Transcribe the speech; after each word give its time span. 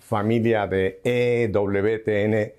familia 0.00 0.66
de 0.66 1.00
EWTN 1.04 2.52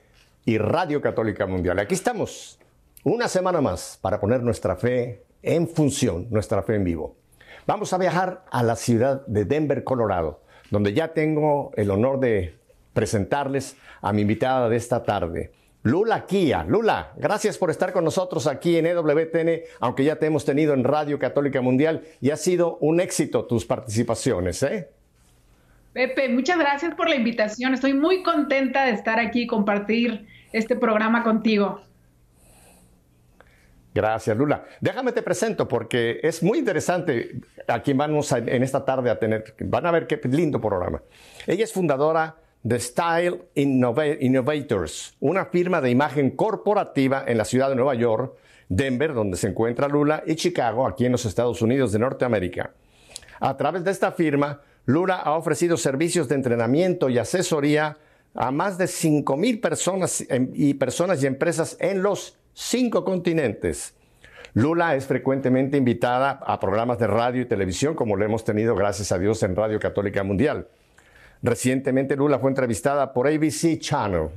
y 0.45 0.57
Radio 0.57 1.01
Católica 1.01 1.45
Mundial. 1.45 1.79
Aquí 1.79 1.93
estamos, 1.93 2.59
una 3.03 3.27
semana 3.27 3.61
más, 3.61 3.97
para 4.01 4.19
poner 4.19 4.41
nuestra 4.43 4.75
fe 4.75 5.23
en 5.41 5.67
función, 5.67 6.27
nuestra 6.29 6.63
fe 6.63 6.75
en 6.75 6.83
vivo. 6.83 7.15
Vamos 7.67 7.93
a 7.93 7.97
viajar 7.97 8.43
a 8.51 8.63
la 8.63 8.75
ciudad 8.75 9.25
de 9.27 9.45
Denver, 9.45 9.83
Colorado, 9.83 10.41
donde 10.69 10.93
ya 10.93 11.13
tengo 11.13 11.71
el 11.75 11.91
honor 11.91 12.19
de 12.19 12.55
presentarles 12.93 13.77
a 14.01 14.13
mi 14.13 14.21
invitada 14.21 14.67
de 14.67 14.77
esta 14.77 15.03
tarde. 15.03 15.51
Lula 15.83 16.25
Kia. 16.25 16.63
Lula, 16.63 17.13
gracias 17.17 17.57
por 17.57 17.71
estar 17.71 17.91
con 17.91 18.03
nosotros 18.03 18.45
aquí 18.45 18.77
en 18.77 18.85
EWTN, 18.85 19.61
aunque 19.79 20.03
ya 20.03 20.17
te 20.17 20.27
hemos 20.27 20.45
tenido 20.45 20.73
en 20.73 20.83
Radio 20.83 21.17
Católica 21.17 21.61
Mundial 21.61 22.03
y 22.19 22.29
ha 22.29 22.37
sido 22.37 22.77
un 22.81 22.99
éxito 22.99 23.45
tus 23.45 23.65
participaciones. 23.65 24.61
¿eh? 24.63 24.89
Pepe, 25.93 26.29
muchas 26.29 26.57
gracias 26.57 26.95
por 26.95 27.09
la 27.09 27.15
invitación. 27.15 27.73
Estoy 27.73 27.93
muy 27.93 28.23
contenta 28.23 28.85
de 28.85 28.91
estar 28.91 29.19
aquí 29.19 29.43
y 29.43 29.47
compartir 29.47 30.25
este 30.53 30.75
programa 30.75 31.23
contigo. 31.23 31.81
Gracias, 33.93 34.37
Lula. 34.37 34.63
Déjame 34.79 35.11
te 35.11 35.21
presento 35.21 35.67
porque 35.67 36.21
es 36.23 36.41
muy 36.41 36.59
interesante 36.59 37.41
a 37.67 37.81
quien 37.81 37.97
vamos 37.97 38.31
en 38.31 38.63
esta 38.63 38.85
tarde 38.85 39.09
a 39.09 39.19
tener. 39.19 39.53
Van 39.59 39.85
a 39.85 39.91
ver 39.91 40.07
qué 40.07 40.19
lindo 40.29 40.61
programa. 40.61 41.01
Ella 41.45 41.65
es 41.65 41.73
fundadora 41.73 42.37
de 42.63 42.79
Style 42.79 43.41
Innovators, 43.55 45.17
una 45.19 45.45
firma 45.45 45.81
de 45.81 45.89
imagen 45.89 46.31
corporativa 46.31 47.25
en 47.27 47.37
la 47.37 47.43
ciudad 47.43 47.69
de 47.69 47.75
Nueva 47.75 47.95
York, 47.95 48.37
Denver, 48.69 49.13
donde 49.13 49.35
se 49.35 49.49
encuentra 49.49 49.89
Lula, 49.89 50.23
y 50.25 50.35
Chicago, 50.35 50.87
aquí 50.87 51.05
en 51.05 51.11
los 51.11 51.25
Estados 51.25 51.61
Unidos 51.61 51.91
de 51.91 51.99
Norteamérica. 51.99 52.71
A 53.41 53.57
través 53.57 53.83
de 53.83 53.91
esta 53.91 54.11
firma, 54.11 54.61
Lula 54.85 55.15
ha 55.15 55.33
ofrecido 55.33 55.77
servicios 55.77 56.27
de 56.27 56.35
entrenamiento 56.35 57.09
y 57.09 57.17
asesoría 57.17 57.97
a 58.33 58.51
más 58.51 58.77
de 58.77 58.85
5.000 58.85 59.61
personas 59.61 60.25
y 60.53 60.73
personas 60.73 61.21
y 61.21 61.27
empresas 61.27 61.77
en 61.79 62.01
los 62.01 62.37
cinco 62.53 63.03
continentes. 63.03 63.93
Lula 64.53 64.95
es 64.95 65.05
frecuentemente 65.05 65.77
invitada 65.77 66.31
a 66.31 66.59
programas 66.59 66.99
de 66.99 67.07
radio 67.07 67.41
y 67.41 67.45
televisión, 67.45 67.95
como 67.95 68.17
lo 68.17 68.25
hemos 68.25 68.43
tenido, 68.43 68.75
gracias 68.75 69.11
a 69.11 69.19
Dios, 69.19 69.43
en 69.43 69.55
Radio 69.55 69.79
Católica 69.79 70.23
Mundial. 70.23 70.67
Recientemente 71.41 72.15
Lula 72.15 72.39
fue 72.39 72.51
entrevistada 72.51 73.13
por 73.13 73.27
ABC 73.27 73.79
Channel. 73.79 74.29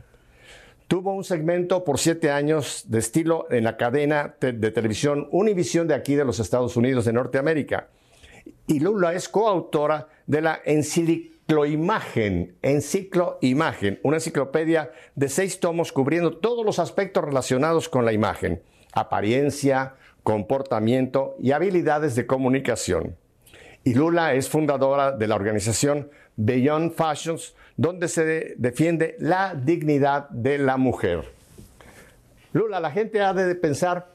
Tuvo 0.86 1.14
un 1.14 1.24
segmento 1.24 1.82
por 1.82 1.98
siete 1.98 2.30
años 2.30 2.84
de 2.88 2.98
estilo 2.98 3.46
en 3.50 3.64
la 3.64 3.76
cadena 3.76 4.36
de 4.40 4.70
televisión 4.70 5.28
Univision 5.32 5.88
de 5.88 5.94
aquí 5.94 6.14
de 6.14 6.24
los 6.24 6.38
Estados 6.38 6.76
Unidos 6.76 7.06
de 7.06 7.12
Norteamérica. 7.12 7.88
Y 8.66 8.80
Lula 8.80 9.12
es 9.14 9.28
coautora 9.28 10.08
de 10.26 10.40
la 10.40 10.60
Encicloimagen, 10.64 12.56
Encicloimagen, 12.62 14.00
una 14.02 14.16
enciclopedia 14.16 14.90
de 15.14 15.28
seis 15.28 15.60
tomos 15.60 15.92
cubriendo 15.92 16.38
todos 16.38 16.64
los 16.64 16.78
aspectos 16.78 17.24
relacionados 17.24 17.88
con 17.88 18.04
la 18.04 18.12
imagen, 18.12 18.62
apariencia, 18.92 19.94
comportamiento 20.22 21.36
y 21.38 21.52
habilidades 21.52 22.14
de 22.14 22.26
comunicación. 22.26 23.16
Y 23.84 23.94
Lula 23.94 24.32
es 24.34 24.48
fundadora 24.48 25.12
de 25.12 25.28
la 25.28 25.34
organización 25.34 26.10
Beyond 26.36 26.94
Fashions, 26.94 27.54
donde 27.76 28.08
se 28.08 28.54
defiende 28.56 29.16
la 29.18 29.54
dignidad 29.54 30.28
de 30.30 30.58
la 30.58 30.78
mujer. 30.78 31.30
Lula, 32.52 32.80
la 32.80 32.90
gente 32.90 33.20
ha 33.20 33.34
de 33.34 33.54
pensar, 33.54 34.13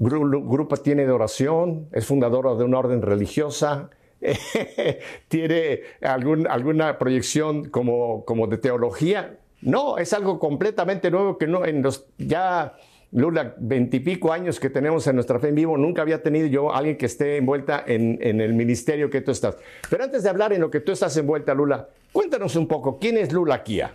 grupo 0.00 0.76
tiene 0.78 1.04
de 1.06 1.12
oración, 1.12 1.88
es 1.92 2.06
fundadora 2.06 2.54
de 2.54 2.64
una 2.64 2.78
orden 2.78 3.02
religiosa, 3.02 3.90
tiene 5.28 5.80
alguna 6.00 6.98
proyección 6.98 7.68
como, 7.68 8.24
como 8.24 8.46
de 8.46 8.58
teología. 8.58 9.38
No, 9.62 9.98
es 9.98 10.12
algo 10.12 10.38
completamente 10.38 11.10
nuevo 11.10 11.36
que 11.36 11.46
no 11.46 11.64
en 11.64 11.82
los 11.82 12.06
ya 12.16 12.74
Lula, 13.12 13.54
veintipico 13.58 14.32
años 14.32 14.60
que 14.60 14.70
tenemos 14.70 15.06
en 15.08 15.16
nuestra 15.16 15.40
fe 15.40 15.48
en 15.48 15.56
vivo, 15.56 15.76
nunca 15.76 16.02
había 16.02 16.22
tenido 16.22 16.46
yo 16.46 16.72
alguien 16.72 16.96
que 16.96 17.06
esté 17.06 17.38
envuelta 17.38 17.82
en, 17.84 18.40
el 18.40 18.54
ministerio 18.54 19.10
que 19.10 19.20
tú 19.20 19.32
estás. 19.32 19.56
Pero 19.88 20.04
antes 20.04 20.22
de 20.22 20.30
hablar 20.30 20.52
en 20.52 20.60
lo 20.60 20.70
que 20.70 20.80
tú 20.80 20.92
estás 20.92 21.16
envuelta, 21.16 21.52
Lula, 21.52 21.88
cuéntanos 22.12 22.54
un 22.54 22.68
poco, 22.68 22.98
¿quién 23.00 23.18
es 23.18 23.32
Lula 23.32 23.64
Kia? 23.64 23.92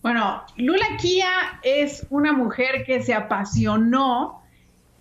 Bueno, 0.00 0.44
Lula 0.56 0.86
Kia 0.98 1.60
es 1.62 2.06
una 2.08 2.32
mujer 2.32 2.84
que 2.86 3.02
se 3.02 3.12
apasionó 3.12 4.40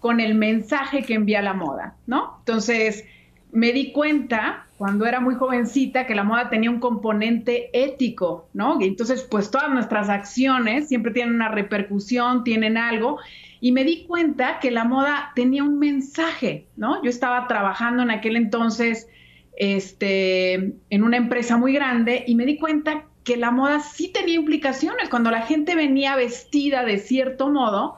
con 0.08 0.22
el 0.22 0.36
mensaje 0.36 1.04
que 1.04 1.16
envía 1.16 1.42
la 1.42 1.52
moda, 1.52 1.98
¿no? 2.06 2.38
Entonces, 2.40 3.04
me 3.52 3.74
di 3.74 3.92
cuenta 3.92 4.66
cuando 4.78 5.06
era 5.06 5.20
muy 5.20 5.36
jovencita 5.36 6.08
que 6.08 6.16
la 6.16 6.24
moda 6.24 6.50
tenía 6.50 6.72
un 6.72 6.80
componente 6.80 7.70
ético, 7.74 8.48
¿no? 8.54 8.80
Entonces, 8.80 9.28
pues 9.30 9.52
todas 9.52 9.70
nuestras 9.70 10.08
acciones 10.08 10.88
siempre 10.88 11.12
tienen 11.12 11.36
una 11.36 11.50
repercusión, 11.50 12.46
tienen 12.46 12.78
algo. 12.78 13.20
Y 13.60 13.74
me 13.74 13.84
di 13.84 14.06
cuenta 14.06 14.60
que 14.62 14.72
la 14.72 14.86
moda 14.86 15.34
tenía 15.36 15.66
un 15.66 15.78
mensaje, 15.78 16.68
¿no? 16.78 17.04
Yo 17.04 17.10
estaba 17.10 17.46
trabajando 17.50 18.02
en 18.02 18.10
aquel 18.10 18.38
entonces 18.38 19.10
este, 19.58 20.54
en 20.90 21.04
una 21.04 21.18
empresa 21.18 21.58
muy 21.58 21.74
grande 21.74 22.24
y 22.26 22.36
me 22.36 22.46
di 22.46 22.58
cuenta 22.58 23.04
que 23.26 23.36
la 23.36 23.52
moda 23.52 23.82
sí 23.82 24.08
tenía 24.08 24.36
implicaciones. 24.36 25.10
Cuando 25.10 25.32
la 25.32 25.42
gente 25.42 25.76
venía 25.76 26.16
vestida 26.16 26.86
de 26.86 26.98
cierto 26.98 27.50
modo, 27.50 27.98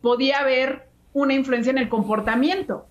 podía 0.00 0.38
haber 0.38 0.87
una 1.22 1.34
influencia 1.34 1.70
en 1.70 1.78
el 1.78 1.88
comportamiento. 1.88 2.86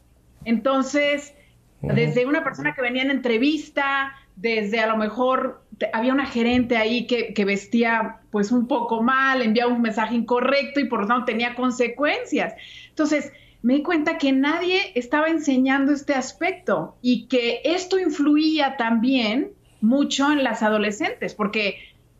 Entonces, 0.45 1.33
desde 1.81 2.25
una 2.25 2.43
persona 2.43 2.73
que 2.73 2.81
venía 2.81 3.03
en 3.03 3.11
entrevista, 3.11 4.13
desde 4.35 4.79
a 4.79 4.88
lo 4.88 4.97
mejor 4.97 5.63
había 5.93 6.13
una 6.13 6.25
gerente 6.25 6.77
ahí 6.77 7.05
que, 7.05 7.33
que, 7.33 7.45
vestía 7.45 8.21
pues 8.31 8.51
un 8.51 8.67
poco 8.67 9.03
mal, 9.03 9.41
enviaba 9.41 9.71
un 9.71 9.81
mensaje 9.81 10.15
incorrecto 10.15 10.79
y 10.79 10.85
por 10.85 11.01
lo 11.01 11.07
tanto 11.07 11.25
tenía 11.25 11.55
consecuencias. 11.55 12.53
Entonces, 12.89 13.31
me 13.61 13.75
di 13.75 13.83
cuenta 13.83 14.17
que 14.17 14.31
nadie 14.31 14.91
estaba 14.95 15.27
enseñando 15.27 15.91
este 15.91 16.13
aspecto 16.13 16.95
y 17.01 17.27
que 17.27 17.61
esto 17.63 17.99
influía 17.99 18.77
también 18.77 19.51
mucho 19.81 20.31
en 20.31 20.44
las 20.44 20.63
adolescentes, 20.63 21.33
porque 21.35 21.77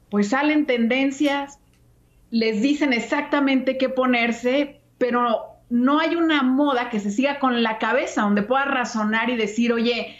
pues 0.09 0.29
salen 0.29 0.66
tendencias, 0.66 1.59
les 2.29 2.62
dicen 2.62 2.94
exactamente 2.94 3.78
qué 3.78 3.89
ponerse, 3.89 4.81
pero 4.97 5.56
no 5.70 6.00
hay 6.00 6.16
una 6.16 6.44
moda 6.44 6.90
que 6.90 7.00
se 7.00 7.12
siga 7.12 7.40
con 7.40 7.64
la 7.64 7.78
cabeza, 7.78 8.22
donde 8.22 8.44
pueda 8.44 8.66
razonar 8.66 9.30
y 9.30 9.36
decir, 9.36 9.74
oye, 9.74 10.18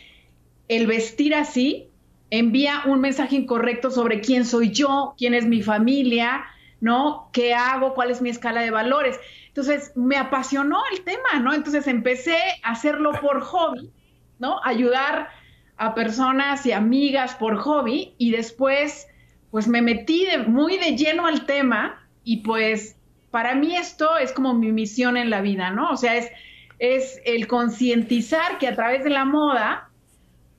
el 0.68 0.88
vestir 0.88 1.34
así 1.36 1.88
envía 2.30 2.84
un 2.86 3.00
mensaje 3.00 3.36
incorrecto 3.36 3.90
sobre 3.90 4.20
quién 4.20 4.46
soy 4.46 4.72
yo, 4.72 5.16
quién 5.18 5.34
es 5.34 5.46
mi 5.46 5.62
familia, 5.62 6.46
¿no? 6.82 7.30
¿Qué 7.32 7.54
hago? 7.54 7.94
¿Cuál 7.94 8.12
es 8.12 8.22
mi 8.22 8.30
escala 8.30 8.62
de 8.62 8.72
valores? 8.72 9.18
Entonces, 9.48 9.94
me 9.96 10.18
apasionó 10.18 10.82
el 10.92 11.04
tema, 11.04 11.40
¿no? 11.42 11.54
Entonces 11.54 11.88
empecé 11.88 12.38
a 12.64 12.72
hacerlo 12.72 13.14
por 13.22 13.42
hobby, 13.42 13.90
¿no? 14.40 14.60
Ayudar 14.64 15.30
a 15.78 15.96
personas 15.96 16.66
y 16.66 16.74
amigas 16.74 17.36
por 17.36 17.56
hobby 17.58 18.14
y 18.18 18.32
después, 18.32 19.08
pues 19.50 19.68
me 19.68 19.82
metí 19.82 20.28
muy 20.48 20.78
de 20.78 20.98
lleno 20.98 21.26
al 21.26 21.46
tema 21.46 22.06
y 22.24 22.38
pues 22.38 22.97
para 23.38 23.54
mí 23.54 23.76
esto 23.76 24.18
es 24.18 24.32
como 24.32 24.56
mi 24.56 24.72
misión 24.72 25.16
en 25.16 25.30
la 25.30 25.42
vida, 25.42 25.70
¿no? 25.70 25.92
O 25.92 25.96
sea, 25.96 26.16
es, 26.16 26.32
es 26.80 27.22
el 27.24 27.46
concientizar 27.46 28.58
que 28.58 28.68
a 28.68 28.74
través 28.74 29.04
de 29.04 29.12
la 29.12 29.26
moda 29.26 29.92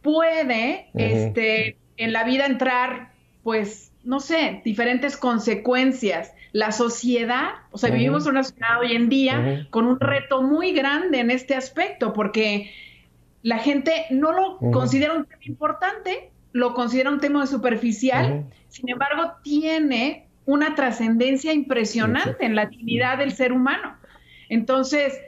puede 0.01 0.87
este, 0.95 1.77
en 1.97 2.13
la 2.13 2.23
vida 2.23 2.47
entrar, 2.47 3.11
pues, 3.43 3.91
no 4.05 4.21
sé, 4.21 4.63
diferentes 4.65 5.17
consecuencias. 5.17 6.33
La 6.53 6.71
sociedad, 6.71 7.49
o 7.73 7.79
sea, 7.79 7.91
vivimos 7.91 8.27
en 8.27 8.31
una 8.31 8.45
sociedad 8.45 8.79
hoy 8.79 8.95
en 8.95 9.09
día 9.09 9.67
con 9.71 9.85
un 9.85 9.99
reto 9.99 10.43
muy 10.43 10.71
grande 10.71 11.19
en 11.19 11.33
este 11.33 11.57
aspecto, 11.57 12.13
porque 12.13 12.71
la 13.43 13.59
gente 13.59 14.07
no 14.11 14.31
lo 14.31 14.59
considera 14.71 15.15
un 15.15 15.25
tema 15.25 15.43
importante, 15.47 16.31
lo 16.53 16.75
considera 16.75 17.11
un 17.11 17.19
tema 17.19 17.45
superficial, 17.49 18.45
sin 18.69 18.89
embargo, 18.89 19.33
tiene 19.43 20.28
una 20.49 20.75
trascendencia 20.75 21.53
impresionante 21.53 22.47
en 22.47 22.55
la 22.55 22.65
dignidad 22.65 23.19
del 23.19 23.33
ser 23.33 23.53
humano. 23.53 23.99
Entonces, 24.49 25.21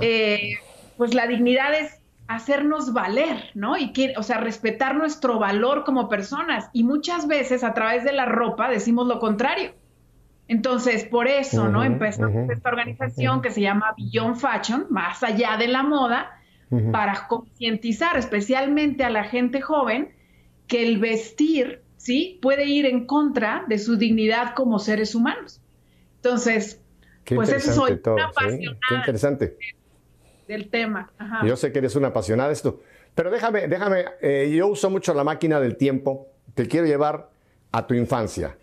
eh, 0.00 0.52
pues 0.96 1.14
la 1.14 1.26
dignidad 1.26 1.74
es 1.74 2.00
hacernos 2.28 2.92
valer, 2.92 3.50
¿no? 3.54 3.76
Y 3.76 3.92
que, 3.92 4.14
o 4.16 4.22
sea, 4.22 4.38
respetar 4.38 4.94
nuestro 4.94 5.40
valor 5.40 5.82
como 5.82 6.08
personas. 6.08 6.70
Y 6.72 6.84
muchas 6.84 7.26
veces 7.26 7.64
a 7.64 7.74
través 7.74 8.04
de 8.04 8.12
la 8.12 8.24
ropa 8.24 8.70
decimos 8.70 9.08
lo 9.08 9.18
contrario. 9.18 9.72
Entonces, 10.46 11.06
por 11.06 11.26
eso, 11.26 11.68
¿no? 11.68 11.82
Empezamos 11.82 12.48
esta 12.48 12.68
organización 12.68 13.42
que 13.42 13.50
se 13.50 13.62
llama 13.62 13.96
Beyond 13.98 14.36
Fashion, 14.36 14.86
más 14.90 15.24
allá 15.24 15.56
de 15.56 15.66
la 15.66 15.82
moda, 15.82 16.38
para 16.92 17.26
concientizar 17.26 18.16
especialmente 18.16 19.02
a 19.02 19.10
la 19.10 19.24
gente 19.24 19.60
joven 19.60 20.14
que 20.68 20.86
el 20.86 20.98
vestir 20.98 21.82
¿sí? 22.02 22.40
Puede 22.42 22.66
ir 22.66 22.84
en 22.84 23.06
contra 23.06 23.64
de 23.68 23.78
su 23.78 23.96
dignidad 23.96 24.54
como 24.56 24.80
seres 24.80 25.14
humanos. 25.14 25.60
Entonces, 26.16 26.80
pues 27.24 27.52
eso 27.52 27.72
soy 27.72 28.00
una 28.04 28.24
apasionada 28.26 28.78
Qué 28.88 28.94
interesante. 28.96 29.56
Del 30.48 30.68
tema. 30.68 31.12
Yo 31.46 31.56
sé 31.56 31.70
que 31.70 31.78
eres 31.78 31.94
una 31.94 32.08
apasionada 32.08 32.48
de 32.48 32.54
esto. 32.54 32.80
Pero 33.14 33.30
déjame, 33.30 33.68
déjame, 33.68 34.04
eh, 34.20 34.52
yo 34.52 34.66
uso 34.66 34.90
mucho 34.90 35.14
la 35.14 35.22
máquina 35.22 35.60
del 35.60 35.76
tiempo, 35.76 36.26
te 36.54 36.66
quiero 36.66 36.86
llevar 36.86 37.30
a 37.70 37.86
tu 37.86 37.94
infancia. 37.94 38.56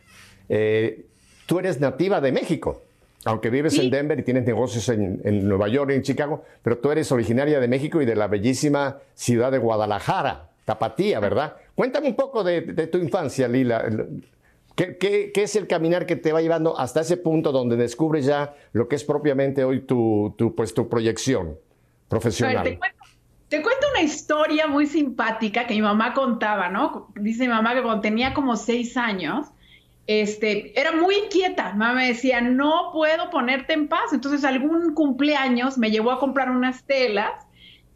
Eh, 0.50 1.06
tú 1.46 1.60
eres 1.60 1.80
nativa 1.80 2.20
de 2.20 2.34
México, 2.34 2.82
aunque 3.24 3.50
vives 3.50 3.78
en 3.80 3.90
Denver 3.90 4.20
y 4.20 4.24
tienes 4.24 4.46
negocios 4.46 4.90
en, 4.90 5.48
Nueva 5.48 5.70
York 5.70 5.92
y 5.92 5.96
en 5.96 6.02
Chicago, 6.02 6.44
pero 6.62 6.80
tú 6.80 6.92
eres 6.92 7.10
originaria 7.12 7.62
de 7.62 7.70
México 7.70 8.02
y 8.02 8.06
de 8.06 8.16
la 8.16 8.28
bellísima 8.28 8.98
ciudad 9.14 9.52
de 9.52 9.60
Guadalajara, 9.60 10.50
Tapatía, 10.66 11.20
¿verdad? 11.20 11.56
Cuéntame 11.80 12.10
un 12.10 12.16
poco 12.16 12.44
de, 12.44 12.62
tu 12.88 12.98
infancia, 12.98 13.48
Lila. 13.48 13.86
¿Qué, 14.76 15.32
es 15.34 15.56
el 15.56 15.66
caminar 15.66 16.06
que 16.06 16.18
te 16.18 16.34
va 16.34 16.42
llevando 16.42 16.78
hasta 16.78 17.00
ese 17.00 17.16
punto 17.16 17.54
donde 17.54 17.78
descubres 17.78 18.26
ya 18.26 18.54
lo 18.74 18.90
que 18.90 18.98
es 18.98 19.06
propiamente 19.06 19.64
hoy 19.64 19.84
tu, 19.84 20.36
pues, 20.58 20.74
tu 20.74 20.90
proyección 20.90 21.58
profesional? 22.10 22.66
te, 23.48 23.62
cuento, 23.62 23.88
una 23.92 24.02
historia 24.02 24.68
muy 24.68 24.88
simpática 24.88 25.68
que 25.68 25.74
mi 25.74 25.82
mamá 25.82 26.14
contaba, 26.14 26.68
¿no? 26.68 27.14
Dice 27.16 27.44
mi 27.44 27.54
mamá 27.54 27.74
que 27.74 27.82
cuando 27.82 28.02
tenía 28.02 28.34
como 28.34 28.58
seis 28.58 28.98
años, 28.98 29.48
este, 30.06 30.78
era 30.78 30.92
muy 30.92 31.16
inquieta. 31.16 31.72
Mamá 31.76 31.94
me 31.94 32.08
decía, 32.08 32.42
no 32.42 32.90
puedo 32.92 33.30
ponerte 33.30 33.72
en 33.72 33.88
paz. 33.88 34.12
Entonces, 34.12 34.44
algún 34.44 34.94
cumpleaños 34.94 35.78
me 35.78 35.92
llevó 35.92 36.12
a 36.12 36.20
comprar 36.20 36.52
unas 36.52 36.84
telas 36.84 37.32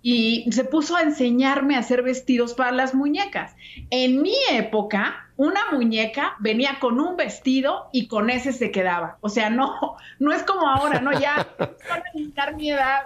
y 0.05 0.51
se 0.51 0.65
puso 0.65 0.97
a 0.97 1.01
enseñarme 1.01 1.77
a 1.77 1.79
hacer 1.79 2.03
vestidos 2.03 2.53
para 2.53 2.73
las 2.73 2.94
muñecas. 2.94 3.55
En 3.89 4.21
mi 4.21 4.35
época, 4.51 5.29
una 5.38 5.71
muñeca 5.71 6.35
venía 6.39 6.77
con 6.81 7.00
un 7.00 7.15
vestido 7.15 7.88
y 7.94 8.07
con 8.07 8.29
ese 8.29 8.51
se 8.51 8.69
quedaba. 8.69 9.17
O 9.21 9.29
sea, 9.29 9.50
no, 9.50 9.95
no 10.19 10.33
es 10.33 10.44
como 10.44 10.67
ahora, 10.67 11.00
¿no? 11.00 11.17
Ya, 11.17 11.47
para 12.35 12.51
mi 12.51 12.69
edad, 12.69 13.03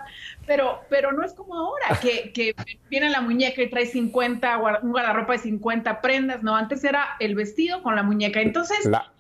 pero, 0.48 0.82
pero 0.90 1.12
no 1.12 1.24
es 1.24 1.34
como 1.34 1.54
ahora, 1.54 2.00
que, 2.02 2.32
que 2.34 2.56
viene 2.90 3.12
la 3.12 3.22
muñeca 3.22 3.62
y 3.62 3.70
trae 3.70 3.86
50, 3.86 4.58
un 4.82 4.92
guardarropa 4.92 5.34
de 5.34 5.40
50 5.40 6.02
prendas, 6.02 6.42
no, 6.42 6.56
antes 6.56 6.84
era 6.84 7.10
el 7.20 7.36
vestido 7.36 7.84
con 7.84 7.96
la 7.96 8.02
muñeca. 8.02 8.42
Entonces... 8.42 8.86
La, 8.86 9.12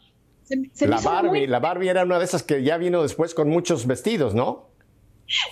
la 0.79 1.01
Barbie, 1.01 1.45
la 1.45 1.59
Barbie 1.59 1.89
era 1.89 2.05
una 2.05 2.17
de 2.17 2.25
esas 2.25 2.41
que 2.41 2.63
ya 2.63 2.77
vino 2.77 3.03
después 3.03 3.35
con 3.35 3.49
muchos 3.49 3.85
vestidos, 3.85 4.33
¿no? 4.33 4.69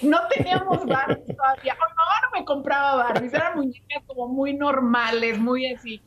No 0.01 0.19
teníamos 0.35 0.85
Barbies 0.85 1.35
todavía. 1.35 1.73
Mi 1.73 1.79
mamá 1.79 2.13
no 2.23 2.39
me 2.39 2.45
compraba 2.45 2.95
Barbies, 2.95 3.33
eran 3.33 3.57
muñecas 3.57 4.03
como 4.07 4.27
muy 4.27 4.53
normales, 4.53 5.37
muy 5.37 5.65
así. 5.73 6.01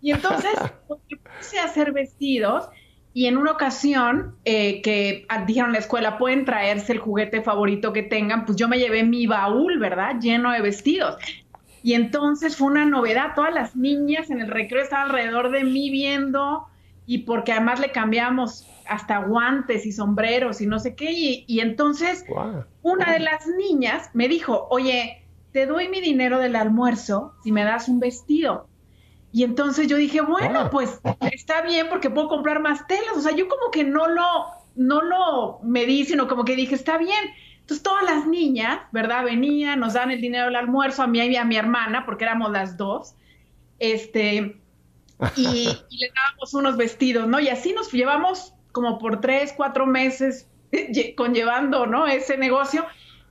Y 0.00 0.10
entonces 0.10 0.52
pues, 0.88 1.00
puse 1.38 1.58
a 1.58 1.64
hacer 1.64 1.92
vestidos 1.92 2.68
y 3.14 3.26
en 3.26 3.36
una 3.36 3.52
ocasión 3.52 4.36
eh, 4.44 4.80
que 4.82 5.26
dijeron 5.46 5.70
en 5.70 5.74
la 5.74 5.78
escuela, 5.80 6.18
pueden 6.18 6.44
traerse 6.44 6.92
el 6.92 6.98
juguete 6.98 7.42
favorito 7.42 7.92
que 7.92 8.02
tengan, 8.02 8.46
pues 8.46 8.56
yo 8.56 8.68
me 8.68 8.78
llevé 8.78 9.04
mi 9.04 9.26
baúl, 9.26 9.78
¿verdad? 9.78 10.16
Lleno 10.20 10.50
de 10.50 10.62
vestidos. 10.62 11.16
Y 11.82 11.94
entonces 11.94 12.56
fue 12.56 12.68
una 12.68 12.84
novedad, 12.86 13.34
todas 13.34 13.52
las 13.52 13.76
niñas 13.76 14.30
en 14.30 14.40
el 14.40 14.48
recreo 14.48 14.82
estaban 14.82 15.08
alrededor 15.08 15.50
de 15.50 15.64
mí 15.64 15.90
viendo 15.90 16.66
y 17.06 17.18
porque 17.18 17.52
además 17.52 17.80
le 17.80 17.90
cambiamos 17.90 18.66
hasta 18.88 19.18
guantes 19.18 19.86
y 19.86 19.92
sombreros 19.92 20.60
y 20.60 20.66
no 20.66 20.78
sé 20.78 20.94
qué. 20.94 21.12
Y, 21.46 21.60
entonces 21.60 22.24
una 22.82 23.12
de 23.12 23.20
las 23.20 23.46
niñas 23.46 24.10
me 24.14 24.28
dijo, 24.28 24.66
oye, 24.70 25.24
te 25.52 25.66
doy 25.66 25.88
mi 25.88 26.00
dinero 26.00 26.38
del 26.38 26.56
almuerzo 26.56 27.34
si 27.42 27.52
me 27.52 27.64
das 27.64 27.88
un 27.88 28.00
vestido. 28.00 28.68
Y 29.32 29.44
entonces 29.44 29.88
yo 29.88 29.96
dije, 29.96 30.20
bueno, 30.20 30.68
pues 30.70 31.00
está 31.32 31.62
bien 31.62 31.88
porque 31.88 32.10
puedo 32.10 32.28
comprar 32.28 32.60
más 32.60 32.86
telas. 32.86 33.16
O 33.16 33.20
sea, 33.20 33.34
yo 33.34 33.48
como 33.48 33.70
que 33.70 33.82
no 33.84 34.06
lo, 34.08 34.22
no 34.74 35.02
lo 35.02 35.58
medí, 35.62 36.04
sino 36.04 36.28
como 36.28 36.44
que 36.44 36.54
dije, 36.54 36.74
está 36.74 36.98
bien. 36.98 37.24
Entonces 37.60 37.82
todas 37.82 38.04
las 38.04 38.26
niñas, 38.26 38.80
¿verdad? 38.92 39.24
Venían, 39.24 39.80
nos 39.80 39.94
dan 39.94 40.10
el 40.10 40.20
dinero 40.20 40.46
del 40.46 40.56
almuerzo 40.56 41.02
a 41.02 41.06
mí 41.06 41.18
y 41.20 41.36
a 41.36 41.44
mi 41.44 41.56
hermana, 41.56 42.04
porque 42.04 42.24
éramos 42.24 42.50
las 42.50 42.76
dos. 42.76 43.14
Este, 43.78 44.60
y, 45.36 45.64
le 45.64 46.12
dábamos 46.14 46.54
unos 46.54 46.76
vestidos, 46.76 47.28
¿no? 47.28 47.40
Y 47.40 47.48
así 47.48 47.72
nos 47.72 47.90
llevamos 47.92 48.54
como 48.72 48.98
por 48.98 49.20
tres, 49.20 49.52
cuatro 49.56 49.86
meses 49.86 50.48
conllevando, 51.16 51.86
¿no? 51.86 52.06
Ese 52.06 52.36
negocio. 52.36 52.84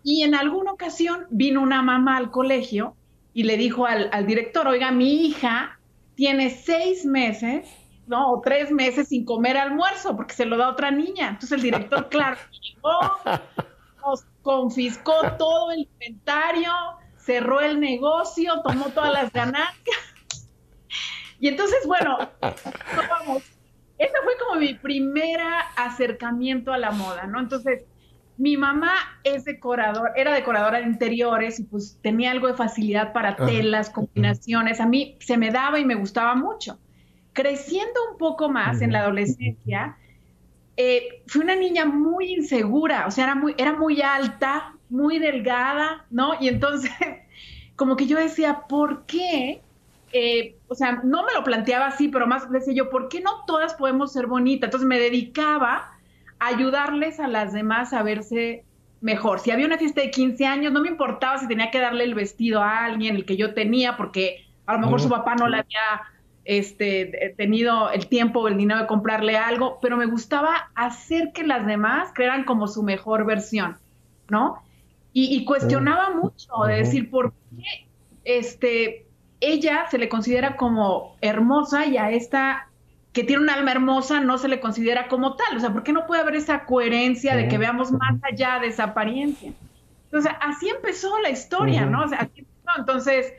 Y 0.03 0.23
en 0.23 0.35
alguna 0.35 0.71
ocasión 0.71 1.27
vino 1.29 1.61
una 1.61 1.81
mamá 1.81 2.17
al 2.17 2.31
colegio 2.31 2.95
y 3.33 3.43
le 3.43 3.57
dijo 3.57 3.85
al, 3.85 4.25
director, 4.25 4.67
oiga, 4.67 4.91
mi 4.91 5.25
hija 5.25 5.79
tiene 6.15 6.49
seis 6.49 7.05
meses, 7.05 7.67
¿no? 8.07 8.31
O 8.31 8.41
tres 8.41 8.71
meses 8.71 9.09
sin 9.09 9.25
comer 9.25 9.57
almuerzo 9.57 10.15
porque 10.15 10.33
se 10.33 10.45
lo 10.45 10.57
da 10.57 10.69
otra 10.69 10.91
niña. 10.91 11.29
Entonces 11.29 11.51
el 11.51 11.61
director, 11.61 12.09
claro, 12.09 12.37
llegó, 12.61 12.99
nos 14.05 14.23
confiscó 14.41 15.13
todo 15.37 15.71
el 15.71 15.81
inventario, 15.81 16.71
cerró 17.17 17.61
el 17.61 17.79
negocio, 17.79 18.61
tomó 18.63 18.85
todas 18.89 19.13
las 19.13 19.31
ganancias 19.31 20.11
y 21.41 21.47
entonces, 21.47 21.79
bueno, 21.87 22.17
vamos. 22.39 23.43
Ese 24.01 24.13
fue 24.23 24.33
como 24.39 24.59
mi 24.59 24.73
primera 24.73 25.59
acercamiento 25.77 26.73
a 26.73 26.79
la 26.79 26.89
moda, 26.89 27.27
¿no? 27.27 27.39
Entonces, 27.39 27.83
mi 28.35 28.57
mamá 28.57 28.93
es 29.23 29.45
decorador, 29.45 30.09
era 30.15 30.33
decoradora 30.33 30.79
de 30.79 30.87
interiores 30.87 31.59
y 31.59 31.65
pues 31.65 31.99
tenía 32.01 32.31
algo 32.31 32.47
de 32.47 32.55
facilidad 32.55 33.13
para 33.13 33.35
telas, 33.35 33.91
combinaciones. 33.91 34.81
A 34.81 34.87
mí 34.87 35.17
se 35.19 35.37
me 35.37 35.51
daba 35.51 35.79
y 35.79 35.85
me 35.85 35.93
gustaba 35.93 36.33
mucho. 36.33 36.79
Creciendo 37.33 37.93
un 38.11 38.17
poco 38.17 38.49
más 38.49 38.81
en 38.81 38.91
la 38.91 39.01
adolescencia, 39.01 39.97
eh, 40.77 41.21
fui 41.27 41.41
una 41.41 41.55
niña 41.55 41.85
muy 41.85 42.33
insegura, 42.33 43.05
o 43.05 43.11
sea, 43.11 43.25
era 43.25 43.35
muy, 43.35 43.53
era 43.55 43.73
muy 43.73 44.01
alta, 44.01 44.73
muy 44.89 45.19
delgada, 45.19 46.07
¿no? 46.09 46.33
Y 46.39 46.47
entonces, 46.47 46.89
como 47.75 47.95
que 47.95 48.07
yo 48.07 48.17
decía, 48.17 48.63
¿por 48.67 49.05
qué 49.05 49.61
eh, 50.11 50.55
o 50.71 50.75
sea, 50.75 51.01
no 51.03 51.25
me 51.25 51.33
lo 51.33 51.43
planteaba 51.43 51.87
así, 51.87 52.07
pero 52.07 52.27
más 52.27 52.49
decía 52.49 52.73
yo, 52.73 52.89
¿por 52.89 53.09
qué 53.09 53.19
no 53.19 53.43
todas 53.45 53.73
podemos 53.73 54.13
ser 54.13 54.27
bonitas? 54.27 54.69
Entonces 54.69 54.87
me 54.87 54.99
dedicaba 54.99 55.91
a 56.39 56.47
ayudarles 56.47 57.19
a 57.19 57.27
las 57.27 57.51
demás 57.51 57.91
a 57.91 58.03
verse 58.03 58.63
mejor. 59.01 59.41
Si 59.41 59.51
había 59.51 59.65
una 59.65 59.77
fiesta 59.77 59.99
de 59.99 60.11
15 60.11 60.45
años, 60.45 60.71
no 60.71 60.79
me 60.79 60.87
importaba 60.87 61.37
si 61.39 61.47
tenía 61.49 61.71
que 61.71 61.81
darle 61.81 62.05
el 62.05 62.15
vestido 62.15 62.63
a 62.63 62.85
alguien, 62.85 63.17
el 63.17 63.25
que 63.25 63.35
yo 63.35 63.53
tenía, 63.53 63.97
porque 63.97 64.45
a 64.65 64.71
lo 64.71 64.79
mejor 64.79 65.01
su 65.01 65.09
papá 65.09 65.35
no 65.35 65.49
le 65.49 65.57
había 65.57 66.03
este, 66.45 67.33
tenido 67.35 67.91
el 67.91 68.07
tiempo 68.07 68.39
o 68.39 68.47
el 68.47 68.55
dinero 68.55 68.79
de 68.79 68.87
comprarle 68.87 69.35
algo, 69.35 69.77
pero 69.81 69.97
me 69.97 70.05
gustaba 70.05 70.71
hacer 70.75 71.33
que 71.33 71.43
las 71.43 71.65
demás 71.65 72.11
crearan 72.15 72.45
como 72.45 72.69
su 72.69 72.81
mejor 72.81 73.25
versión, 73.25 73.75
¿no? 74.29 74.63
Y, 75.11 75.35
y 75.35 75.43
cuestionaba 75.43 76.11
mucho 76.11 76.47
de 76.65 76.75
decir, 76.75 77.11
¿por 77.11 77.33
qué 77.33 77.89
este, 78.23 79.10
ella 79.41 79.87
se 79.89 79.97
le 79.97 80.07
considera 80.07 80.55
como 80.55 81.17
hermosa 81.19 81.85
y 81.87 81.97
a 81.97 82.11
esta 82.11 82.67
que 83.11 83.23
tiene 83.23 83.41
un 83.43 83.49
alma 83.49 83.71
hermosa 83.71 84.21
no 84.21 84.37
se 84.37 84.47
le 84.47 84.61
considera 84.61 85.07
como 85.09 85.35
tal. 85.35 85.57
O 85.57 85.59
sea, 85.59 85.73
¿por 85.73 85.83
qué 85.83 85.91
no 85.91 86.05
puede 86.05 86.21
haber 86.21 86.35
esa 86.35 86.63
coherencia 86.65 87.35
de 87.35 87.47
que 87.49 87.57
veamos 87.57 87.91
más 87.91 88.15
allá 88.23 88.59
de 88.59 88.67
esa 88.67 88.85
apariencia? 88.85 89.51
Entonces, 90.05 90.31
así 90.39 90.69
empezó 90.69 91.19
la 91.19 91.29
historia, 91.29 91.85
¿no? 91.85 92.03
O 92.03 92.07
sea, 92.07 92.19
así 92.19 92.39
empezó. 92.39 92.77
Entonces, 92.77 93.33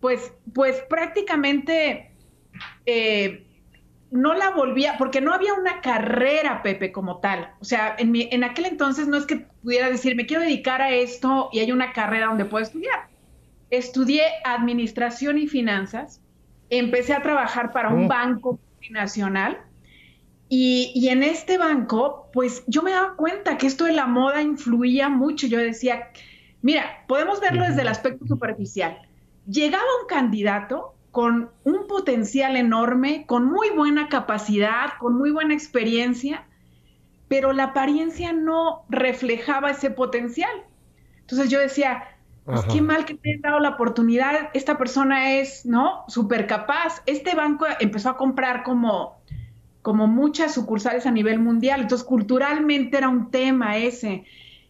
pues, 0.00 0.32
pues 0.52 0.82
prácticamente 0.88 2.10
eh, 2.86 3.46
no 4.10 4.34
la 4.34 4.50
volvía, 4.50 4.96
porque 4.98 5.20
no 5.20 5.32
había 5.32 5.54
una 5.54 5.80
carrera, 5.80 6.62
Pepe, 6.62 6.90
como 6.90 7.18
tal. 7.18 7.52
O 7.60 7.64
sea, 7.64 7.94
en, 7.98 8.10
mi, 8.10 8.28
en 8.32 8.42
aquel 8.42 8.66
entonces 8.66 9.06
no 9.06 9.16
es 9.16 9.26
que 9.26 9.46
pudiera 9.62 9.90
decir, 9.90 10.16
me 10.16 10.26
quiero 10.26 10.42
dedicar 10.42 10.82
a 10.82 10.90
esto 10.90 11.50
y 11.52 11.60
hay 11.60 11.70
una 11.70 11.92
carrera 11.92 12.26
donde 12.26 12.46
puedo 12.46 12.64
estudiar 12.64 13.13
estudié 13.70 14.22
administración 14.44 15.38
y 15.38 15.46
finanzas, 15.46 16.20
empecé 16.70 17.12
a 17.14 17.22
trabajar 17.22 17.72
para 17.72 17.90
un 17.90 18.04
mm. 18.04 18.08
banco 18.08 18.58
nacional 18.90 19.58
y, 20.48 21.08
en 21.08 21.22
este 21.22 21.58
banco, 21.58 22.28
pues 22.32 22.62
yo 22.66 22.82
me 22.82 22.92
daba 22.92 23.16
cuenta 23.16 23.58
que 23.58 23.66
esto 23.66 23.86
de 23.86 23.92
la 23.92 24.06
moda 24.06 24.42
influía 24.42 25.08
mucho. 25.08 25.46
Yo 25.46 25.58
decía, 25.58 26.10
mira, 26.62 27.04
podemos 27.08 27.40
verlo 27.40 27.64
desde 27.64 27.82
el 27.82 27.88
aspecto 27.88 28.26
superficial. 28.26 28.98
Llegaba 29.46 29.84
un 30.00 30.06
candidato 30.06 30.94
con 31.10 31.50
un 31.64 31.86
potencial 31.86 32.56
enorme, 32.56 33.24
con 33.26 33.46
muy 33.46 33.70
buena 33.70 34.08
capacidad, 34.08 34.90
con 35.00 35.16
muy 35.16 35.30
buena 35.30 35.54
experiencia, 35.54 36.46
pero 37.26 37.52
la 37.52 37.64
apariencia 37.64 38.32
no 38.32 38.84
reflejaba 38.88 39.70
ese 39.70 39.90
potencial. 39.90 40.52
Entonces 41.20 41.50
yo 41.50 41.58
decía, 41.58 42.04
pues 42.44 42.64
qué 42.64 42.82
mal 42.82 43.04
que 43.06 43.14
te 43.14 43.34
han 43.34 43.40
dado 43.40 43.58
la 43.58 43.70
oportunidad. 43.70 44.50
Esta 44.52 44.76
persona 44.76 45.32
es, 45.32 45.64
¿no? 45.64 46.04
Súper 46.08 46.46
capaz. 46.46 47.02
Este 47.06 47.34
banco 47.34 47.64
empezó 47.80 48.10
a 48.10 48.16
comprar 48.16 48.62
como, 48.62 49.16
como 49.80 50.06
muchas 50.06 50.52
sucursales 50.52 51.06
a 51.06 51.10
nivel 51.10 51.38
mundial. 51.38 51.80
Entonces, 51.80 52.06
culturalmente 52.06 52.98
era 52.98 53.08
un 53.08 53.30
tema 53.30 53.78
ese. 53.78 54.24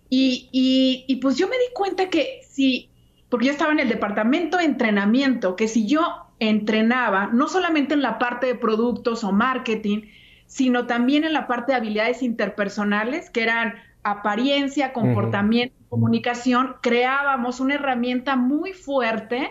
Y, 0.08 0.48
y, 0.52 1.04
y 1.08 1.16
pues 1.16 1.36
yo 1.36 1.48
me 1.48 1.56
di 1.56 1.72
cuenta 1.74 2.08
que 2.10 2.42
si, 2.48 2.90
porque 3.28 3.46
yo 3.46 3.52
estaba 3.52 3.72
en 3.72 3.80
el 3.80 3.88
departamento 3.88 4.58
de 4.58 4.64
entrenamiento, 4.64 5.56
que 5.56 5.66
si 5.66 5.88
yo 5.88 6.02
entrenaba, 6.38 7.26
no 7.26 7.48
solamente 7.48 7.94
en 7.94 8.02
la 8.02 8.18
parte 8.18 8.46
de 8.46 8.54
productos 8.54 9.24
o 9.24 9.32
marketing, 9.32 10.02
sino 10.46 10.86
también 10.86 11.24
en 11.24 11.32
la 11.32 11.48
parte 11.48 11.72
de 11.72 11.78
habilidades 11.78 12.22
interpersonales, 12.22 13.30
que 13.30 13.42
eran 13.42 13.74
apariencia, 14.04 14.92
comportamiento, 14.92 15.74
comunicación, 15.94 16.76
creábamos 16.80 17.60
una 17.60 17.74
herramienta 17.74 18.36
muy 18.36 18.72
fuerte 18.72 19.50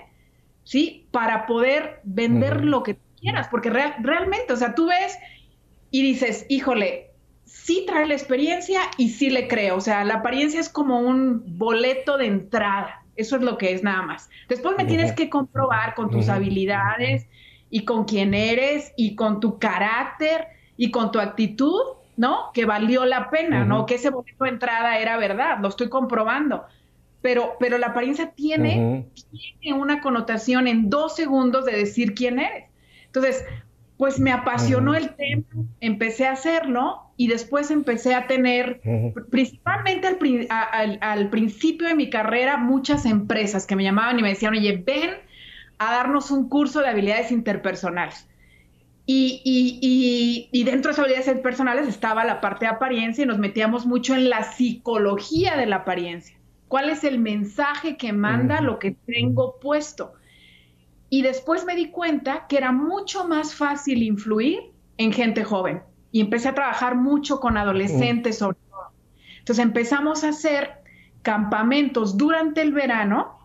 ¿sí? 0.64 1.08
Para 1.12 1.46
poder 1.46 2.02
vender 2.04 2.64
lo 2.64 2.84
que 2.84 2.98
quieras, 3.20 3.48
porque 3.50 3.70
realmente, 3.70 4.54
o 4.54 4.56
sea, 4.56 4.76
tú 4.76 4.88
ves 4.88 5.18
y 5.92 6.02
dices, 6.02 6.46
híjole, 6.50 7.12
sí 7.46 7.84
trae 7.86 8.08
la 8.08 8.14
experiencia 8.14 8.82
y 8.98 9.10
sí 9.10 9.30
le 9.30 9.48
creo, 9.48 9.78
o 9.78 9.82
sea, 9.82 10.04
la 10.04 10.16
apariencia 10.16 10.60
es 10.60 10.70
como 10.70 11.00
un 11.00 11.44
boleto 11.58 12.18
de 12.18 12.28
entrada, 12.28 13.04
eso 13.16 13.36
es 13.36 13.44
lo 13.44 13.58
que 13.58 13.74
es 13.74 13.84
nada 13.84 14.02
más. 14.02 14.30
Después 14.50 14.76
me 14.78 14.86
tienes 14.86 15.12
que 15.14 15.30
comprobar 15.30 15.94
con 15.94 16.10
tus 16.10 16.30
habilidades 16.30 17.28
y 17.70 17.86
con 17.86 18.06
quién 18.06 18.34
eres 18.34 18.92
y 18.98 19.16
con 19.16 19.40
tu 19.40 19.60
carácter 19.60 20.48
y 20.78 20.90
con 20.90 21.12
tu 21.12 21.20
actitud, 21.20 21.80
¿no? 22.18 22.52
Que 22.54 22.66
valió 22.66 23.06
la 23.06 23.30
pena, 23.30 23.66
¿no? 23.66 23.86
Que 23.86 23.96
ese 23.96 24.10
boleto 24.10 24.44
de 24.44 24.52
entrada 24.52 25.00
era 25.00 25.18
verdad, 25.18 25.60
lo 25.62 25.70
estoy 25.70 25.90
comprobando. 25.90 26.66
Pero, 27.22 27.56
pero 27.60 27.78
la 27.78 27.88
apariencia 27.88 28.32
tiene, 28.32 29.08
tiene 29.60 29.80
una 29.80 30.02
connotación 30.02 30.68
en 30.68 30.90
dos 30.90 31.16
segundos 31.16 31.66
de 31.66 31.72
decir 31.72 32.14
quién 32.14 32.40
eres. 32.40 32.66
Entonces, 33.06 33.46
pues 33.98 34.20
me 34.20 34.32
apasionó 34.32 34.96
el 34.96 35.16
tema, 35.16 35.44
empecé 35.80 36.28
a 36.28 36.34
hacerlo 36.34 37.04
y 37.16 37.28
después 37.28 37.72
empecé 37.72 38.16
a 38.16 38.28
tener, 38.28 38.82
principalmente 39.30 40.08
al, 40.50 41.30
principio 41.30 41.88
de 41.88 41.96
mi 41.96 42.10
carrera, 42.10 42.58
muchas 42.58 43.06
empresas 43.06 43.66
que 43.66 43.76
me 43.76 43.84
llamaban 43.84 44.20
y 44.20 44.24
me 44.24 44.30
decían, 44.30 44.54
oye, 44.54 44.84
ven 44.86 45.12
a 45.78 45.92
darnos 45.92 46.32
un 46.32 46.50
curso 46.50 46.82
de 46.82 46.88
habilidades 46.88 47.32
interpersonales. 47.32 48.28
Y, 49.06 49.42
y, 49.44 50.50
y, 50.52 50.64
dentro 50.64 50.90
de 50.90 50.94
esas 50.94 51.00
habilidades 51.00 51.28
interpersonales 51.28 51.88
estaba 51.90 52.24
la 52.24 52.40
parte 52.40 52.66
de 52.66 52.72
apariencia 52.72 53.24
y 53.24 53.28
nos 53.28 53.38
metíamos 53.38 53.86
mucho 53.86 54.16
en 54.16 54.30
la 54.30 54.44
psicología 54.44 55.58
de 55.58 55.66
la 55.66 55.78
apariencia. 55.78 56.38
¿Cuál 56.70 56.90
es 56.90 57.04
el 57.04 57.20
mensaje 57.20 57.98
que 57.98 58.14
manda 58.14 58.62
lo 58.62 58.80
que 58.80 58.92
tengo 59.06 59.60
puesto? 59.60 60.14
Y 61.10 61.22
después 61.22 61.66
me 61.66 61.76
di 61.76 61.92
cuenta 61.92 62.48
que 62.48 62.58
era 62.58 62.72
mucho 62.72 63.28
más 63.28 63.54
fácil 63.54 64.02
influir 64.02 64.72
en 64.98 65.12
gente 65.12 65.44
joven. 65.44 65.84
Y 66.12 66.22
empecé 66.22 66.50
a 66.50 66.56
trabajar 66.56 66.96
mucho 66.96 67.40
con 67.40 67.58
adolescentes 67.58 68.38
sobre 68.38 68.58
todo. 68.70 68.94
Entonces 69.40 69.64
empezamos 69.64 70.24
a 70.24 70.30
hacer 70.30 70.82
campamentos 71.22 72.18
durante 72.18 72.62
el 72.62 72.72
verano 72.72 73.38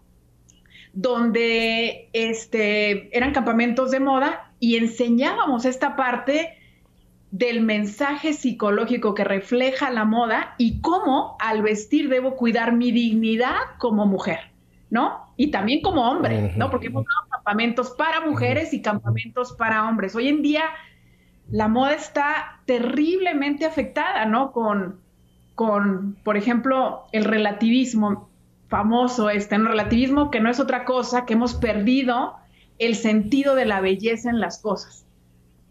donde 0.93 2.11
este, 2.13 3.17
eran 3.17 3.33
campamentos 3.33 3.91
de 3.91 4.01
moda 4.01 4.48
y 4.61 4.77
enseñábamos 4.77 5.65
esta 5.65 5.97
parte 5.97 6.59
del 7.31 7.61
mensaje 7.61 8.33
psicológico 8.33 9.15
que 9.15 9.25
refleja 9.25 9.91
la 9.91 10.05
moda 10.05 10.55
y 10.57 10.81
cómo 10.81 11.37
al 11.41 11.63
vestir 11.63 12.09
debo 12.09 12.37
cuidar 12.37 12.73
mi 12.73 12.91
dignidad 12.91 13.57
como 13.79 14.07
mujer, 14.07 14.39
¿no? 14.91 15.27
Y 15.37 15.51
también 15.51 15.83
como 15.83 16.11
hombre, 16.11 16.55
¿no? 16.57 16.71
Porque 16.71 16.87
hemos 16.87 17.05
dado 17.05 17.29
campamentos 17.31 17.91
para 17.91 18.23
mujeres 18.23 18.73
y 18.73 18.81
campamentos 18.81 19.53
para 19.53 19.87
hombres. 19.89 20.15
Hoy 20.15 20.29
en 20.29 20.43
día 20.43 20.65
la 21.51 21.69
moda 21.69 21.95
está 21.95 22.61
terriblemente 22.65 23.67
afectada, 23.67 24.25
¿no? 24.25 24.53
Con, 24.53 25.01
con 25.55 26.17
por 26.25 26.37
ejemplo, 26.37 27.05
el 27.13 27.25
relativismo 27.25 28.29
famoso 28.69 29.31
este, 29.31 29.57
un 29.57 29.67
relativismo 29.67 30.31
que 30.31 30.41
no 30.41 30.51
es 30.51 30.61
otra 30.61 30.85
cosa 30.85 31.25
que 31.25 31.35
hemos 31.35 31.55
perdido 31.55 32.37
el 32.79 32.95
sentido 32.95 33.55
de 33.55 33.67
la 33.67 33.81
belleza 33.81 34.31
en 34.31 34.41
las 34.41 34.59
cosas. 34.59 35.05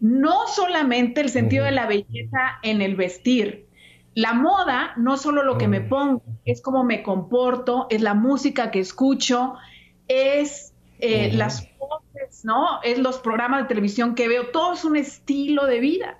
No 0.00 0.46
solamente 0.46 1.20
el 1.20 1.30
sentido 1.30 1.64
de 1.64 1.72
la 1.72 1.86
belleza 1.86 2.58
en 2.62 2.82
el 2.82 2.94
vestir. 2.94 3.66
La 4.14 4.32
moda 4.32 4.92
no 4.96 5.16
solo 5.16 5.42
lo 5.42 5.58
que 5.58 5.68
me 5.68 5.80
pongo, 5.80 6.22
es 6.44 6.60
cómo 6.60 6.84
me 6.84 7.02
comporto, 7.02 7.86
es 7.90 8.00
la 8.00 8.14
música 8.14 8.70
que 8.70 8.80
escucho, 8.80 9.54
es 10.08 10.72
eh, 11.00 11.30
las 11.32 11.68
voces, 11.78 12.44
¿no? 12.44 12.82
Es 12.82 12.98
los 12.98 13.18
programas 13.18 13.62
de 13.62 13.68
televisión 13.68 14.14
que 14.14 14.26
veo, 14.26 14.48
todo 14.48 14.74
es 14.74 14.84
un 14.84 14.96
estilo 14.96 15.66
de 15.66 15.80
vida. 15.80 16.18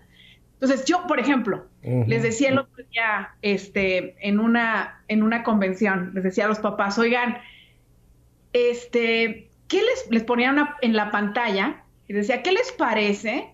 Entonces, 0.60 0.84
yo, 0.86 1.06
por 1.06 1.20
ejemplo, 1.20 1.66
les 1.82 2.22
decía 2.22 2.48
el 2.48 2.58
otro 2.58 2.84
día, 2.90 3.30
este, 3.42 4.16
en 4.26 4.40
una, 4.40 5.02
en 5.06 5.22
una 5.22 5.44
convención, 5.44 6.10
les 6.14 6.24
decía 6.24 6.46
a 6.46 6.48
los 6.48 6.58
papás, 6.58 6.98
oigan, 6.98 7.38
este, 8.52 9.47
¿qué 9.68 9.82
les, 9.82 10.10
les 10.10 10.24
ponía 10.24 10.76
en 10.80 10.96
la 10.96 11.10
pantalla? 11.10 11.84
Y 12.08 12.14
decía, 12.14 12.42
¿qué 12.42 12.52
les 12.52 12.72
parece? 12.72 13.52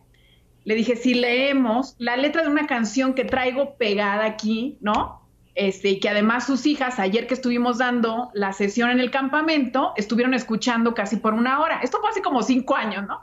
Le 0.65 0.75
dije, 0.75 0.97
si 0.97 1.15
leemos 1.15 1.95
la 1.99 2.17
letra 2.17 2.43
de 2.43 2.49
una 2.49 2.67
canción 2.67 3.15
que 3.15 3.25
traigo 3.25 3.77
pegada 3.77 4.25
aquí, 4.25 4.79
¿no? 4.81 5.21
Este, 5.55 5.91
y 5.91 6.01
que 6.01 6.09
además 6.09 6.47
sus 6.47 6.67
hijas, 6.67 6.99
ayer 6.99 7.27
que 7.27 7.35
estuvimos 7.35 7.79
dando 7.79 8.31
la 8.33 8.53
sesión 8.53 8.91
en 8.91 8.99
el 8.99 9.11
campamento, 9.11 9.93
estuvieron 9.97 10.35
escuchando 10.35 10.95
casi 10.95 11.17
por 11.17 11.35
una 11.35 11.61
hora. 11.61 11.81
Esto 11.83 11.99
fue 12.01 12.11
hace 12.11 12.23
como 12.23 12.43
cinco 12.43 12.75
años, 12.75 13.07
¿no? 13.07 13.21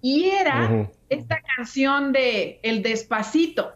Y 0.00 0.26
era 0.26 0.88
esta 1.08 1.40
canción 1.56 2.12
de 2.12 2.60
El 2.62 2.82
Despacito, 2.82 3.72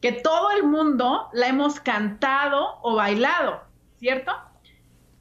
que 0.00 0.12
todo 0.12 0.50
el 0.50 0.64
mundo 0.64 1.28
la 1.32 1.48
hemos 1.48 1.80
cantado 1.80 2.78
o 2.82 2.96
bailado, 2.96 3.62
¿cierto? 3.98 4.32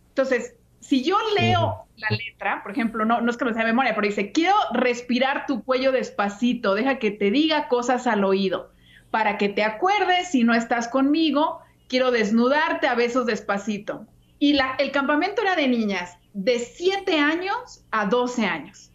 Entonces, 0.09 0.55
si 0.81 1.03
yo 1.03 1.17
leo 1.39 1.85
la 1.99 2.15
letra, 2.15 2.61
por 2.63 2.71
ejemplo, 2.71 3.05
no, 3.05 3.21
no 3.21 3.29
es 3.29 3.37
que 3.37 3.45
lo 3.45 3.53
sea 3.53 3.63
memoria, 3.63 3.95
pero 3.95 4.07
dice, 4.07 4.31
quiero 4.31 4.55
respirar 4.73 5.45
tu 5.45 5.63
cuello 5.63 5.91
despacito, 5.91 6.75
deja 6.75 6.99
que 6.99 7.11
te 7.11 7.31
diga 7.31 7.67
cosas 7.67 8.07
al 8.07 8.23
oído, 8.23 8.71
para 9.11 9.37
que 9.37 9.49
te 9.49 9.63
acuerdes 9.63 10.31
si 10.31 10.43
no 10.43 10.53
estás 10.53 10.87
conmigo, 10.87 11.59
quiero 11.87 12.11
desnudarte 12.11 12.87
a 12.87 12.95
besos 12.95 13.25
despacito. 13.25 14.05
Y 14.37 14.57
el 14.77 14.91
campamento 14.91 15.41
era 15.41 15.55
de 15.55 15.67
niñas 15.67 16.17
de 16.33 16.59
7 16.59 17.19
años 17.19 17.83
a 17.91 18.05
12 18.05 18.45
años. 18.45 18.91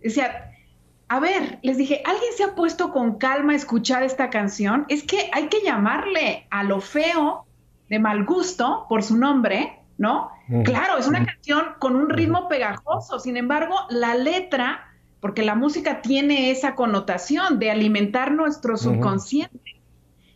Decía, 0.00 0.50
a 1.08 1.20
ver, 1.20 1.60
les 1.62 1.76
dije, 1.76 2.02
¿alguien 2.04 2.32
se 2.36 2.44
ha 2.44 2.54
puesto 2.54 2.92
con 2.92 3.18
calma 3.18 3.52
a 3.52 3.56
escuchar 3.56 4.02
esta 4.02 4.30
canción? 4.30 4.84
Es 4.88 5.04
que 5.04 5.30
hay 5.32 5.48
que 5.48 5.62
llamarle 5.62 6.46
a 6.50 6.64
lo 6.64 6.80
feo 6.80 7.46
de 7.88 8.00
mal 8.00 8.24
gusto 8.24 8.86
por 8.88 9.04
su 9.04 9.16
nombre, 9.16 9.78
¿no? 9.98 10.30
Claro, 10.64 10.98
es 10.98 11.06
una 11.06 11.24
canción 11.24 11.64
con 11.78 11.96
un 11.96 12.10
ritmo 12.10 12.48
pegajoso, 12.48 13.18
sin 13.18 13.36
embargo, 13.36 13.74
la 13.90 14.14
letra, 14.14 14.92
porque 15.20 15.42
la 15.42 15.54
música 15.54 16.02
tiene 16.02 16.50
esa 16.50 16.74
connotación 16.74 17.58
de 17.58 17.70
alimentar 17.70 18.32
nuestro 18.32 18.76
subconsciente 18.76 19.80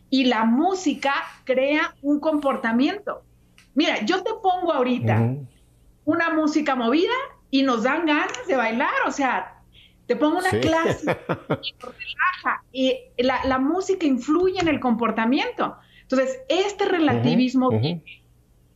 y 0.09 0.25
la 0.25 0.43
música 0.43 1.13
crea 1.45 1.93
un 2.01 2.19
comportamiento. 2.19 3.23
Mira, 3.73 4.03
yo 4.03 4.23
te 4.23 4.31
pongo 4.41 4.73
ahorita 4.73 5.35
una 6.03 6.33
música 6.33 6.75
movida 6.75 7.13
y 7.49 7.63
nos 7.63 7.83
dan 7.83 8.05
ganas 8.05 8.47
de 8.47 8.55
bailar, 8.55 8.89
o 9.07 9.11
sea, 9.11 9.61
te 10.07 10.15
pongo 10.15 10.39
una 10.39 10.49
clase 10.49 11.05
y 11.63 11.73
relaja. 11.79 12.63
Y 12.73 12.95
la, 13.17 13.59
música 13.59 14.05
influye 14.05 14.59
en 14.59 14.67
el 14.67 14.79
comportamiento. 14.79 15.77
Entonces, 16.01 16.41
este 16.49 16.85
relativismo 16.85 17.69
viene 17.69 18.20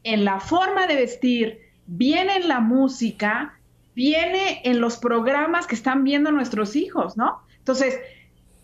en 0.05 0.24
la 0.24 0.39
forma 0.39 0.88
de 0.88 0.95
vestir, 0.95 1.59
viene 1.88 2.38
en 2.38 2.47
la 2.47 2.62
música, 2.62 3.59
viene 3.95 4.62
en 4.63 4.79
los 4.79 4.97
programas 4.97 5.67
que 5.67 5.75
están 5.75 6.03
viendo 6.03 6.31
nuestros 6.31 6.75
hijos, 6.75 7.17
¿no? 7.17 7.41
Entonces, 7.57 8.00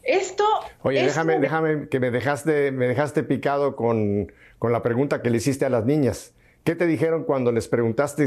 esto... 0.04 0.46
Oye, 0.84 1.04
déjame, 1.04 1.40
déjame, 1.40 1.90
que 1.90 2.00
me 2.00 2.12
dejaste, 2.12 2.72
me 2.72 2.88
dejaste 2.88 3.24
picado 3.24 3.76
con, 3.76 4.32
con 4.60 4.72
la 4.72 4.84
pregunta 4.84 5.24
que 5.24 5.32
le 5.32 5.38
hiciste 5.38 5.66
a 5.66 5.70
las 5.70 5.86
niñas. 5.86 6.34
¿Qué 6.64 6.76
te 6.76 6.86
dijeron 6.86 7.24
cuando 7.24 7.52
les 7.52 7.68
preguntaste 7.68 8.24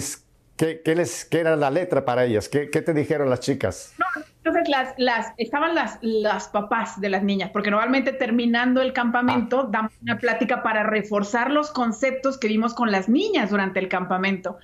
qué, 0.56 0.94
les, 0.94 1.24
qué 1.24 1.40
era 1.40 1.56
la 1.56 1.70
letra 1.70 2.04
para 2.04 2.24
ellas? 2.24 2.48
¿Qué, 2.48 2.70
qué 2.70 2.82
te 2.82 2.94
dijeron 2.94 3.30
las 3.30 3.40
chicas? 3.40 3.94
No, 3.98 4.06
entonces 4.44 4.68
las, 4.68 4.94
las, 4.98 5.32
estaban 5.36 5.74
las, 5.74 5.98
las 6.02 6.48
papás 6.48 7.00
de 7.00 7.08
las 7.08 7.22
niñas, 7.22 7.50
porque 7.52 7.70
normalmente 7.70 8.12
terminando 8.12 8.82
el 8.82 8.92
campamento 8.92 9.60
ah. 9.60 9.68
damos 9.70 9.92
una 10.02 10.18
plática 10.18 10.62
para 10.62 10.82
reforzar 10.82 11.50
los 11.50 11.70
conceptos 11.70 12.38
que 12.38 12.48
vimos 12.48 12.74
con 12.74 12.90
las 12.90 13.08
niñas 13.08 13.50
durante 13.50 13.80
el 13.80 13.88
campamento. 13.88 14.58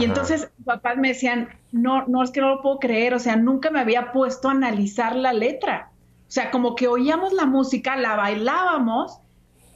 Y 0.00 0.04
entonces 0.04 0.50
papás 0.64 0.96
me 0.96 1.08
decían, 1.08 1.50
no, 1.70 2.06
no 2.06 2.22
es 2.22 2.30
que 2.30 2.40
no 2.40 2.48
lo 2.48 2.62
puedo 2.62 2.78
creer, 2.78 3.14
o 3.14 3.18
sea, 3.18 3.36
nunca 3.36 3.70
me 3.70 3.80
había 3.80 4.12
puesto 4.12 4.48
a 4.48 4.52
analizar 4.52 5.14
la 5.14 5.32
letra. 5.32 5.90
O 6.26 6.30
sea, 6.30 6.50
como 6.50 6.74
que 6.74 6.88
oíamos 6.88 7.32
la 7.32 7.44
música, 7.44 7.94
la 7.96 8.16
bailábamos, 8.16 9.20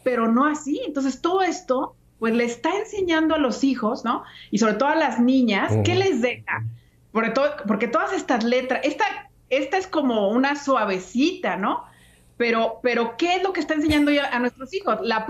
pero 0.03 0.27
no 0.27 0.47
así. 0.47 0.81
Entonces 0.87 1.21
todo 1.21 1.43
esto, 1.43 1.95
pues 2.19 2.35
le 2.35 2.45
está 2.45 2.71
enseñando 2.77 3.35
a 3.35 3.39
los 3.39 3.65
hijos, 3.65 4.05
¿no? 4.05 4.25
Y 4.51 4.59
sobre 4.59 4.75
todo 4.75 4.89
a 4.89 4.97
las 4.97 5.21
niñas, 5.21 5.73
¿qué 5.85 5.95
les 5.95 6.21
deja? 6.21 6.65
Porque, 7.13 7.31
todo, 7.31 7.51
porque 7.67 7.89
todas 7.89 8.13
estas 8.13 8.45
letras, 8.45 8.81
esta 8.85 9.05
esta 9.51 9.79
es 9.79 9.87
como 9.87 10.29
una 10.29 10.57
suavecita, 10.57 11.57
¿no? 11.57 11.85
Pero, 12.37 12.79
pero 12.83 13.17
¿qué 13.17 13.37
es 13.37 13.43
lo 13.43 13.53
que 13.53 13.61
está 13.61 13.75
enseñando 13.75 14.13
a 14.31 14.39
nuestros 14.39 14.73
hijos? 14.73 14.99
La, 15.03 15.27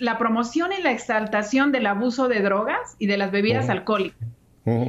la 0.00 0.18
promoción 0.18 0.70
y 0.78 0.82
la 0.82 0.92
exaltación 0.92 1.72
del 1.72 1.86
abuso 1.86 2.28
de 2.28 2.42
drogas 2.42 2.96
y 2.98 3.06
de 3.06 3.16
las 3.16 3.30
bebidas 3.30 3.70
alcohólicas. 3.70 4.28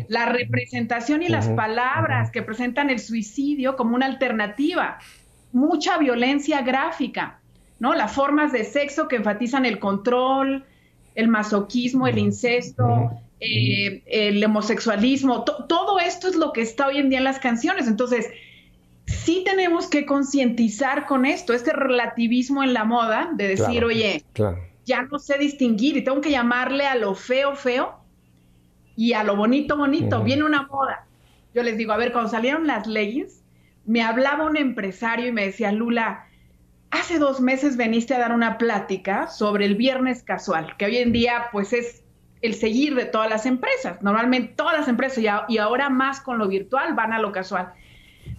La 0.07 0.27
representación 0.27 1.23
y 1.23 1.29
las 1.29 1.49
palabras 1.49 2.29
que 2.31 2.43
presentan 2.43 2.89
el 2.89 2.99
suicidio 2.99 3.75
como 3.75 3.95
una 3.95 4.05
alternativa. 4.05 4.99
Mucha 5.51 5.97
violencia 5.97 6.61
gráfica, 6.61 7.39
¿no? 7.79 7.93
Las 7.93 8.11
formas 8.11 8.51
de 8.51 8.65
sexo 8.65 9.07
que 9.07 9.15
enfatizan 9.15 9.65
el 9.65 9.79
control, 9.79 10.65
el 11.15 11.27
masoquismo, 11.27 12.07
el 12.07 12.17
incesto, 12.17 13.11
eh, 13.39 14.03
el 14.07 14.43
homosexualismo, 14.43 15.43
todo 15.43 15.99
esto 15.99 16.27
es 16.27 16.35
lo 16.35 16.53
que 16.53 16.61
está 16.61 16.87
hoy 16.87 16.97
en 16.97 17.09
día 17.09 17.19
en 17.19 17.23
las 17.23 17.39
canciones. 17.39 17.87
Entonces, 17.87 18.27
sí 19.05 19.43
tenemos 19.45 19.87
que 19.87 20.05
concientizar 20.05 21.05
con 21.05 21.25
esto, 21.25 21.53
este 21.53 21.73
relativismo 21.73 22.63
en 22.63 22.73
la 22.73 22.83
moda, 22.83 23.31
de 23.33 23.49
decir, 23.49 23.83
oye, 23.83 24.23
ya 24.85 25.03
no 25.03 25.19
sé 25.19 25.37
distinguir 25.37 25.97
y 25.97 26.03
tengo 26.03 26.21
que 26.21 26.31
llamarle 26.31 26.85
a 26.85 26.95
lo 26.95 27.15
feo, 27.15 27.55
feo 27.55 27.95
y 28.95 29.13
a 29.13 29.23
lo 29.23 29.35
bonito, 29.35 29.77
bonito. 29.77 30.23
Viene 30.23 30.43
una 30.43 30.63
moda. 30.63 31.05
Yo 31.53 31.63
les 31.63 31.77
digo, 31.77 31.93
a 31.93 31.97
ver, 31.97 32.11
cuando 32.11 32.29
salieron 32.29 32.67
las 32.67 32.87
leyes, 32.87 33.43
me 33.85 34.01
hablaba 34.01 34.45
un 34.45 34.57
empresario 34.57 35.27
y 35.27 35.31
me 35.31 35.45
decía, 35.45 35.71
Lula, 35.71 36.27
hace 36.93 37.17
dos 37.17 37.41
meses 37.41 37.75
veniste 37.75 38.13
a 38.13 38.19
dar 38.19 38.31
una 38.31 38.57
plática 38.57 39.27
sobre 39.27 39.65
el 39.65 39.75
viernes 39.75 40.21
casual, 40.21 40.77
que 40.77 40.85
hoy 40.85 40.97
en 40.97 41.11
día 41.11 41.45
pues 41.51 41.73
es 41.73 42.03
el 42.41 42.53
seguir 42.53 42.93
de 42.93 43.05
todas 43.05 43.29
las 43.29 43.45
empresas. 43.45 44.01
Normalmente 44.01 44.53
todas 44.55 44.77
las 44.77 44.87
empresas 44.87 45.23
y, 45.47 45.57
ahora 45.57 45.89
más 45.89 46.21
con 46.21 46.37
lo 46.37 46.47
virtual 46.47 46.93
van 46.93 47.11
a 47.11 47.19
lo 47.19 47.31
casual. 47.31 47.73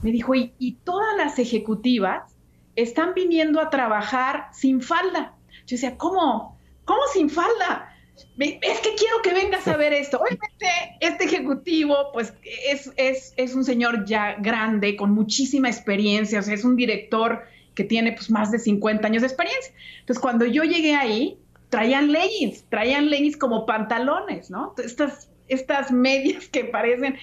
Me 0.02 0.12
dijo, 0.12 0.34
y, 0.34 0.78
todas 0.84 1.16
las 1.16 1.38
ejecutivas 1.38 2.36
están 2.76 3.14
viniendo 3.14 3.60
a 3.60 3.70
trabajar 3.70 4.48
sin 4.52 4.80
falda. 4.82 5.34
Yo 5.66 5.74
decía, 5.76 5.96
¿cómo? 5.96 6.58
¿Cómo 6.84 7.00
sin 7.12 7.30
falda? 7.30 7.90
es 8.38 8.78
que 8.80 8.94
quiero 8.94 9.22
que 9.24 9.32
vengas 9.32 9.66
a 9.66 9.76
ver 9.76 9.92
esto. 9.92 10.18
Obviamente, 10.18 10.68
este 11.00 11.24
ejecutivo, 11.24 12.10
pues, 12.12 12.34
es, 12.70 12.92
es, 12.96 13.34
es, 13.36 13.54
un 13.54 13.64
señor 13.64 14.04
ya 14.04 14.36
grande, 14.38 14.94
con 14.94 15.10
muchísima 15.10 15.68
experiencia, 15.68 16.38
o 16.38 16.42
sea, 16.42 16.54
es 16.54 16.64
un 16.64 16.76
director 16.76 17.42
que 17.74 17.84
tiene, 17.84 18.12
pues, 18.12 18.30
más 18.30 18.50
de 18.50 18.58
50 18.58 19.06
años 19.06 19.22
de 19.22 19.28
experiencia. 19.28 19.72
Entonces, 20.00 20.20
cuando 20.20 20.44
yo 20.46 20.64
llegué 20.64 20.94
ahí, 20.94 21.38
traían 21.70 22.12
leggings, 22.12 22.64
traían 22.68 23.10
leggings 23.10 23.36
como 23.36 23.66
pantalones, 23.66 24.50
¿no? 24.50 24.74
Estas, 24.78 25.28
estas 25.48 25.90
medias 25.90 26.48
que 26.48 26.64
parecen, 26.64 27.16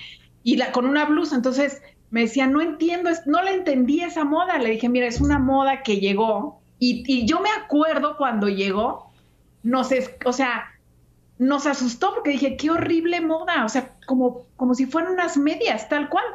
y 0.43 0.57
la, 0.57 0.71
con 0.71 0.85
una 0.85 1.05
blusa. 1.05 1.35
Entonces, 1.35 1.81
me 2.09 2.21
decía, 2.21 2.47
no 2.47 2.61
entiendo, 2.61 3.09
no 3.25 3.41
le 3.41 3.51
entendí 3.51 4.01
esa 4.01 4.25
moda. 4.25 4.57
Le 4.57 4.71
dije, 4.71 4.89
mira, 4.89 5.07
es 5.07 5.21
una 5.21 5.39
moda 5.39 5.83
que 5.83 5.99
llegó, 5.99 6.61
y, 6.83 7.27
yo 7.27 7.39
me 7.41 7.51
acuerdo 7.51 8.17
cuando 8.17 8.49
llegó, 8.49 9.11
no 9.61 9.83
sé, 9.83 10.17
o 10.25 10.33
sea, 10.33 10.65
nos 11.37 11.67
asustó 11.67 12.15
porque 12.15 12.31
dije, 12.31 12.57
qué 12.57 12.71
horrible 12.71 13.21
moda, 13.21 13.63
o 13.65 13.69
sea, 13.69 13.93
como, 14.07 14.47
como 14.57 14.73
si 14.73 14.87
fueran 14.87 15.13
unas 15.13 15.37
medias, 15.37 15.87
tal 15.89 16.09
cual. 16.09 16.25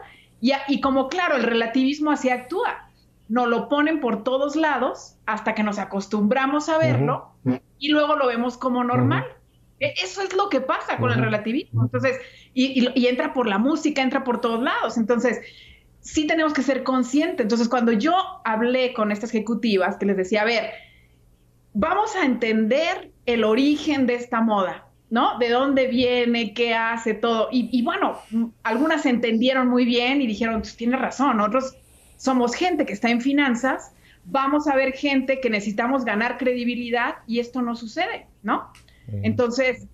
Y, 0.41 0.53
y 0.69 0.81
como 0.81 1.09
claro, 1.09 1.35
el 1.35 1.43
relativismo 1.43 2.13
así 2.13 2.31
actúa. 2.31 2.86
Nos 3.29 3.49
lo 3.49 3.69
ponen 3.69 4.01
por 4.01 4.23
todos 4.23 4.57
lados 4.57 5.17
hasta 5.27 5.55
que 5.55 5.63
nos 5.63 5.79
acostumbramos 5.79 6.69
a 6.69 6.79
verlo 6.79 7.33
y 7.79 7.91
luego 7.91 8.17
lo 8.17 8.27
vemos 8.27 8.57
como 8.57 8.85
normal. 8.85 9.25
E, 9.81 9.95
eso 10.03 10.23
es 10.23 10.35
lo 10.35 10.49
que 10.49 10.61
pasa 10.61 10.97
con 10.99 11.11
el 11.11 11.21
relativismo. 11.21 11.85
Entonces, 11.85 12.19
y, 12.55 12.89
y, 12.95 13.07
entra 13.07 13.33
por 13.35 13.47
la 13.47 13.59
música, 13.59 14.01
entra 14.01 14.25
por 14.25 14.41
todos 14.41 14.63
lados. 14.63 14.97
Entonces, 14.97 15.41
sí 16.01 16.27
tenemos 16.27 16.53
que 16.53 16.63
ser 16.63 16.83
conscientes. 16.83 17.41
Entonces, 17.41 17.69
cuando 17.69 17.93
yo 17.93 18.15
hablé 18.45 18.95
con 18.95 19.13
estas 19.13 19.31
ejecutivas, 19.31 19.97
que 19.97 20.07
les 20.07 20.17
decía, 20.17 20.43
a 20.43 20.45
ver, 20.45 20.71
vamos 21.75 22.15
a 22.17 22.25
entender 22.25 23.11
el 23.27 23.45
origen 23.45 24.07
de 24.07 24.15
esta 24.15 24.41
moda. 24.41 24.87
¿no? 25.11 25.39
De 25.39 25.51
dónde 25.51 25.87
viene, 25.87 26.53
qué 26.55 26.75
hace, 26.75 27.15
todo. 27.15 27.49
Y, 27.53 27.83
bueno, 27.83 28.19
algunas 28.63 29.07
entendieron 29.07 29.69
muy 29.69 29.85
bien 29.85 30.21
y 30.21 30.27
dijeron, 30.27 30.61
pues 30.61 30.77
tiene 30.77 30.97
razón, 30.97 31.37
nosotros 31.37 31.77
somos 32.17 32.55
gente 32.55 32.87
que 32.87 32.93
está 32.93 33.11
en 33.11 33.21
finanzas, 33.21 33.93
vamos 34.25 34.67
a 34.69 34.75
ver 34.75 34.93
gente 34.93 35.41
que 35.41 35.51
necesitamos 35.51 36.05
ganar 36.05 36.39
credibilidad 36.39 37.17
y 37.27 37.39
esto 37.39 37.63
no 37.63 37.77
sucede, 37.77 38.27
¿no? 38.43 38.71
Entonces, 39.23 39.87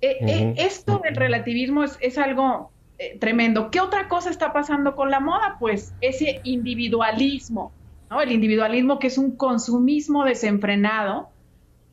eh, 0.00 0.16
eh, 0.20 0.54
esto 0.58 1.00
del 1.02 1.16
relativismo 1.16 1.84
es, 1.84 2.18
algo 2.18 2.70
eh, 2.98 3.18
tremendo. 3.18 3.70
¿Qué 3.70 3.80
otra 3.80 4.08
cosa 4.08 4.30
está 4.30 4.52
pasando 4.52 4.94
con 4.94 5.10
la 5.10 5.20
moda? 5.20 5.56
Pues 5.58 5.92
ese 6.00 6.40
individualismo, 6.44 7.72
¿no? 8.08 8.20
El 8.22 8.32
individualismo 8.32 8.98
que 8.98 9.08
es 9.08 9.18
un 9.18 9.36
consumismo 9.36 10.24
desenfrenado 10.24 11.28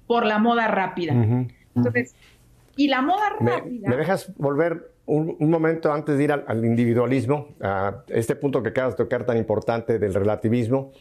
por 0.06 0.26
la 0.26 0.38
moda 0.38 0.67
rápida. 0.67 1.13
Entonces, 1.76 2.15
y 2.77 2.87
la 2.87 3.01
moda 3.01 3.29
rápida. 3.39 3.89
¿Me, 3.89 3.97
dejas 3.97 4.31
volver 4.37 4.91
un, 5.05 5.35
momento 5.39 5.91
antes 5.91 6.17
de 6.17 6.23
ir 6.23 6.31
al, 6.31 6.65
individualismo, 6.65 7.49
a 7.61 8.03
este 8.07 8.35
punto 8.35 8.63
que 8.63 8.69
acabas 8.69 8.93
de 8.95 9.03
tocar 9.03 9.25
tan 9.25 9.37
importante 9.37 9.99
del 9.99 10.13
relativismo? 10.13 10.91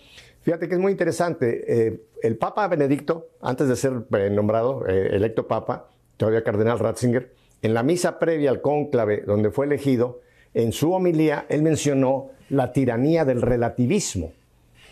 Fíjate 0.43 0.69
que 0.69 0.75
es 0.75 0.81
muy 0.81 0.93
interesante. 0.93 1.89
Eh, 1.89 2.01
el 2.23 2.37
Papa 2.37 2.67
Benedicto, 2.69 3.29
antes 3.43 3.69
de 3.69 3.77
ser 3.77 3.93
nombrado 4.33 4.87
eh, 4.87 5.11
electo 5.13 5.47
Papa, 5.47 5.89
todavía 6.17 6.43
Cardenal 6.43 6.79
Ratzinger, 6.79 7.33
en 7.63 7.75
la 7.75 7.83
misa 7.83 8.19
previa 8.19 8.51
al 8.51 8.61
cónclave 8.61 9.23
donde 9.27 9.51
fue 9.51 9.67
elegido, 9.67 10.21
en 10.55 10.73
su 10.73 10.93
homilía, 10.93 11.47
él 11.49 11.63
mencionó 11.63 12.31
la 12.49 12.73
tiranía 12.73 13.25
del 13.25 13.43
relativismo. 13.43 14.33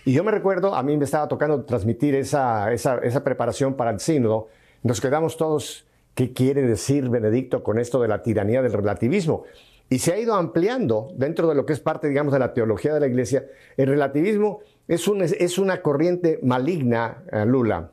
Y 0.04 0.12
yo 0.12 0.22
me 0.22 0.30
recuerdo, 0.30 0.74
a 0.74 0.82
mí 0.82 0.96
me 0.96 1.04
estaba 1.04 1.28
tocando 1.28 1.64
transmitir 1.64 2.14
esa, 2.14 2.72
esa, 2.72 2.98
esa 2.98 3.24
preparación 3.24 3.74
para 3.74 3.90
el 3.90 4.00
sínodo, 4.00 4.48
nos 4.82 5.00
quedamos 5.00 5.36
todos 5.36 5.86
¿Qué 6.14 6.32
quiere 6.32 6.62
decir 6.62 7.08
Benedicto 7.08 7.64
con 7.64 7.78
esto 7.78 8.00
de 8.00 8.06
la 8.06 8.22
tiranía 8.22 8.62
del 8.62 8.72
relativismo? 8.72 9.44
Y 9.90 9.98
se 9.98 10.12
ha 10.12 10.18
ido 10.18 10.34
ampliando 10.34 11.08
dentro 11.16 11.48
de 11.48 11.56
lo 11.56 11.66
que 11.66 11.72
es 11.72 11.80
parte, 11.80 12.08
digamos, 12.08 12.32
de 12.32 12.38
la 12.38 12.54
teología 12.54 12.94
de 12.94 13.00
la 13.00 13.08
Iglesia. 13.08 13.46
El 13.76 13.88
relativismo 13.88 14.60
es, 14.86 15.58
una 15.58 15.82
corriente 15.82 16.38
maligna, 16.42 17.24
eh, 17.32 17.44
Lula, 17.44 17.90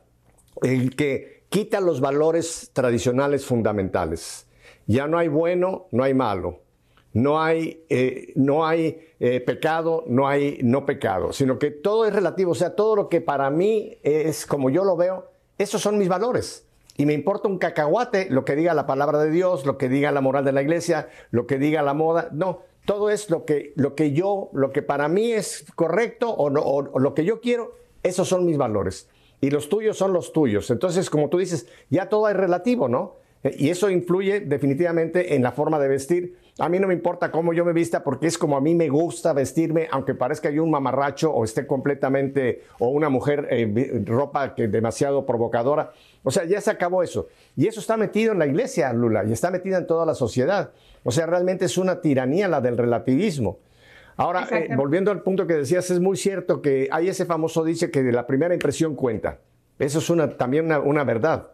el 0.62 0.94
que 0.94 1.42
quita 1.48 1.80
los 1.80 2.00
valores 2.00 2.70
tradicionales 2.72 3.44
fundamentales. 3.44 4.46
Ya 4.86 5.08
no 5.08 5.18
hay 5.18 5.26
bueno, 5.26 5.88
no 5.90 6.04
hay 6.04 6.14
malo. 6.14 6.60
No 7.14 7.42
hay, 7.42 7.84
eh, 7.90 8.32
no 8.36 8.64
hay 8.64 9.10
eh, 9.20 9.40
pecado, 9.40 10.04
no 10.06 10.28
hay 10.28 10.60
no 10.62 10.86
pecado, 10.86 11.32
sino 11.34 11.58
que 11.58 11.70
todo 11.70 12.06
es 12.06 12.14
relativo. 12.14 12.52
O 12.52 12.54
sea, 12.54 12.74
todo 12.74 12.96
lo 12.96 13.08
que 13.10 13.20
para 13.20 13.50
mí 13.50 13.98
es 14.02 14.46
como 14.46 14.70
yo 14.70 14.82
lo 14.82 14.96
veo, 14.96 15.30
esos 15.58 15.82
son 15.82 15.98
mis 15.98 16.08
valores 16.08 16.66
y 16.96 17.06
me 17.06 17.14
importa 17.14 17.48
un 17.48 17.58
cacahuate 17.58 18.28
lo 18.30 18.44
que 18.44 18.56
diga 18.56 18.74
la 18.74 18.86
palabra 18.86 19.18
de 19.18 19.30
Dios, 19.30 19.64
lo 19.64 19.78
que 19.78 19.88
diga 19.88 20.12
la 20.12 20.20
moral 20.20 20.44
de 20.44 20.52
la 20.52 20.62
iglesia, 20.62 21.08
lo 21.30 21.46
que 21.46 21.58
diga 21.58 21.82
la 21.82 21.94
moda. 21.94 22.28
No, 22.32 22.60
todo 22.84 23.10
es 23.10 23.30
lo 23.30 23.44
que, 23.44 23.72
lo 23.76 23.94
que 23.94 24.12
yo, 24.12 24.50
lo 24.52 24.72
que 24.72 24.82
para 24.82 25.08
mí 25.08 25.32
es 25.32 25.64
correcto 25.74 26.30
o, 26.30 26.50
o, 26.50 26.98
lo 26.98 27.14
que 27.14 27.24
yo 27.24 27.40
quiero, 27.40 27.74
esos 28.02 28.28
son 28.28 28.44
mis 28.44 28.58
valores. 28.58 29.08
Y 29.40 29.50
los 29.50 29.68
tuyos 29.68 29.96
son 29.96 30.12
los 30.12 30.32
tuyos. 30.32 30.70
Entonces, 30.70 31.08
como 31.08 31.28
tú 31.28 31.38
dices, 31.38 31.66
ya 31.90 32.08
todo 32.08 32.28
es 32.28 32.36
relativo, 32.36 32.88
¿no? 32.88 33.16
Y 33.42 33.70
eso 33.70 33.90
influye 33.90 34.40
definitivamente 34.40 35.34
en 35.34 35.42
la 35.42 35.52
forma 35.52 35.80
de 35.80 35.88
vestir. 35.88 36.36
A 36.58 36.68
mí 36.68 36.78
no 36.78 36.86
me 36.86 36.92
importa 36.92 37.30
cómo 37.30 37.54
yo 37.54 37.64
me 37.64 37.72
vista 37.72 38.04
porque 38.04 38.26
es 38.26 38.36
como 38.36 38.58
a 38.58 38.60
mí 38.60 38.74
me 38.74 38.90
gusta 38.90 39.32
vestirme, 39.32 39.88
aunque 39.90 40.14
parezca 40.14 40.50
yo 40.50 40.62
un 40.62 40.70
mamarracho 40.70 41.32
o 41.32 41.44
esté 41.44 41.66
completamente, 41.66 42.62
o 42.78 42.88
una 42.88 43.08
mujer 43.08 43.48
eh, 43.50 44.02
ropa 44.04 44.54
que 44.54 44.68
demasiado 44.68 45.24
provocadora. 45.24 45.92
O 46.22 46.30
sea, 46.30 46.44
ya 46.44 46.60
se 46.60 46.70
acabó 46.70 47.02
eso. 47.02 47.28
Y 47.56 47.68
eso 47.68 47.80
está 47.80 47.96
metido 47.96 48.32
en 48.32 48.38
la 48.38 48.46
iglesia, 48.46 48.92
Lula, 48.92 49.24
y 49.24 49.32
está 49.32 49.50
metido 49.50 49.78
en 49.78 49.86
toda 49.86 50.04
la 50.04 50.14
sociedad. 50.14 50.72
O 51.04 51.10
sea, 51.10 51.24
realmente 51.24 51.64
es 51.64 51.78
una 51.78 52.02
tiranía 52.02 52.48
la 52.48 52.60
del 52.60 52.76
relativismo. 52.76 53.58
Ahora, 54.16 54.46
eh, 54.50 54.68
volviendo 54.76 55.10
al 55.10 55.22
punto 55.22 55.46
que 55.46 55.54
decías, 55.54 55.90
es 55.90 56.00
muy 56.00 56.18
cierto 56.18 56.60
que 56.60 56.86
hay 56.92 57.08
ese 57.08 57.24
famoso 57.24 57.64
dice 57.64 57.90
que 57.90 58.02
de 58.02 58.12
la 58.12 58.26
primera 58.26 58.52
impresión 58.52 58.94
cuenta. 58.94 59.38
Eso 59.78 60.00
es 60.00 60.10
una, 60.10 60.36
también 60.36 60.70
una, 60.70 61.02
verdad. 61.02 61.48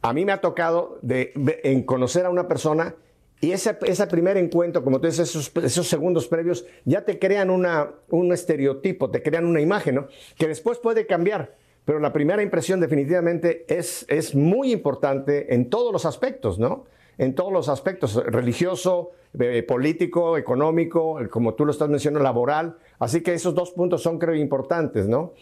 A 0.00 0.12
mí 0.12 0.24
me 0.24 0.30
ha 0.30 0.40
tocado 0.40 1.00
de, 1.02 1.32
en 1.64 1.82
conocer 1.82 2.24
a 2.24 2.30
una 2.30 2.46
persona 2.46 2.94
y 3.40 3.52
ese, 3.52 3.74
primer 3.74 4.36
encuentro, 4.36 4.82
como 4.82 5.00
tú 5.00 5.06
dices, 5.06 5.52
esos, 5.62 5.88
segundos 5.88 6.26
previos, 6.26 6.66
ya 6.84 7.04
te 7.04 7.18
crean 7.18 7.50
una, 7.50 7.90
un 8.08 8.32
estereotipo, 8.32 9.10
te 9.10 9.22
crean 9.22 9.46
una 9.46 9.60
imagen, 9.60 9.94
¿no? 9.96 10.08
Que 10.36 10.48
después 10.48 10.78
puede 10.78 11.06
cambiar 11.06 11.56
pero 11.88 12.00
la 12.00 12.12
primera 12.12 12.42
impresión 12.42 12.80
definitivamente 12.80 13.64
es, 13.66 14.04
es 14.10 14.34
muy 14.34 14.72
importante 14.72 15.54
en 15.54 15.70
todos 15.70 15.90
los 15.90 16.04
aspectos, 16.04 16.58
¿no? 16.58 16.84
En 17.16 17.34
todos 17.34 17.50
los 17.50 17.70
aspectos, 17.70 18.14
religioso, 18.26 19.12
eh, 19.40 19.62
político, 19.62 20.36
económico, 20.36 21.18
como 21.30 21.54
tú 21.54 21.64
lo 21.64 21.72
estás 21.72 21.88
mencionando, 21.88 22.22
laboral. 22.22 22.76
Así 22.98 23.22
que 23.22 23.32
esos 23.32 23.54
dos 23.54 23.70
puntos 23.70 24.02
son, 24.02 24.18
creo, 24.18 24.34
importantes, 24.34 25.08
¿no? 25.08 25.32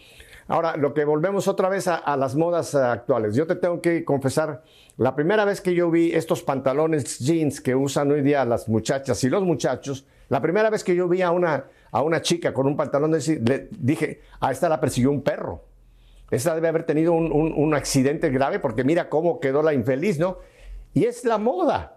Ahora, 0.49 0.77
lo 0.77 0.95
que 0.95 1.05
volvemos 1.05 1.49
otra 1.49 1.69
vez 1.69 1.89
a, 1.89 2.17
las 2.17 2.37
modas 2.37 2.75
actuales. 2.75 3.35
Yo 3.35 3.47
te 3.47 3.57
tengo 3.57 3.81
que 3.81 4.05
confesar, 4.05 4.63
la 4.97 5.17
primera 5.17 5.45
vez 5.45 5.61
que 5.61 5.75
yo 5.75 5.91
vi 5.91 6.13
estos 6.13 6.43
pantalones 6.43 7.19
jeans 7.19 7.61
que 7.61 7.75
usan 7.75 8.13
hoy 8.13 8.23
día 8.23 8.45
las 8.45 8.69
muchachas 8.69 9.23
y 9.25 9.29
los 9.29 9.43
muchachos, 9.43 10.07
la 10.29 10.41
primera 10.41 10.71
vez 10.71 10.85
que 10.85 10.95
yo 10.95 11.09
vi 11.09 11.23
a 11.23 11.33
una, 11.33 11.65
a 11.91 12.03
una 12.03 12.23
chica 12.23 12.55
con 12.55 12.67
un 12.67 12.77
pantalón 12.77 13.11
de 13.11 13.41
le 13.45 13.69
dije, 13.71 14.21
a 14.41 14.53
esta 14.53 14.69
la 14.69 14.81
persiguió 14.81 15.11
un 15.11 15.23
perro. 15.23 15.65
Esa 16.31 16.55
debe 16.55 16.69
haber 16.69 16.85
tenido 16.85 17.13
un, 17.13 17.75
accidente 17.75 18.31
grave 18.31 18.59
porque 18.59 18.83
mira 18.83 19.09
cómo 19.09 19.39
quedó 19.39 19.63
la 19.63 19.75
infeliz, 19.75 20.19
¿no? 20.19 20.39
Y 20.93 21.05
es 21.05 21.25
la 21.25 21.39
moda. 21.39 21.96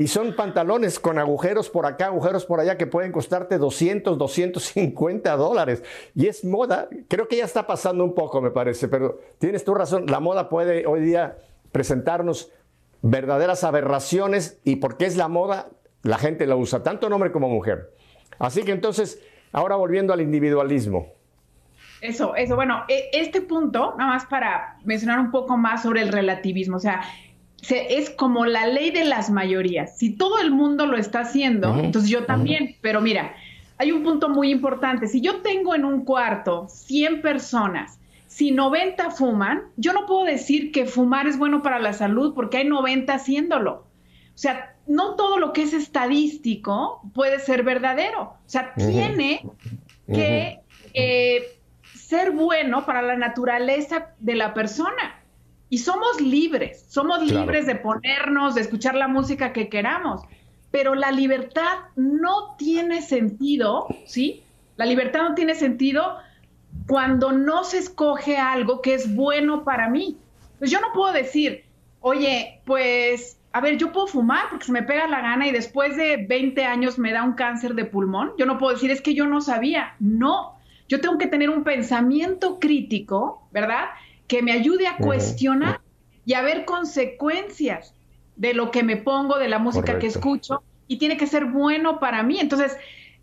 Y 0.00 0.08
son 0.08 0.32
pantalones 0.32 0.98
con 0.98 1.18
agujeros 1.18 1.68
por 1.68 1.84
acá, 1.84 2.06
agujeros 2.06 2.46
por 2.46 2.58
allá 2.58 2.78
que 2.78 2.86
pueden 2.86 3.12
costarte 3.12 3.58
200, 3.58 4.16
250 4.16 5.36
dólares. 5.36 5.82
Y 6.14 6.26
es 6.26 6.42
moda. 6.42 6.88
Creo 7.06 7.28
que 7.28 7.36
ya 7.36 7.44
está 7.44 7.66
pasando 7.66 8.02
un 8.02 8.14
poco, 8.14 8.40
me 8.40 8.50
parece, 8.50 8.88
pero 8.88 9.20
tienes 9.36 9.62
tu 9.62 9.74
razón. 9.74 10.06
La 10.06 10.18
moda 10.18 10.48
puede 10.48 10.86
hoy 10.86 11.02
día 11.02 11.36
presentarnos 11.70 12.50
verdaderas 13.02 13.62
aberraciones 13.62 14.58
y 14.64 14.76
porque 14.76 15.04
es 15.04 15.18
la 15.18 15.28
moda, 15.28 15.68
la 16.02 16.16
gente 16.16 16.46
la 16.46 16.56
usa, 16.56 16.82
tanto 16.82 17.08
hombre 17.08 17.30
como 17.30 17.50
mujer. 17.50 17.90
Así 18.38 18.62
que 18.62 18.72
entonces, 18.72 19.20
ahora 19.52 19.76
volviendo 19.76 20.14
al 20.14 20.22
individualismo. 20.22 21.08
Eso, 22.00 22.34
eso, 22.36 22.56
bueno, 22.56 22.84
e, 22.88 23.10
este 23.12 23.42
punto, 23.42 23.96
nada 23.98 24.12
más 24.12 24.24
para 24.24 24.78
mencionar 24.82 25.20
un 25.20 25.30
poco 25.30 25.58
más 25.58 25.82
sobre 25.82 26.00
el 26.00 26.08
relativismo, 26.08 26.78
o 26.78 26.80
sea, 26.80 27.02
es 27.68 28.10
como 28.10 28.46
la 28.46 28.66
ley 28.66 28.90
de 28.90 29.04
las 29.04 29.30
mayorías. 29.30 29.96
Si 29.98 30.10
todo 30.10 30.40
el 30.40 30.50
mundo 30.50 30.86
lo 30.86 30.96
está 30.96 31.20
haciendo, 31.20 31.76
entonces 31.78 32.10
yo 32.10 32.24
también, 32.24 32.76
pero 32.80 33.00
mira, 33.00 33.34
hay 33.78 33.92
un 33.92 34.02
punto 34.02 34.28
muy 34.28 34.50
importante. 34.50 35.06
Si 35.06 35.20
yo 35.20 35.40
tengo 35.42 35.74
en 35.74 35.84
un 35.84 36.04
cuarto 36.04 36.66
100 36.68 37.22
personas, 37.22 37.98
si 38.26 38.52
90 38.52 39.10
fuman, 39.10 39.62
yo 39.76 39.92
no 39.92 40.06
puedo 40.06 40.24
decir 40.24 40.70
que 40.70 40.86
fumar 40.86 41.26
es 41.26 41.38
bueno 41.38 41.62
para 41.62 41.78
la 41.78 41.92
salud 41.92 42.34
porque 42.34 42.58
hay 42.58 42.68
90 42.68 43.12
haciéndolo. 43.12 43.72
O 43.72 44.38
sea, 44.42 44.76
no 44.86 45.16
todo 45.16 45.38
lo 45.38 45.52
que 45.52 45.62
es 45.62 45.72
estadístico 45.72 47.02
puede 47.14 47.38
ser 47.40 47.62
verdadero. 47.62 48.22
O 48.22 48.48
sea, 48.48 48.74
tiene 48.74 49.42
que 50.12 50.60
eh, 50.94 51.58
ser 51.94 52.32
bueno 52.32 52.84
para 52.86 53.02
la 53.02 53.16
naturaleza 53.16 54.14
de 54.18 54.34
la 54.34 54.54
persona. 54.54 55.19
Y 55.70 55.78
somos 55.78 56.20
libres, 56.20 56.84
somos 56.88 57.22
libres 57.22 57.64
de 57.66 57.76
ponernos, 57.76 58.54
de 58.54 58.60
escuchar 58.60 58.94
la 58.94 59.08
música 59.08 59.52
que 59.52 59.68
queramos 59.68 60.22
pero 60.70 60.94
la 60.94 61.10
libertad 61.10 61.78
no 61.96 62.54
tiene 62.56 63.02
sentido, 63.02 63.88
¿sí? 64.06 64.42
La 64.76 64.86
libertad 64.86 65.22
no 65.22 65.34
tiene 65.34 65.54
sentido 65.54 66.16
cuando 66.86 67.32
no 67.32 67.64
se 67.64 67.78
escoge 67.78 68.36
algo 68.36 68.80
que 68.80 68.94
es 68.94 69.14
bueno 69.14 69.64
para 69.64 69.88
mí. 69.88 70.16
Pues 70.58 70.70
yo 70.70 70.80
no 70.80 70.88
puedo 70.94 71.12
decir, 71.12 71.64
oye, 72.00 72.60
pues, 72.64 73.38
a 73.52 73.60
ver, 73.60 73.78
yo 73.78 73.92
puedo 73.92 74.06
fumar 74.06 74.48
porque 74.48 74.66
se 74.66 74.72
me 74.72 74.82
pega 74.82 75.08
la 75.08 75.20
gana 75.20 75.48
y 75.48 75.52
después 75.52 75.96
de 75.96 76.24
20 76.28 76.64
años 76.64 76.98
me 76.98 77.12
da 77.12 77.24
un 77.24 77.32
cáncer 77.32 77.74
de 77.74 77.84
pulmón. 77.84 78.32
Yo 78.38 78.46
no 78.46 78.58
puedo 78.58 78.74
decir, 78.74 78.90
es 78.90 79.00
que 79.00 79.14
yo 79.14 79.26
no 79.26 79.40
sabía. 79.40 79.96
No, 79.98 80.56
yo 80.88 81.00
tengo 81.00 81.18
que 81.18 81.26
tener 81.26 81.50
un 81.50 81.64
pensamiento 81.64 82.60
crítico, 82.60 83.42
¿verdad? 83.50 83.86
Que 84.30 84.42
me 84.42 84.52
ayude 84.52 84.86
a 84.86 84.96
cuestionar 84.96 85.80
y 86.24 86.34
a 86.34 86.42
ver 86.42 86.64
consecuencias 86.64 87.92
de 88.36 88.54
lo 88.54 88.70
que 88.70 88.84
me 88.84 88.96
pongo, 88.96 89.38
de 89.38 89.48
la 89.48 89.58
música 89.58 89.98
que 89.98 90.06
escucho, 90.06 90.62
y 90.86 90.98
tiene 90.98 91.16
que 91.16 91.26
ser 91.26 91.46
bueno 91.46 91.98
para 91.98 92.22
mí. 92.22 92.38
Entonces, 92.38 92.76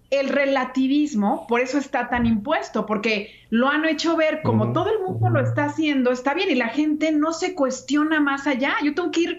el 0.10 0.28
relativismo, 0.28 1.48
por 1.48 1.62
eso 1.62 1.78
está 1.78 2.10
tan 2.10 2.26
impuesto, 2.26 2.86
porque 2.86 3.32
lo 3.50 3.70
han 3.70 3.86
hecho 3.86 4.18
ver 4.18 4.42
como 4.42 4.74
todo 4.74 4.90
el 4.90 5.00
mundo 5.00 5.30
lo 5.30 5.40
está 5.40 5.64
haciendo, 5.64 6.12
está 6.12 6.34
bien, 6.34 6.50
y 6.52 6.56
la 6.56 6.68
gente 6.68 7.14
no 7.14 7.32
se 7.32 7.56
cuestiona 7.56 8.20
más 8.20 8.46
allá. 8.46 8.76
Yo 8.84 8.94
tengo 8.94 9.12
que 9.12 9.22
ir 9.22 9.38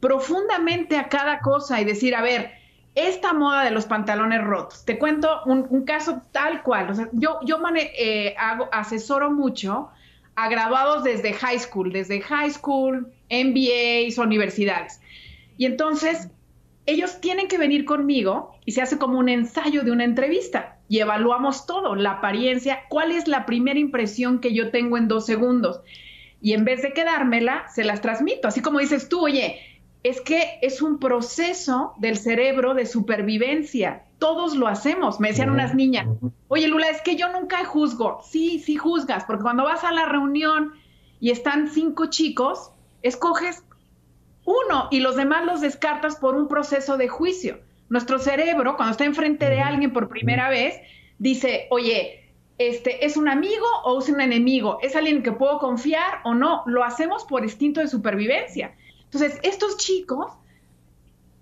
profundamente 0.00 0.98
a 0.98 1.08
cada 1.08 1.38
cosa 1.38 1.80
y 1.80 1.84
decir, 1.84 2.16
a 2.16 2.22
ver, 2.22 2.50
esta 2.96 3.32
moda 3.32 3.62
de 3.62 3.70
los 3.70 3.86
pantalones 3.86 4.42
rotos. 4.42 4.84
Te 4.84 4.98
cuento 4.98 5.42
un, 5.46 5.84
caso 5.84 6.22
tal 6.32 6.64
cual. 6.64 6.90
O 6.90 6.94
sea, 6.94 7.08
yo 7.12 7.38
yo 7.44 7.60
eh, 7.76 8.34
hago, 8.36 8.68
asesoro 8.72 9.30
mucho 9.30 9.90
a 10.36 10.48
graduados 10.48 11.04
desde 11.04 11.32
high 11.32 11.58
school, 11.58 11.92
desde 11.92 12.20
high 12.20 12.50
school, 12.50 13.12
MBAs, 13.30 14.18
universidades. 14.18 15.00
Y 15.56 15.66
entonces 15.66 16.28
ellos 16.86 17.20
tienen 17.20 17.48
que 17.48 17.58
venir 17.58 17.84
conmigo 17.84 18.54
y 18.64 18.72
se 18.72 18.82
hace 18.82 18.98
como 18.98 19.18
un 19.18 19.28
ensayo 19.28 19.82
de 19.82 19.92
una 19.92 20.04
entrevista 20.04 20.78
y 20.88 20.98
evaluamos 20.98 21.66
todo, 21.66 21.94
la 21.94 22.12
apariencia, 22.12 22.82
cuál 22.88 23.10
es 23.10 23.26
la 23.26 23.46
primera 23.46 23.78
impresión 23.78 24.40
que 24.40 24.52
yo 24.52 24.70
tengo 24.70 24.98
en 24.98 25.08
dos 25.08 25.24
segundos. 25.26 25.80
Y 26.42 26.52
en 26.52 26.64
vez 26.64 26.82
de 26.82 26.92
quedármela, 26.92 27.66
se 27.74 27.84
las 27.84 28.02
transmito. 28.02 28.48
Así 28.48 28.60
como 28.60 28.80
dices 28.80 29.08
tú, 29.08 29.24
oye, 29.24 29.60
es 30.02 30.20
que 30.20 30.58
es 30.60 30.82
un 30.82 30.98
proceso 30.98 31.94
del 31.96 32.18
cerebro 32.18 32.74
de 32.74 32.84
supervivencia. 32.84 34.04
Todos 34.24 34.56
lo 34.56 34.68
hacemos. 34.68 35.20
Me 35.20 35.28
decían 35.28 35.50
unas 35.50 35.74
niñas, 35.74 36.06
oye 36.48 36.66
Lula, 36.66 36.88
es 36.88 37.02
que 37.02 37.14
yo 37.14 37.30
nunca 37.30 37.62
juzgo. 37.66 38.22
Sí, 38.22 38.58
sí 38.58 38.76
juzgas, 38.76 39.24
porque 39.24 39.42
cuando 39.42 39.64
vas 39.64 39.84
a 39.84 39.92
la 39.92 40.06
reunión 40.06 40.72
y 41.20 41.30
están 41.30 41.68
cinco 41.68 42.06
chicos, 42.06 42.70
escoges 43.02 43.62
uno 44.46 44.88
y 44.90 45.00
los 45.00 45.16
demás 45.16 45.44
los 45.44 45.60
descartas 45.60 46.16
por 46.16 46.36
un 46.36 46.48
proceso 46.48 46.96
de 46.96 47.06
juicio. 47.06 47.60
Nuestro 47.90 48.18
cerebro, 48.18 48.76
cuando 48.76 48.92
está 48.92 49.04
enfrente 49.04 49.50
de 49.50 49.60
alguien 49.60 49.92
por 49.92 50.08
primera 50.08 50.48
vez, 50.48 50.80
dice, 51.18 51.66
oye, 51.68 52.32
este, 52.56 53.04
¿es 53.04 53.18
un 53.18 53.28
amigo 53.28 53.66
o 53.84 53.98
es 53.98 54.08
un 54.08 54.22
enemigo? 54.22 54.78
¿Es 54.80 54.96
alguien 54.96 55.22
que 55.22 55.32
puedo 55.32 55.58
confiar 55.58 56.20
o 56.24 56.32
no? 56.32 56.62
Lo 56.64 56.82
hacemos 56.82 57.24
por 57.24 57.42
instinto 57.42 57.80
de 57.80 57.88
supervivencia. 57.88 58.74
Entonces, 59.04 59.38
estos 59.42 59.76
chicos, 59.76 60.32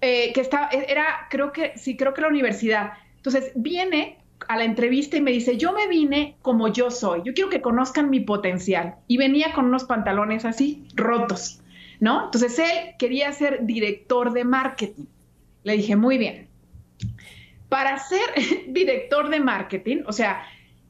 eh, 0.02 0.32
que 0.34 0.42
está, 0.42 0.68
era, 0.68 1.26
creo 1.30 1.52
que, 1.52 1.72
sí, 1.76 1.96
creo 1.96 2.12
que 2.12 2.20
la 2.20 2.28
universidad. 2.28 2.92
Entonces, 3.16 3.52
viene 3.54 4.18
a 4.48 4.56
la 4.56 4.64
entrevista 4.64 5.16
y 5.16 5.22
me 5.22 5.30
dice, 5.30 5.56
yo 5.56 5.72
me 5.72 5.88
vine 5.88 6.36
como 6.42 6.68
yo 6.68 6.90
soy, 6.90 7.22
yo 7.24 7.32
quiero 7.32 7.48
que 7.48 7.62
conozcan 7.62 8.10
mi 8.10 8.20
potencial. 8.20 8.96
Y 9.08 9.16
venía 9.16 9.54
con 9.54 9.64
unos 9.64 9.84
pantalones 9.84 10.44
así, 10.44 10.86
rotos. 10.94 11.62
¿no? 12.02 12.24
Entonces 12.24 12.58
él 12.58 12.96
quería 12.98 13.30
ser 13.32 13.64
director 13.64 14.32
de 14.32 14.42
marketing. 14.42 15.04
Le 15.62 15.74
dije, 15.74 15.94
muy 15.94 16.18
bien. 16.18 16.48
Para 17.68 17.96
ser 17.98 18.28
director 18.66 19.30
de 19.30 19.38
marketing, 19.38 19.98
o 20.06 20.12
sea, 20.12 20.44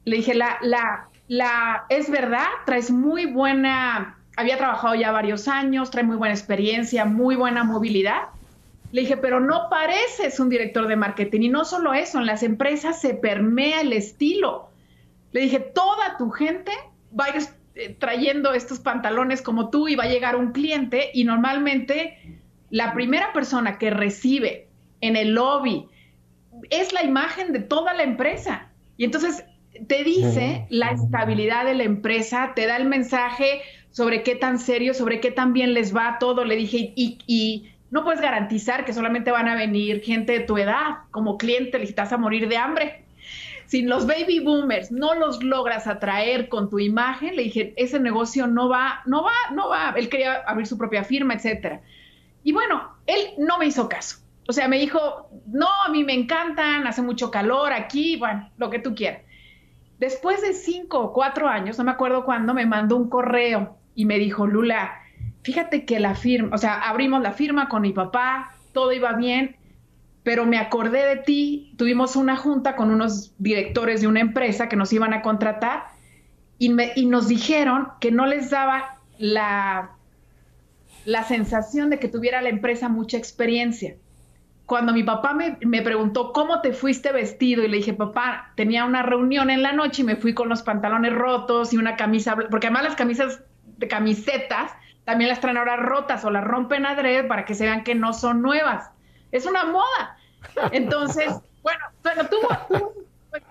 le 0.05 0.15
dije, 0.17 0.33
la, 0.33 0.57
la, 0.63 1.09
la, 1.27 1.85
es 1.89 2.09
verdad, 2.09 2.47
traes 2.65 2.89
muy 2.89 3.27
buena, 3.27 4.17
había 4.35 4.57
trabajado 4.57 4.95
ya 4.95 5.11
varios 5.11 5.47
años, 5.47 5.91
trae 5.91 6.03
muy 6.03 6.17
buena 6.17 6.33
experiencia, 6.33 7.05
muy 7.05 7.35
buena 7.35 7.63
movilidad. 7.63 8.23
Le 8.93 9.01
dije, 9.01 9.17
pero 9.17 9.39
no 9.39 9.69
pareces 9.71 10.39
un 10.39 10.49
director 10.49 10.87
de 10.87 10.95
marketing. 10.95 11.41
Y 11.41 11.49
no 11.49 11.65
solo 11.65 11.95
eso, 11.95 12.19
en 12.19 12.27
las 12.27 12.43
empresas 12.43 13.01
se 13.01 13.15
permea 13.15 13.81
el 13.81 13.91
estilo. 13.91 14.69
Le 15.31 15.41
dije, 15.41 15.59
toda 15.59 16.15
tu 16.19 16.29
gente 16.29 16.71
va 17.19 17.25
a 17.25 17.29
ir 17.35 17.43
eh, 17.73 17.95
trayendo 17.97 18.53
estos 18.53 18.79
pantalones 18.79 19.41
como 19.41 19.71
tú 19.71 19.87
y 19.87 19.95
va 19.95 20.03
a 20.03 20.09
llegar 20.09 20.35
un 20.35 20.51
cliente 20.51 21.09
y 21.11 21.23
normalmente 21.23 22.39
la 22.69 22.93
primera 22.93 23.33
persona 23.33 23.79
que 23.79 23.89
recibe 23.89 24.67
en 25.01 25.15
el 25.15 25.33
lobby 25.33 25.87
es 26.69 26.93
la 26.93 27.03
imagen 27.03 27.51
de 27.51 27.61
toda 27.61 27.95
la 27.95 28.03
empresa. 28.03 28.69
Y 28.97 29.05
entonces 29.05 29.43
te 29.87 30.03
dice 30.03 30.67
la 30.69 30.91
estabilidad 30.91 31.65
de 31.65 31.73
la 31.73 31.83
empresa, 31.83 32.51
te 32.55 32.67
da 32.67 32.77
el 32.77 32.85
mensaje 32.85 33.63
sobre 33.89 34.21
qué 34.21 34.35
tan 34.35 34.59
serio, 34.59 34.93
sobre 34.93 35.19
qué 35.19 35.31
tan 35.31 35.51
bien 35.51 35.73
les 35.73 35.95
va 35.95 36.17
todo. 36.19 36.45
Le 36.45 36.55
dije, 36.55 36.93
y, 36.95 37.17
y 37.25 37.72
no 37.93 38.03
puedes 38.03 38.19
garantizar 38.19 38.83
que 38.83 38.91
solamente 38.91 39.31
van 39.31 39.47
a 39.47 39.55
venir 39.55 40.01
gente 40.01 40.33
de 40.33 40.39
tu 40.41 40.57
edad 40.57 40.97
como 41.11 41.37
cliente, 41.37 41.79
le 41.79 41.85
estás 41.85 42.11
a 42.11 42.17
morir 42.17 42.49
de 42.49 42.57
hambre 42.57 43.03
si 43.73 43.81
los 43.81 44.05
baby 44.05 44.39
boomers 44.39 44.91
no 44.91 45.15
los 45.15 45.41
logras 45.41 45.87
atraer 45.87 46.47
con 46.47 46.69
tu 46.69 46.77
imagen, 46.77 47.35
le 47.35 47.41
dije, 47.41 47.73
ese 47.75 47.99
negocio 47.99 48.45
no 48.45 48.69
va, 48.69 49.01
no 49.07 49.23
va, 49.23 49.33
no 49.51 49.67
va. 49.67 49.95
Él 49.97 50.09
quería 50.09 50.43
abrir 50.45 50.67
su 50.67 50.77
propia 50.77 51.03
firma, 51.03 51.33
etcétera. 51.33 51.81
Y 52.43 52.51
bueno, 52.51 52.91
él 53.07 53.29
no 53.39 53.57
me 53.57 53.65
hizo 53.65 53.89
caso. 53.89 54.17
O 54.47 54.53
sea, 54.53 54.67
me 54.67 54.77
dijo, 54.77 55.27
no, 55.47 55.67
a 55.85 55.89
mí 55.89 56.03
me 56.03 56.13
encantan, 56.13 56.85
hace 56.85 57.01
mucho 57.01 57.31
calor 57.31 57.73
aquí, 57.73 58.17
bueno, 58.17 58.47
lo 58.57 58.69
que 58.69 58.77
tú 58.77 58.93
quieras. 58.93 59.21
Después 59.97 60.41
de 60.43 60.53
cinco 60.53 60.99
o 60.99 61.11
cuatro 61.13 61.47
años, 61.47 61.77
no 61.79 61.83
me 61.83 61.91
acuerdo 61.91 62.25
cuándo, 62.25 62.53
me 62.53 62.67
mandó 62.67 62.95
un 62.95 63.09
correo 63.09 63.77
y 63.95 64.05
me 64.05 64.19
dijo, 64.19 64.45
Lula, 64.45 65.01
fíjate 65.43 65.85
que 65.85 65.99
la 65.99 66.15
firma, 66.15 66.55
o 66.55 66.57
sea, 66.57 66.75
abrimos 66.75 67.21
la 67.21 67.33
firma 67.33 67.69
con 67.69 67.81
mi 67.81 67.93
papá, 67.93 68.55
todo 68.71 68.91
iba 68.91 69.13
bien, 69.13 69.57
pero 70.23 70.45
me 70.45 70.57
acordé 70.57 71.05
de 71.05 71.17
ti, 71.17 71.73
tuvimos 71.77 72.15
una 72.15 72.37
junta 72.37 72.75
con 72.75 72.91
unos 72.91 73.33
directores 73.37 74.01
de 74.01 74.07
una 74.07 74.21
empresa 74.21 74.69
que 74.69 74.77
nos 74.77 74.91
iban 74.93 75.13
a 75.13 75.21
contratar 75.21 75.87
y, 76.57 76.69
nos 76.69 77.27
dijeron 77.27 77.89
que 77.99 78.09
no 78.11 78.25
les 78.25 78.49
daba 78.49 78.99
la, 79.17 79.91
la 81.03 81.23
sensación 81.23 81.89
de 81.89 81.99
que 81.99 82.07
tuviera 82.07 82.41
la 82.41 82.47
empresa 82.47 82.87
mucha 82.87 83.17
experiencia. 83.17 83.97
Cuando 84.65 84.93
mi 84.93 85.03
papá 85.03 85.33
me, 85.33 85.57
me, 85.65 85.81
preguntó 85.81 86.31
cómo 86.31 86.61
te 86.61 86.71
fuiste 86.71 87.11
vestido 87.11 87.65
y 87.65 87.67
le 87.67 87.77
dije, 87.77 87.93
papá, 87.93 88.53
tenía 88.55 88.85
una 88.85 89.03
reunión 89.03 89.49
en 89.49 89.61
la 89.61 89.73
noche 89.73 90.03
y 90.03 90.05
me 90.05 90.15
fui 90.15 90.33
con 90.33 90.47
los 90.47 90.63
pantalones 90.63 91.11
rotos 91.13 91.73
y 91.73 91.77
una 91.77 91.97
camisa, 91.97 92.37
porque 92.49 92.67
además 92.67 92.83
las 92.83 92.95
camisas 92.95 93.43
de 93.77 93.89
camisetas 93.89 94.71
también 95.05 95.29
las 95.29 95.41
traen 95.41 95.57
ahora 95.57 95.75
rotas 95.75 96.23
o 96.25 96.31
las 96.31 96.43
rompen 96.43 96.85
adrede 96.85 97.23
para 97.23 97.45
que 97.45 97.55
se 97.55 97.65
vean 97.65 97.83
que 97.83 97.95
no 97.95 98.13
son 98.13 98.41
nuevas 98.41 98.93
es 99.33 99.45
una 99.45 99.65
moda. 99.65 100.17
Entonces, 100.71 101.33
bueno, 101.63 101.81
bueno, 102.03 102.29
tuvo, 102.29 102.93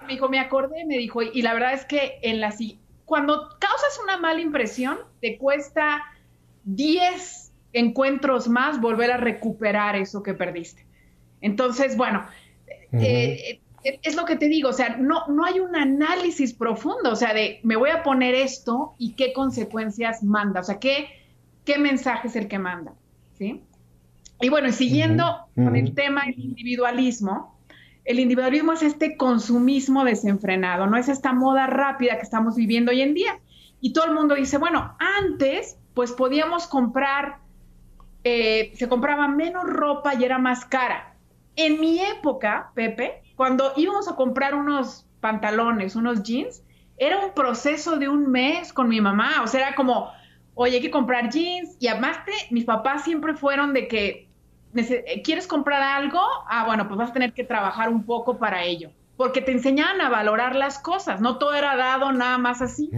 me 0.07 0.15
dijo, 0.15 0.29
me 0.31 0.39
acordé, 0.39 0.87
me 0.87 0.97
dijo, 0.97 1.21
y 1.21 1.43
la 1.43 1.53
verdad 1.53 1.75
es 1.75 1.85
que 1.85 2.19
en 2.23 2.41
la 2.41 2.55
cuando 3.05 3.51
causas 3.59 4.01
una 4.03 4.17
mala 4.17 4.41
impresión, 4.41 4.99
te 5.21 5.37
cuesta 5.37 6.03
10 6.65 7.53
encuentros 7.75 8.49
más 8.49 8.81
volver 8.81 9.11
a 9.11 9.17
recuperar 9.17 9.97
eso 9.97 10.23
que 10.23 10.35
perdiste. 10.35 10.87
Entonces, 11.41 11.97
bueno, 11.97 12.25
eh, 12.93 13.61
eh, 13.83 14.01
es 14.03 14.15
lo 14.15 14.25
que 14.25 14.37
te 14.37 14.47
digo, 14.47 14.69
o 14.69 14.73
sea, 14.73 14.97
no, 14.97 15.27
no 15.27 15.45
hay 15.45 15.59
un 15.59 15.75
análisis 15.75 16.55
profundo, 16.55 17.11
o 17.11 17.17
sea, 17.17 17.35
de 17.35 17.59
me 17.65 17.75
voy 17.75 17.91
a 17.91 18.05
poner 18.05 18.35
esto 18.35 18.95
y 18.99 19.15
qué 19.15 19.33
consecuencias 19.33 20.23
manda, 20.23 20.61
o 20.61 20.65
sea, 20.65 20.79
qué, 20.79 21.09
qué 21.65 21.79
mensaje 21.79 22.29
es 22.29 22.37
el 22.37 22.49
que 22.49 22.59
manda, 22.59 22.93
¿sí? 23.39 23.63
Y 24.41 24.49
bueno, 24.49 24.73
siguiendo 24.73 25.47
con 25.55 25.77
el 25.77 25.95
tema 25.95 26.23
del 26.27 26.39
individualismo, 26.39 27.59
el 28.05 28.19
individualismo 28.19 28.73
es 28.73 28.83
este 28.83 29.17
consumismo 29.17 30.05
desenfrenado, 30.05 30.87
no 30.87 30.97
es 30.97 31.09
esta 31.09 31.33
moda 31.33 31.69
rápida 31.69 32.17
que 32.17 32.23
estamos 32.23 32.57
viviendo 32.57 32.91
hoy 32.91 33.03
en 33.03 33.15
día. 33.15 33.39
Y 33.81 33.93
todo 33.93 34.07
el 34.07 34.15
mundo 34.15 34.35
dice, 34.35 34.59
bueno, 34.59 34.97
antes 34.99 35.79
pues 35.95 36.13
podíamos 36.13 36.67
comprar, 36.67 37.39
eh, 38.25 38.73
se 38.75 38.89
compraba 38.89 39.29
menos 39.29 39.65
ropa 39.65 40.15
y 40.15 40.25
era 40.25 40.39
más 40.39 40.65
cara. 40.65 41.15
En 41.55 41.81
mi 41.81 42.01
época, 42.01 42.73
Pepe, 42.75 43.23
cuando 43.37 43.73
íbamos 43.77 44.09
a 44.09 44.17
comprar 44.17 44.55
unos 44.55 45.07
pantalones, 45.21 45.95
unos 45.95 46.23
jeans, 46.23 46.63
era 46.97 47.25
un 47.25 47.33
proceso 47.35 47.97
de 47.99 48.09
un 48.09 48.31
mes 48.31 48.73
con 48.73 48.89
mi 48.89 49.01
mamá, 49.01 49.43
o 49.43 49.47
sea, 49.47 49.69
era 49.69 49.75
como, 49.75 50.11
oye, 50.55 50.77
hay 50.77 50.83
que 50.83 50.91
comprar 50.91 51.31
jeans, 51.31 51.77
y 51.81 51.89
además 51.89 52.19
mis 52.51 52.65
papás 52.65 53.05
siempre 53.05 53.35
fueron 53.35 53.73
de 53.73 53.89
que 53.89 54.29
¿quieres 55.23 55.47
comprar 55.47 55.83
algo? 55.83 56.21
Ah, 56.49 56.65
bueno, 56.65 56.89
pues 56.89 56.99
vas 56.99 57.11
a 57.11 57.13
tener 57.13 57.33
que 57.33 57.45
trabajar 57.45 57.89
un 57.89 58.05
poco 58.05 58.39
para 58.39 58.65
ello, 58.65 58.91
porque 59.17 59.41
te 59.41 59.53
enseñaban 59.53 60.01
a 60.01 60.09
valorar 60.09 60.57
las 60.57 60.79
cosas, 60.79 61.21
no 61.21 61.39
todo 61.39 61.55
era 61.55 61.77
dado 61.77 62.13
nada 62.13 62.39
más 62.39 62.63
así. 62.63 62.91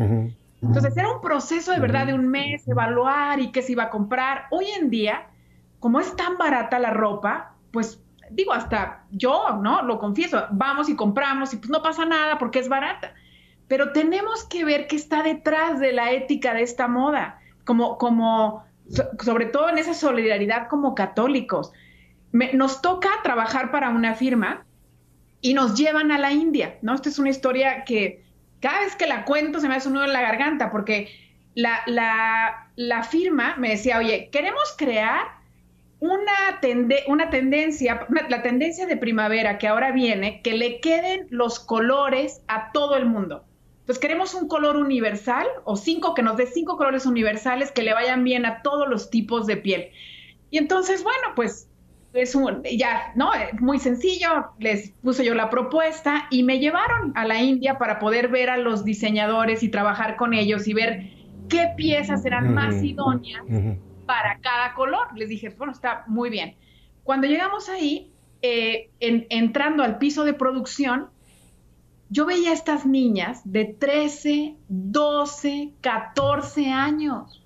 Entonces 0.63 0.97
era 0.97 1.11
un 1.13 1.21
proceso 1.21 1.73
de 1.73 1.81
verdad 1.81 2.07
de 2.07 2.15
un 2.15 2.29
mes, 2.29 2.67
evaluar 2.67 3.41
y 3.41 3.53
qué 3.53 3.61
se 3.61 3.73
iba 3.73 3.85
a 3.85 3.91
comprar. 3.91 4.47
Hoy 4.51 4.67
en 4.79 4.89
día, 4.89 5.27
como 5.79 6.01
es 6.01 6.17
tan 6.17 6.39
barata 6.39 6.79
la 6.79 6.91
ropa, 6.91 7.53
pues 7.71 8.01
digo, 8.31 8.53
hasta 8.53 9.05
yo, 9.11 9.59
¿no? 9.61 9.83
Lo 9.83 9.99
confieso, 9.99 10.47
vamos 10.51 10.89
y 10.89 10.97
compramos 10.97 11.53
y 11.53 11.59
pues 11.59 11.69
no 11.69 11.83
pasa 11.83 12.07
nada 12.07 12.39
porque 12.39 12.61
es 12.61 12.69
barata. 12.69 13.13
Pero 13.69 13.93
tenemos 13.93 14.45
que 14.45 14.65
ver 14.65 14.87
qué 14.87 14.97
está 14.97 15.23
detrás 15.23 15.81
de 15.81 15.93
la 15.93 16.13
ética 16.13 16.55
de 16.55 16.63
esta 16.63 16.89
moda, 16.89 17.41
como, 17.65 17.99
como 17.99 18.65
sobre 19.23 19.47
todo 19.47 19.69
en 19.69 19.79
esa 19.79 19.95
solidaridad 19.95 20.69
como 20.69 20.95
católicos. 20.95 21.73
nos 22.33 22.83
toca 22.83 23.09
trabajar 23.23 23.71
para 23.71 23.91
una 23.91 24.15
firma 24.15 24.67
y 25.41 25.55
nos 25.55 25.77
llevan 25.77 26.11
a 26.11 26.19
la 26.19 26.33
India, 26.33 26.79
¿no? 26.83 26.95
Esta 26.95 27.09
es 27.09 27.19
una 27.19 27.31
historia 27.31 27.85
que 27.85 28.25
cada 28.61 28.81
vez 28.81 28.97
que 28.97 29.07
la 29.07 29.25
cuento 29.25 29.61
se 29.61 29.69
me 29.69 29.75
hace 29.75 29.89
un 29.89 29.95
nudo 29.95 30.05
en 30.05 30.13
la 30.13 30.23
garganta 30.23 30.71
porque 30.71 31.11
la, 31.55 31.83
la, 32.77 33.03
firma 33.05 33.55
me 33.57 33.71
decía, 33.71 33.99
oye, 33.99 34.31
queremos 34.33 34.75
crear 34.77 35.27
una, 36.01 36.61
una 37.07 37.31
tendencia, 37.31 38.07
la 38.29 38.43
tendencia 38.43 38.87
de 38.87 38.97
primavera 38.97 39.59
que 39.59 39.69
ahora 39.69 39.93
viene, 39.93 40.41
que 40.43 40.55
le 40.55 40.81
queden 40.81 41.27
los 41.31 41.61
colores 41.61 42.43
a 42.49 42.73
todo 42.73 42.97
el 42.97 43.07
mundo. 43.07 43.45
Entonces 43.85 44.01
queremos 44.01 44.33
un 44.33 44.49
color 44.49 44.79
universal 44.79 45.47
o 45.65 45.77
cinco, 45.77 46.15
que 46.15 46.23
nos 46.23 46.39
dé 46.39 46.47
cinco 46.47 46.79
colores 46.79 47.05
universales 47.05 47.71
que 47.71 47.83
le 47.83 47.93
vayan 47.93 48.25
bien 48.25 48.47
a 48.47 48.63
todos 48.63 48.89
los 48.89 49.11
tipos 49.11 49.47
de 49.47 49.59
piel. 49.59 49.91
Y 50.51 50.57
entonces, 50.57 51.03
bueno, 51.03 51.35
pues 51.37 51.69
es 52.15 52.35
un, 52.35 52.63
ya, 52.63 53.13
¿no? 53.15 53.31
Muy 53.61 53.79
sencillo, 53.79 54.53
les 54.59 54.93
puse 55.03 55.23
yo 55.23 55.35
la 55.35 55.51
propuesta 55.51 56.29
y 56.31 56.45
me 56.45 56.61
llevaron 56.61 57.13
a 57.15 57.27
la 57.27 57.43
India 57.43 57.77
para 57.77 57.99
poder 57.99 58.29
ver 58.29 58.49
a 58.49 58.57
los 58.57 58.87
diseñadores 58.87 59.63
y 59.63 59.69
trabajar 59.69 60.17
con 60.17 60.33
ellos 60.33 60.67
y 60.67 60.73
ver 60.73 61.11
qué 61.51 61.75
piezas 61.77 62.25
eran 62.25 62.55
más 62.55 62.83
idóneas 62.83 63.43
para 64.07 64.39
cada 64.39 64.73
color. 64.73 65.09
Les 65.15 65.29
dije, 65.29 65.51
bueno, 65.51 65.75
está 65.75 66.05
muy 66.07 66.31
bien. 66.31 66.57
Cuando 67.03 67.27
llegamos 67.27 67.69
ahí, 67.69 68.11
eh, 68.41 68.89
entrando 69.01 69.83
al 69.83 69.99
piso 69.99 70.25
de 70.25 70.33
producción, 70.33 71.11
yo 72.11 72.27
veía 72.27 72.51
a 72.51 72.55
estas 72.55 72.87
niñas 72.87 73.41
de 73.45 73.65
13, 73.65 74.57
12, 74.69 75.73
14 75.81 76.67
años. 76.69 77.43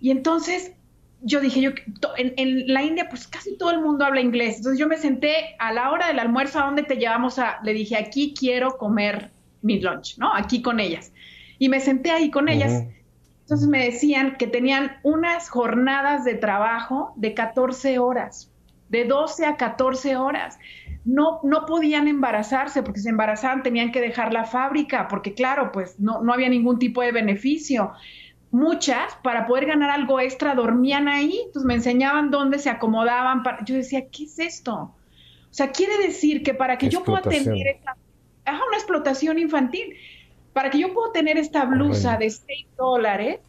Y 0.00 0.10
entonces 0.10 0.72
yo 1.20 1.40
dije, 1.40 1.60
yo, 1.60 1.70
en, 2.16 2.72
la 2.72 2.82
India 2.82 3.08
pues 3.08 3.26
casi 3.26 3.56
todo 3.56 3.70
el 3.70 3.80
mundo 3.80 4.04
habla 4.04 4.20
inglés. 4.20 4.58
Entonces 4.58 4.78
yo 4.78 4.86
me 4.86 4.98
senté 4.98 5.56
a 5.58 5.72
la 5.72 5.90
hora 5.90 6.08
del 6.08 6.18
almuerzo, 6.18 6.60
¿a 6.60 6.66
dónde 6.66 6.82
te 6.82 6.96
llevamos 6.96 7.38
a? 7.38 7.60
Le 7.62 7.72
dije, 7.72 7.96
aquí 7.96 8.34
quiero 8.38 8.76
comer 8.76 9.30
mi 9.62 9.80
lunch, 9.80 10.18
¿no? 10.18 10.34
Aquí 10.34 10.60
con 10.60 10.80
ellas. 10.80 11.12
Y 11.58 11.68
me 11.68 11.80
senté 11.80 12.10
ahí 12.10 12.30
con 12.30 12.48
ellas. 12.48 12.84
Entonces 13.40 13.68
me 13.68 13.84
decían 13.84 14.36
que 14.38 14.46
tenían 14.46 14.98
unas 15.02 15.48
jornadas 15.48 16.24
de 16.24 16.34
trabajo 16.34 17.12
de 17.16 17.34
14 17.34 17.98
horas, 17.98 18.50
de 18.88 19.04
12 19.04 19.46
a 19.46 19.56
14 19.56 20.16
horas 20.16 20.58
no, 21.04 21.40
no 21.42 21.66
podían 21.66 22.08
embarazarse 22.08 22.82
porque 22.82 23.00
se 23.00 23.10
embarazaban 23.10 23.62
tenían 23.62 23.92
que 23.92 24.00
dejar 24.00 24.32
la 24.32 24.44
fábrica 24.44 25.08
porque 25.08 25.34
claro, 25.34 25.70
pues 25.72 26.00
no, 26.00 26.22
no 26.22 26.32
había 26.32 26.48
ningún 26.48 26.78
tipo 26.78 27.02
de 27.02 27.12
beneficio. 27.12 27.92
Muchas, 28.50 29.14
para 29.22 29.46
poder 29.46 29.66
ganar 29.66 29.90
algo 29.90 30.20
extra, 30.20 30.54
dormían 30.54 31.08
ahí, 31.08 31.40
entonces 31.46 31.66
me 31.66 31.74
enseñaban 31.74 32.30
dónde 32.30 32.58
se 32.58 32.70
acomodaban. 32.70 33.42
Para... 33.42 33.64
Yo 33.64 33.74
decía, 33.74 34.06
¿qué 34.08 34.24
es 34.24 34.38
esto? 34.38 34.74
O 34.74 35.56
sea, 35.56 35.72
quiere 35.72 35.98
decir 35.98 36.42
que 36.42 36.54
para 36.54 36.78
que 36.78 36.88
yo 36.88 37.02
pueda 37.02 37.22
tener 37.22 37.66
esta, 37.66 37.96
una 38.46 38.76
explotación 38.76 39.38
infantil, 39.38 39.96
para 40.52 40.70
que 40.70 40.78
yo 40.78 40.94
pueda 40.94 41.12
tener 41.12 41.36
esta 41.36 41.64
blusa 41.64 42.16
de 42.16 42.30
6 42.30 42.66
dólares, 42.76 43.40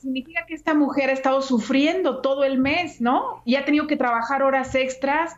significa 0.00 0.46
que 0.46 0.54
esta 0.54 0.74
mujer 0.74 1.10
ha 1.10 1.12
estado 1.12 1.42
sufriendo 1.42 2.22
todo 2.22 2.44
el 2.44 2.58
mes, 2.58 3.00
¿no? 3.00 3.42
Y 3.44 3.56
ha 3.56 3.64
tenido 3.64 3.86
que 3.86 3.96
trabajar 3.96 4.42
horas 4.42 4.74
extras, 4.74 5.36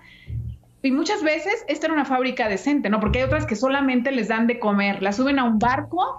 y 0.85 0.93
muchas 0.93 1.23
veces 1.23 1.65
esta 1.67 1.87
era 1.87 1.95
una 1.95 2.05
fábrica 2.05 2.49
decente, 2.49 2.91
¿no? 2.91 3.01
Porque 3.01 3.21
hay 3.21 3.25
otras 3.25 3.47
que 3.47 3.57
solamente 3.57 4.13
les 4.13 4.29
dan 4.29 4.47
de 4.47 4.59
comer, 4.59 5.03
la 5.03 5.13
suben 5.13 5.39
a 5.39 5.45
un 5.45 5.59
barco 5.59 6.19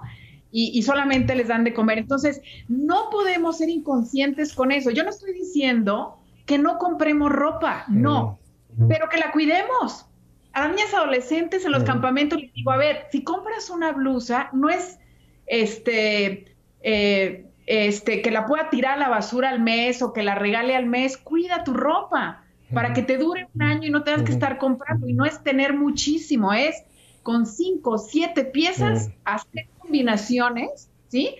y, 0.51 0.81
solamente 0.83 1.35
les 1.35 1.49
dan 1.49 1.65
de 1.65 1.73
comer. 1.73 1.97
Entonces, 1.97 2.41
no 2.69 3.09
podemos 3.11 3.57
ser 3.57 3.67
inconscientes 3.67 4.53
con 4.53 4.71
eso. 4.71 4.89
Yo 4.89 5.03
no 5.03 5.09
estoy 5.09 5.33
diciendo 5.33 6.17
que 6.45 6.57
no 6.57 6.77
compremos 6.77 7.29
ropa, 7.29 7.83
no, 7.89 8.39
pero 8.87 9.09
que 9.09 9.17
la 9.17 9.33
cuidemos. 9.33 10.07
A 10.53 10.61
las 10.61 10.69
niñas 10.69 10.93
adolescentes 10.93 11.65
en 11.65 11.73
los 11.73 11.83
campamentos 11.83 12.39
les 12.39 12.53
digo, 12.53 12.71
a 12.71 12.77
ver, 12.77 13.07
si 13.11 13.21
compras 13.23 13.69
una 13.69 13.91
blusa, 13.91 14.49
no 14.53 14.69
es 14.69 14.97
este, 15.45 16.55
eh, 16.81 17.45
este, 17.65 18.21
que 18.21 18.31
la 18.31 18.45
pueda 18.45 18.69
tirar 18.69 18.93
a 18.93 18.97
la 18.97 19.09
basura 19.09 19.49
al 19.49 19.59
mes 19.59 20.01
o 20.01 20.13
que 20.13 20.23
la 20.23 20.35
regale 20.35 20.73
al 20.73 20.85
mes, 20.85 21.17
cuida 21.17 21.65
tu 21.65 21.73
ropa 21.73 22.44
para 22.75 22.93
que 22.93 23.01
te 23.01 23.17
dure 23.17 23.47
un 23.55 23.63
año 23.63 23.87
y 23.87 23.89
no 23.89 24.03
tengas 24.03 24.21
que 24.21 24.31
estar 24.31 24.59
comprando. 24.59 25.07
Y 25.07 25.13
no 25.13 25.25
es 25.25 25.41
tener 25.41 25.73
muchísimo, 25.73 26.53
es 26.53 26.75
con 27.23 27.47
cinco, 27.47 27.91
o 27.91 27.97
siete 27.97 28.43
piezas 28.43 29.09
hacer 29.23 29.67
combinaciones, 29.79 30.89
¿sí? 31.07 31.35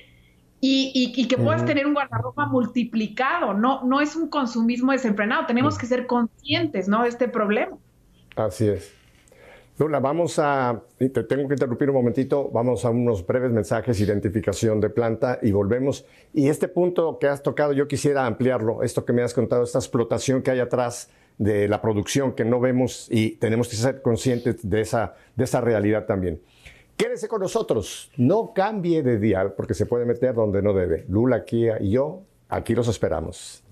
Y, 0.62 1.14
y, 1.16 1.28
que 1.28 1.38
puedas 1.38 1.64
tener 1.64 1.86
un 1.86 1.94
guardarropa 1.94 2.48
multiplicado. 2.48 3.54
No, 3.54 3.84
no 3.84 4.02
es 4.02 4.16
un 4.16 4.30
consumismo 4.30 4.94
desenfrenado. 4.94 5.46
Tenemos 5.46 5.78
que 5.78 5.86
ser 5.86 6.08
conscientes, 6.08 6.88
¿no? 6.88 7.04
De 7.04 7.10
este 7.10 7.28
problema. 7.28 7.78
Así 8.36 8.68
es. 8.70 8.92
Lula, 9.78 10.00
vamos 10.00 10.40
a, 10.40 10.82
te 10.98 11.10
tengo 11.10 11.50
que 11.50 11.56
interrumpir 11.56 11.90
un 11.90 11.98
momentito, 11.98 12.50
vamos 12.50 12.86
a 12.86 12.90
unos 12.90 13.28
breves 13.28 13.52
mensajes, 13.52 14.00
identificación 14.00 14.80
de 14.80 14.90
planta 14.90 15.38
y 15.42 15.52
volvemos. 15.52 16.06
Y 16.34 16.48
este 16.48 16.70
punto 16.70 17.20
que 17.20 17.28
has 17.28 17.44
tocado, 17.44 17.74
yo 17.74 17.86
quisiera 17.86 18.26
ampliarlo, 18.26 18.84
esto 18.84 19.04
que 19.04 19.12
me 19.12 19.22
has 19.22 19.34
contado, 19.34 19.64
esta 19.64 19.80
explotación 19.80 20.42
que 20.42 20.52
hay 20.52 20.62
atrás 20.62 21.10
de 21.38 21.68
la 21.68 21.82
producción 21.82 22.34
que 22.34 22.46
no 22.46 22.60
vemos 22.60 23.08
y 23.10 23.32
tenemos 23.32 23.68
que 23.68 23.76
ser 23.76 24.02
conscientes 24.02 24.68
de 24.68 24.82
esa, 24.82 25.16
de 25.36 25.44
esa 25.44 25.62
realidad 25.62 26.06
también. 26.06 26.42
Quédese 26.98 27.28
con 27.28 27.42
nosotros, 27.42 28.10
no 28.16 28.54
cambie 28.54 29.04
de 29.04 29.20
dial 29.20 29.54
porque 29.54 29.74
se 29.74 29.86
puede 29.86 30.06
meter 30.06 30.34
donde 30.34 30.62
no 30.62 30.74
debe. 30.74 31.06
Lula, 31.10 31.44
Kia 31.44 31.78
y 31.82 31.92
yo, 31.92 32.22
aquí 32.48 32.74
los 32.74 32.88
esperamos. 32.88 33.64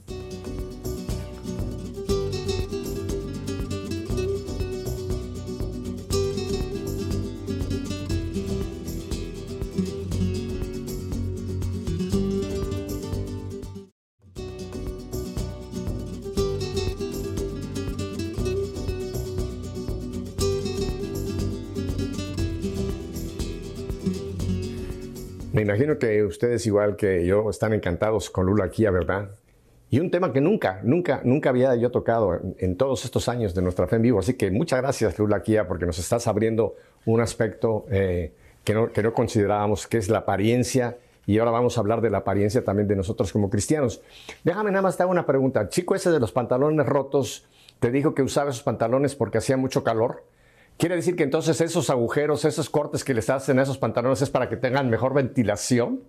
Imagino 25.74 25.98
que 25.98 26.24
ustedes, 26.24 26.68
igual 26.68 26.96
que 26.96 27.26
yo, 27.26 27.50
están 27.50 27.74
encantados 27.74 28.30
con 28.30 28.46
Lula 28.46 28.70
Kia, 28.70 28.92
¿verdad? 28.92 29.32
Y 29.90 30.00
un 30.00 30.12
tema 30.12 30.32
que 30.32 30.40
nunca, 30.40 30.82
nunca, 30.84 31.22
nunca 31.24 31.50
había 31.50 31.76
yo 31.76 31.90
tocado 31.90 32.40
en, 32.60 32.78
todos 32.78 33.06
estos 33.06 33.28
años 33.28 33.56
de 33.56 33.64
nuestra 33.64 33.88
fe 33.88 33.96
en 33.96 34.04
vivo. 34.04 34.20
Así 34.20 34.36
que 34.36 34.52
muchas 34.52 34.82
gracias, 34.82 35.18
Lula 35.18 35.42
Kia, 35.42 35.68
porque 35.68 35.88
nos 35.88 35.98
estás 35.98 36.28
abriendo 36.28 36.76
un 37.06 37.22
aspecto 37.22 37.88
eh, 37.90 38.34
que, 38.64 38.76
no, 38.76 39.14
considerábamos, 39.14 39.88
que 39.88 39.98
es 39.98 40.10
la 40.10 40.20
apariencia. 40.20 40.98
Y 41.26 41.40
ahora 41.40 41.50
vamos 41.50 41.76
a 41.78 41.82
hablar 41.82 42.02
de 42.02 42.12
la 42.12 42.20
apariencia 42.20 42.64
también 42.64 42.88
de 42.88 42.96
nosotros 42.96 43.32
como 43.34 43.50
cristianos. 43.50 44.04
Déjame 44.44 44.70
nada 44.70 44.84
más 44.84 44.96
te 44.96 45.06
una 45.06 45.26
pregunta. 45.26 45.70
Chico 45.70 45.96
ese 45.96 46.12
de 46.12 46.20
los 46.20 46.32
pantalones 46.32 46.86
rotos, 46.86 47.48
¿te 47.80 47.90
dijo 47.90 48.14
que 48.14 48.22
usaba 48.22 48.52
esos 48.52 48.62
pantalones 48.62 49.16
porque 49.16 49.40
hacía 49.40 49.58
mucho 49.58 49.84
calor? 49.84 50.24
¿Quiere 50.78 50.96
decir 50.96 51.16
que 51.16 51.24
entonces 51.24 51.62
esos 51.62 51.90
agujeros, 51.90 52.46
esos 52.46 52.70
cortes 52.70 53.04
que 53.04 53.14
les 53.14 53.30
hacen 53.30 53.60
a 53.60 53.64
esos 53.64 53.78
pantalones 53.78 54.22
es 54.22 54.30
para 54.30 54.50
que 54.50 54.58
tengan 54.58 54.90
mejor 54.90 55.14
ventilación? 55.14 56.02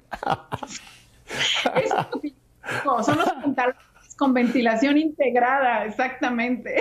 son 3.05 3.19
los 3.19 3.33
pantalones 3.33 3.85
con 4.17 4.33
ventilación 4.33 4.97
integrada, 4.97 5.85
exactamente. 5.85 6.77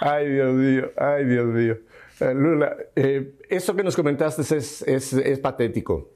ay, 0.00 0.28
Dios 0.28 0.54
mío, 0.54 0.90
ay, 0.96 1.24
Dios 1.24 1.46
mío. 1.46 1.76
Eh, 2.20 2.34
Lula, 2.34 2.76
eh, 2.94 3.34
eso 3.48 3.74
que 3.74 3.82
nos 3.82 3.96
comentaste 3.96 4.42
es, 4.42 4.82
es, 4.82 5.12
es, 5.12 5.38
patético. 5.40 6.10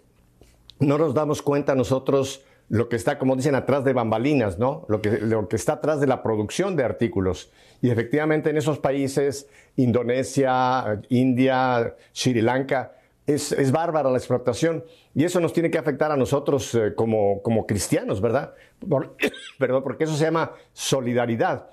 No 0.79 0.99
nos 0.99 1.14
damos 1.14 1.42
cuenta 1.42 1.75
nosotros 1.75 2.44
lo 2.68 2.88
que 2.88 2.96
está, 2.96 3.18
como 3.18 3.37
dicen, 3.37 3.55
atrás 3.55 3.85
de 3.85 3.92
bambalinas, 3.92 4.59
¿no? 4.59 4.85
Lo 4.88 5.00
que, 5.00 5.18
lo 5.20 5.48
que 5.48 5.57
está 5.57 5.74
atrás 5.74 6.00
de 6.00 6.07
la 6.07 6.22
producción 6.22 6.76
de 6.76 6.85
artículos. 6.85 7.50
Y 7.81 7.90
efectivamente 7.90 8.50
en 8.50 8.57
esos 8.57 8.79
países, 8.79 9.48
Indonesia, 9.76 11.00
India, 11.09 11.94
Sri 12.12 12.40
Lanka, 12.40 12.92
es, 13.26 13.52
es, 13.52 13.72
bárbara 13.72 14.09
la 14.09 14.18
explotación 14.18 14.85
y 15.12 15.24
eso 15.24 15.40
nos 15.40 15.52
tiene 15.52 15.68
que 15.68 15.79
afectar 15.79 16.12
a 16.12 16.16
nosotros 16.16 16.72
eh, 16.76 16.94
como, 16.94 17.42
como, 17.42 17.66
cristianos, 17.66 18.20
¿verdad? 18.20 18.55
perdón, 19.59 19.83
porque 19.83 20.05
eso 20.05 20.14
se 20.14 20.24
llama 20.24 20.52
solidaridad. 20.72 21.70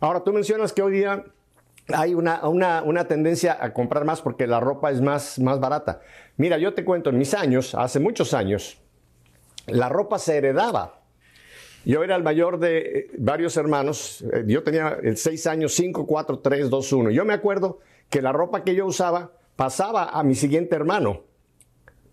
Ahora, 0.00 0.24
tú 0.24 0.32
mencionas 0.32 0.72
que 0.72 0.82
hoy 0.82 0.92
día 0.92 1.24
hay 1.88 2.14
una, 2.14 2.46
una, 2.48 2.82
una, 2.82 3.06
tendencia 3.06 3.56
a 3.60 3.72
comprar 3.72 4.04
más 4.04 4.20
porque 4.20 4.46
la 4.46 4.60
ropa 4.60 4.90
es 4.90 5.00
más, 5.00 5.38
más 5.38 5.60
barata. 5.60 6.00
Mira, 6.36 6.58
yo 6.58 6.74
te 6.74 6.84
cuento, 6.84 7.10
en 7.10 7.18
mis 7.18 7.32
años, 7.32 7.74
hace 7.74 8.00
muchos 8.00 8.34
años, 8.34 8.80
la 9.68 9.88
ropa 9.88 10.18
se 10.18 10.36
heredaba. 10.36 11.00
Yo 11.84 12.02
era 12.02 12.16
el 12.16 12.22
mayor 12.22 12.58
de 12.58 12.78
eh, 12.78 13.10
varios 13.18 13.56
hermanos, 13.56 14.24
eh, 14.32 14.44
yo 14.46 14.62
tenía 14.62 14.98
seis 15.14 15.46
años, 15.46 15.74
5, 15.74 16.06
4, 16.06 16.40
3, 16.40 16.70
2, 16.70 16.92
1. 16.92 17.10
Yo 17.10 17.24
me 17.24 17.34
acuerdo 17.34 17.78
que 18.10 18.20
la 18.20 18.32
ropa 18.32 18.64
que 18.64 18.74
yo 18.74 18.86
usaba 18.86 19.32
pasaba 19.56 20.10
a 20.10 20.22
mi 20.22 20.34
siguiente 20.34 20.76
hermano. 20.76 21.24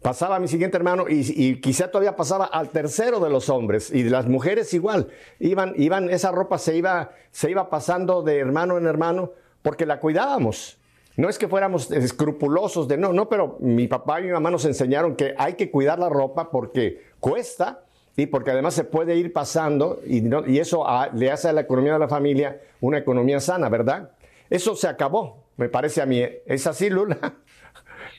Pasaba 0.02 0.36
a 0.36 0.40
mi 0.40 0.48
siguiente 0.48 0.78
hermano 0.78 1.06
y, 1.10 1.60
quizá 1.62 1.90
todavía 1.90 2.16
pasaba 2.16 2.46
al 2.46 2.70
tercero 2.70 3.20
de 3.20 3.32
los 3.32 3.50
hombres 3.50 3.92
y 3.92 4.04
las 4.04 4.28
mujeres 4.28 4.72
igual. 4.76 5.08
Iban, 5.40 5.74
iban, 5.78 6.12
esa 6.12 6.32
ropa 6.32 6.60
se 6.60 6.78
iba, 6.78 7.12
se 7.32 7.50
iba 7.50 7.72
pasando 7.72 8.22
de 8.22 8.38
hermano 8.38 8.78
en 8.78 8.86
hermano 8.86 9.32
porque 9.64 9.88
la 9.88 10.00
cuidábamos. 10.00 10.78
No 11.18 11.30
es 11.30 11.38
que 11.38 11.48
fuéramos 11.48 11.92
escrupulosos 11.92 12.88
de 12.88 12.98
no, 12.98 13.14
no, 13.14 13.30
pero 13.30 13.58
mi 13.60 13.88
papá 13.88 14.20
y 14.20 14.26
mi 14.26 14.32
mamá 14.32 14.52
nos 14.52 14.66
enseñaron 14.66 15.16
que 15.16 15.34
hay 15.38 15.54
que 15.54 15.72
cuidar 15.72 16.00
la 16.00 16.10
ropa 16.10 16.52
porque 16.52 17.04
cuesta 17.20 17.84
y 18.18 18.26
porque 18.26 18.52
además 18.52 18.74
se 18.74 18.84
puede 18.84 19.16
ir 19.16 19.32
pasando 19.32 20.02
y, 20.06 20.24
y 20.52 20.60
eso 20.60 20.86
le 21.14 21.32
hace 21.32 21.50
a 21.50 21.54
la 21.54 21.62
economía 21.62 21.94
de 21.94 22.00
la 22.00 22.08
familia 22.08 22.62
una 22.82 22.98
economía 22.98 23.40
sana, 23.40 23.70
¿verdad? 23.70 24.12
Eso 24.50 24.76
se 24.76 24.88
acabó 24.88 25.46
me 25.58 25.70
parece 25.70 26.02
a 26.02 26.06
mí. 26.06 26.22
¿Es 26.46 26.68
así, 26.68 26.90
Lula? 26.90 27.18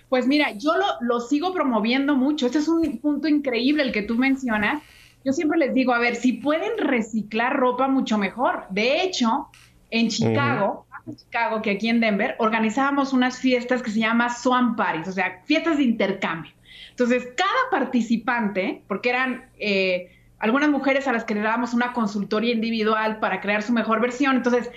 Pues 0.09 0.25
mira, 0.29 0.53
yo 0.53 0.71
lo, 1.01 1.19
sigo 1.19 1.53
promoviendo 1.53 2.15
mucho. 2.15 2.47
Este 2.47 2.59
es 2.59 2.69
un 2.69 2.99
punto 2.99 3.27
increíble 3.27 3.83
el 3.83 3.91
que 3.91 4.03
tú 4.03 4.15
mencionas. 4.15 4.81
Yo 5.25 5.33
siempre 5.33 5.59
les 5.59 5.75
digo, 5.75 5.93
a 5.93 5.99
ver, 5.99 6.15
si 6.15 6.35
pueden 6.35 6.79
reciclar 6.79 7.57
ropa, 7.57 7.89
mucho 7.89 8.17
mejor. 8.17 8.67
De 8.71 9.03
hecho, 9.03 9.49
en 9.91 10.09
Chicago, 10.09 10.86
Chicago, 11.15 11.63
que 11.63 11.71
aquí 11.71 11.89
en 11.89 12.01
Denver, 12.01 12.35
organizábamos 12.39 13.13
unas 13.13 13.39
fiestas 13.39 13.83
que 13.83 13.91
se 13.91 14.01
llama 14.01 14.29
Swan 14.29 14.77
Parties, 14.77 15.09
o 15.09 15.13
sea, 15.13 15.43
fiestas 15.45 15.77
de 15.77 15.85
intercambio. 15.85 16.53
Entonces, 16.91 17.29
cada 17.37 17.71
participante, 17.71 18.83
porque 18.89 19.11
eran 19.11 19.51
eh, 19.59 20.11
algunas 20.39 20.71
mujeres 20.71 21.07
a 21.07 21.13
las 21.13 21.25
que 21.25 21.35
le 21.35 21.43
dábamos 21.43 21.75
una 21.75 21.93
consultoría 21.93 22.53
individual 22.53 23.19
para 23.21 23.41
crear 23.41 23.63
su 23.63 23.73
mejor 23.73 24.01
versión, 24.01 24.37
entonces, 24.37 24.71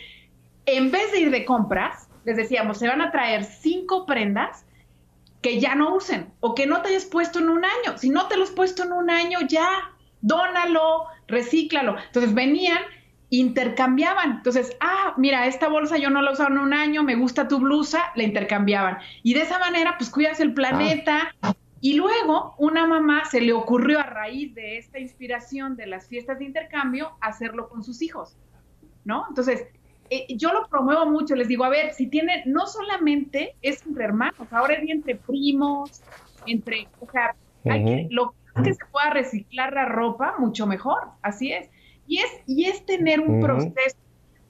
en 0.66 0.92
vez 0.92 1.12
de 1.12 1.22
ir 1.22 1.32
de 1.32 1.46
compras, 1.46 2.10
les 2.26 2.38
decíamos, 2.38 2.78
se 2.78 2.88
van 2.88 3.02
a 3.02 3.12
traer 3.12 3.44
cinco 3.44 4.06
prendas 4.06 4.66
que 5.42 5.60
ya 5.60 5.76
no 5.76 5.96
usen 5.96 6.32
o 6.42 6.54
que 6.54 6.66
no 6.66 6.82
te 6.82 6.90
hayas 6.90 7.06
puesto 7.06 7.40
en 7.40 7.50
un 7.50 7.64
año. 7.64 7.98
Si 7.98 8.10
no 8.10 8.28
te 8.28 8.38
los 8.38 8.50
has 8.50 8.56
puesto 8.56 8.84
en 8.84 8.92
un 8.92 9.10
año, 9.10 9.40
ya, 9.48 9.92
dónalo, 10.22 11.06
recíclalo. 11.28 11.98
Entonces 11.98 12.34
venían, 12.34 12.80
intercambiaban. 13.30 14.32
Entonces, 14.38 14.76
ah, 14.80 15.14
mira, 15.18 15.46
esta 15.46 15.68
bolsa 15.68 15.98
yo 15.98 16.10
no 16.10 16.22
la 16.22 16.32
he 16.32 16.34
usado 16.34 16.50
en 16.50 16.58
un 16.60 16.74
año, 16.74 17.04
me 17.04 17.16
gusta 17.16 17.48
tu 17.48 17.60
blusa, 17.60 18.12
la 18.16 18.24
intercambiaban. 18.24 18.98
Y 19.24 19.34
de 19.34 19.42
esa 19.42 19.60
manera, 19.60 19.96
pues 19.98 20.10
cuidas 20.10 20.40
el 20.40 20.54
planeta. 20.54 21.36
Y 21.82 21.94
luego, 21.94 22.56
una 22.58 22.86
mamá 22.88 23.24
se 23.26 23.40
le 23.40 23.54
ocurrió 23.54 24.00
a 24.00 24.04
raíz 24.04 24.54
de 24.54 24.78
esta 24.78 25.00
inspiración 25.00 25.76
de 25.78 25.88
las 25.88 26.08
fiestas 26.08 26.40
de 26.40 26.46
intercambio 26.46 27.12
hacerlo 27.22 27.70
con 27.70 27.84
sus 27.84 28.02
hijos, 28.02 28.36
¿no? 29.06 29.26
Entonces, 29.30 29.66
eh, 30.10 30.26
yo 30.36 30.52
lo 30.52 30.68
promuevo 30.68 31.06
mucho, 31.06 31.36
les 31.36 31.48
digo, 31.48 31.64
a 31.64 31.70
ver, 31.70 31.94
si 31.94 32.08
tiene, 32.08 32.44
no 32.46 32.68
solamente 32.68 33.56
es 33.62 33.86
entre 33.86 34.06
hermanos, 34.06 34.52
ahora 34.52 34.74
es 34.74 34.90
entre 34.90 35.16
primos, 35.16 36.02
entre, 36.48 36.88
o 37.00 37.10
sea, 37.10 37.36
hay 37.66 37.86
que, 37.86 38.08
lo 38.10 38.34
que 38.62 38.74
se 38.74 38.86
pueda 38.92 39.12
reciclar 39.12 39.72
la 39.72 39.86
ropa, 39.86 40.36
mucho 40.38 40.66
mejor, 40.68 41.12
así 41.22 41.54
es. 41.54 41.70
Y 42.10 42.18
es, 42.18 42.32
y 42.48 42.66
es 42.66 42.86
tener 42.86 43.20
un 43.20 43.40
proceso 43.40 43.96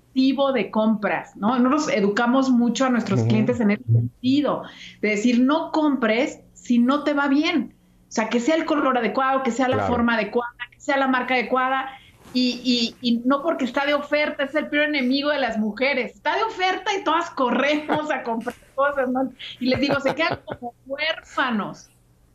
activo 0.07 0.53
de 0.53 0.71
compras, 0.71 1.35
¿no? 1.35 1.59
Nosotros 1.59 1.95
educamos 1.95 2.49
mucho 2.49 2.85
a 2.85 2.89
nuestros 2.89 3.21
clientes 3.23 3.59
en 3.59 3.71
ese 3.71 3.83
sentido, 3.83 4.63
de 5.01 5.09
decir, 5.09 5.41
no 5.41 5.71
compres 5.71 6.39
si 6.53 6.79
no 6.79 7.03
te 7.03 7.13
va 7.13 7.27
bien. 7.27 7.75
O 8.07 8.11
sea, 8.11 8.29
que 8.29 8.39
sea 8.39 8.55
el 8.55 8.65
color 8.65 8.97
adecuado, 8.97 9.43
que 9.43 9.51
sea 9.51 9.67
la 9.67 9.85
forma 9.87 10.15
adecuada, 10.15 10.55
que 10.71 10.79
sea 10.79 10.95
la 10.95 11.07
marca 11.07 11.33
adecuada 11.35 11.89
y, 12.33 12.95
y, 13.01 13.17
no 13.25 13.41
porque 13.41 13.65
está 13.65 13.85
de 13.85 13.93
oferta, 13.93 14.43
es 14.43 14.55
el 14.55 14.69
peor 14.69 14.85
enemigo 14.85 15.29
de 15.31 15.39
las 15.39 15.57
mujeres. 15.57 16.15
Está 16.15 16.35
de 16.37 16.43
oferta 16.43 16.93
y 16.93 17.03
todas 17.03 17.29
corremos 17.31 18.09
a 18.09 18.23
comprar 18.23 18.55
cosas, 18.75 19.09
¿no? 19.09 19.31
Y 19.59 19.67
les 19.67 19.79
digo, 19.79 19.99
se 19.99 20.15
quedan 20.15 20.39
como 20.45 20.73
huérfanos 20.85 21.89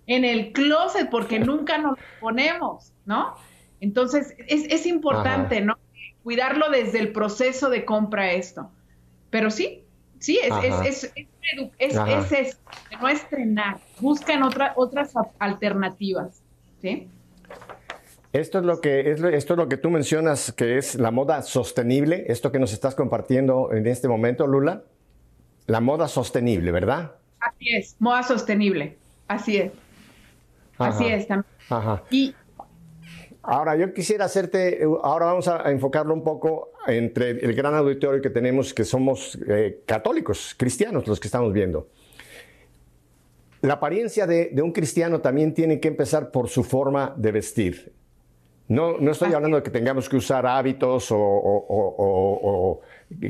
en 0.06 0.24
el 0.24 0.52
closet 0.52 1.08
porque 1.10 1.38
nunca 1.38 1.78
nos 1.78 1.98
ponemos, 2.20 2.92
¿no? 3.06 3.34
Entonces, 3.84 4.34
es, 4.48 4.64
es 4.70 4.86
importante, 4.86 5.60
¿no? 5.60 5.76
Cuidarlo 6.22 6.70
desde 6.70 7.00
el 7.00 7.12
proceso 7.12 7.68
de 7.68 7.84
compra 7.84 8.32
esto. 8.32 8.70
Pero 9.28 9.50
sí, 9.50 9.84
sí, 10.20 10.40
es, 10.42 10.54
es, 10.64 11.04
es, 11.04 11.12
es, 11.78 12.32
es, 12.32 12.58
no 12.98 13.08
estrenar. 13.08 13.76
Buscan 14.00 14.42
otra, 14.42 14.72
otras 14.76 15.12
alternativas, 15.38 16.40
¿sí? 16.80 17.08
Esto 18.32 18.60
es 18.60 18.64
lo 18.64 18.80
que 18.80 19.12
es 19.12 19.22
esto 19.22 19.52
es 19.52 19.58
lo 19.58 19.68
que 19.68 19.76
tú 19.76 19.90
mencionas 19.90 20.50
que 20.50 20.78
es 20.78 20.94
la 20.94 21.10
moda 21.10 21.42
sostenible, 21.42 22.24
esto 22.28 22.50
que 22.50 22.58
nos 22.58 22.72
estás 22.72 22.94
compartiendo 22.94 23.70
en 23.72 23.86
este 23.86 24.08
momento, 24.08 24.46
Lula. 24.46 24.82
La 25.66 25.80
moda 25.80 26.08
sostenible, 26.08 26.72
¿verdad? 26.72 27.12
Así 27.38 27.76
es, 27.76 27.96
moda 27.98 28.22
sostenible. 28.22 28.96
Así 29.28 29.58
es. 29.58 29.72
Así 30.78 31.04
es 31.04 31.28
también. 31.28 31.52
Ajá. 31.68 32.02
Y 32.10 32.34
Ahora, 33.46 33.76
yo 33.76 33.92
quisiera 33.92 34.24
hacerte, 34.24 34.80
ahora 35.02 35.26
vamos 35.26 35.48
a 35.48 35.70
enfocarlo 35.70 36.14
un 36.14 36.24
poco 36.24 36.72
entre 36.86 37.30
el 37.30 37.54
gran 37.54 37.74
auditorio 37.74 38.22
que 38.22 38.30
tenemos, 38.30 38.72
que 38.72 38.84
somos 38.84 39.38
eh, 39.46 39.82
católicos, 39.84 40.54
cristianos, 40.56 41.06
los 41.06 41.20
que 41.20 41.28
estamos 41.28 41.52
viendo. 41.52 41.88
La 43.60 43.74
apariencia 43.74 44.26
de, 44.26 44.50
de, 44.50 44.62
un 44.62 44.72
cristiano 44.72 45.20
también 45.20 45.52
tiene 45.52 45.78
que 45.78 45.88
empezar 45.88 46.30
por 46.30 46.48
su 46.48 46.64
forma 46.64 47.12
de 47.16 47.32
vestir. 47.32 47.92
No, 48.66 48.96
no 48.98 49.10
estoy 49.10 49.34
hablando 49.34 49.58
de 49.58 49.62
que 49.62 49.70
tengamos 49.70 50.08
que 50.08 50.16
usar 50.16 50.46
hábitos 50.46 51.08
o, 51.10 52.80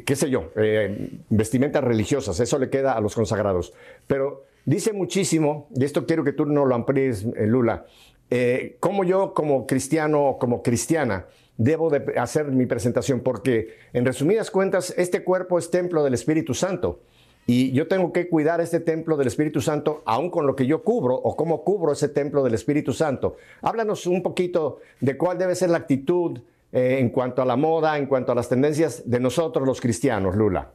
qué 0.05 0.14
sé 0.14 0.31
yo, 0.31 0.53
eh, 0.55 1.18
vestimentas 1.29 1.83
religiosas, 1.83 2.38
eso 2.38 2.56
le 2.58 2.71
queda 2.71 2.92
a 2.92 3.00
los 3.00 3.17
consagrados. 3.17 3.75
Pero 4.06 4.44
dice 4.65 4.92
muchísimo, 4.92 5.69
y 5.75 5.85
esto 5.85 6.06
quiero 6.06 6.23
que 6.23 6.33
tú 6.33 6.46
no 6.46 6.65
lo 6.65 6.77
amplíes, 6.77 7.27
eh, 7.37 7.46
Lula, 7.46 7.85
eh, 8.31 8.77
cómo 8.81 9.04
yo 9.04 9.35
como 9.35 9.66
cristiano 9.66 10.25
o 10.25 10.38
como 10.38 10.62
cristiana 10.62 11.27
debo 11.56 11.90
de 11.90 12.18
hacer 12.18 12.46
mi 12.46 12.66
presentación, 12.66 13.20
porque 13.20 13.77
en 13.92 14.04
resumidas 14.04 14.50
cuentas, 14.50 14.92
este 14.96 15.22
cuerpo 15.22 15.58
es 15.58 15.70
templo 15.70 16.02
del 16.02 16.14
Espíritu 16.14 16.54
Santo. 16.54 17.00
Y 17.46 17.72
yo 17.72 17.87
tengo 17.88 18.12
que 18.12 18.29
cuidar 18.29 18.60
este 18.60 18.81
templo 18.81 19.16
del 19.16 19.27
Espíritu 19.27 19.60
Santo, 19.60 20.02
aún 20.06 20.31
con 20.31 20.46
lo 20.46 20.56
que 20.56 20.66
yo 20.66 20.83
cubro 20.83 21.14
o 21.14 21.37
cómo 21.37 21.62
cubro 21.62 21.92
ese 21.92 22.08
templo 22.08 22.42
del 22.42 22.54
Espíritu 22.54 22.94
Santo. 22.94 23.37
Háblanos 23.60 24.06
un 24.06 24.22
poquito 24.22 24.81
de 25.00 25.16
cuál 25.18 25.38
debe 25.38 25.54
ser 25.54 25.68
la 25.68 25.79
actitud 25.79 26.40
eh, 26.72 26.96
en 27.00 27.10
cuanto 27.10 27.42
a 27.42 27.44
la 27.44 27.56
moda, 27.56 27.98
en 27.98 28.06
cuanto 28.06 28.33
a 28.33 28.35
las 28.35 28.48
tendencias 28.48 29.08
de 29.08 29.20
nosotros 29.20 29.66
los 29.66 29.81
cristianos, 29.81 30.35
Lula. 30.35 30.70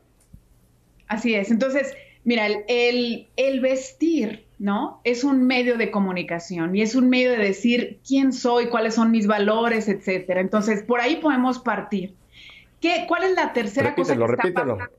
Así 1.08 1.34
es. 1.34 1.50
Entonces, 1.50 1.94
mira, 2.24 2.46
el, 2.46 3.28
el 3.36 3.60
vestir, 3.62 4.46
¿no? 4.60 5.00
Es 5.06 5.24
un 5.24 5.48
medio 5.48 5.78
de 5.78 5.90
comunicación 5.90 6.76
y 6.76 6.82
es 6.82 6.94
un 6.94 7.10
medio 7.10 7.32
de 7.32 7.38
decir 7.38 8.00
quién 8.06 8.34
soy, 8.34 8.68
cuáles 8.68 8.94
son 8.94 9.10
mis 9.10 9.26
valores, 9.26 9.88
etcétera. 9.88 10.42
Entonces, 10.42 10.84
por 10.84 11.00
ahí 11.00 11.16
podemos 11.16 11.60
partir. 11.60 12.14
¿Qué, 12.82 13.06
¿Cuál 13.08 13.24
es 13.24 13.36
la 13.36 13.54
tercera 13.54 13.96
cosa 13.96 14.16
que 14.16 14.28
repítelo. 14.28 14.78
Ah. 14.82 14.90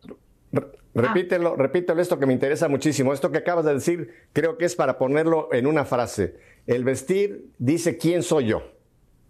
Repítelo, 0.93 1.55
repítelo 1.55 2.03
esto 2.03 2.19
que 2.19 2.27
me 2.27 2.33
interesa 2.33 2.69
muchísimo. 2.69 3.13
Esto 3.13 3.31
que 3.31 3.39
acabas 3.39 3.65
de 3.65 3.75
decir, 3.75 4.13
creo 4.33 4.59
que 4.59 4.65
es 4.65 4.75
para 4.75 4.99
ponerlo 4.99 5.49
en 5.53 5.67
una 5.67 5.85
frase. 5.85 6.37
El 6.67 6.83
vestir 6.83 7.47
dice 7.59 7.97
quién 7.97 8.23
soy 8.23 8.47
yo. 8.47 8.63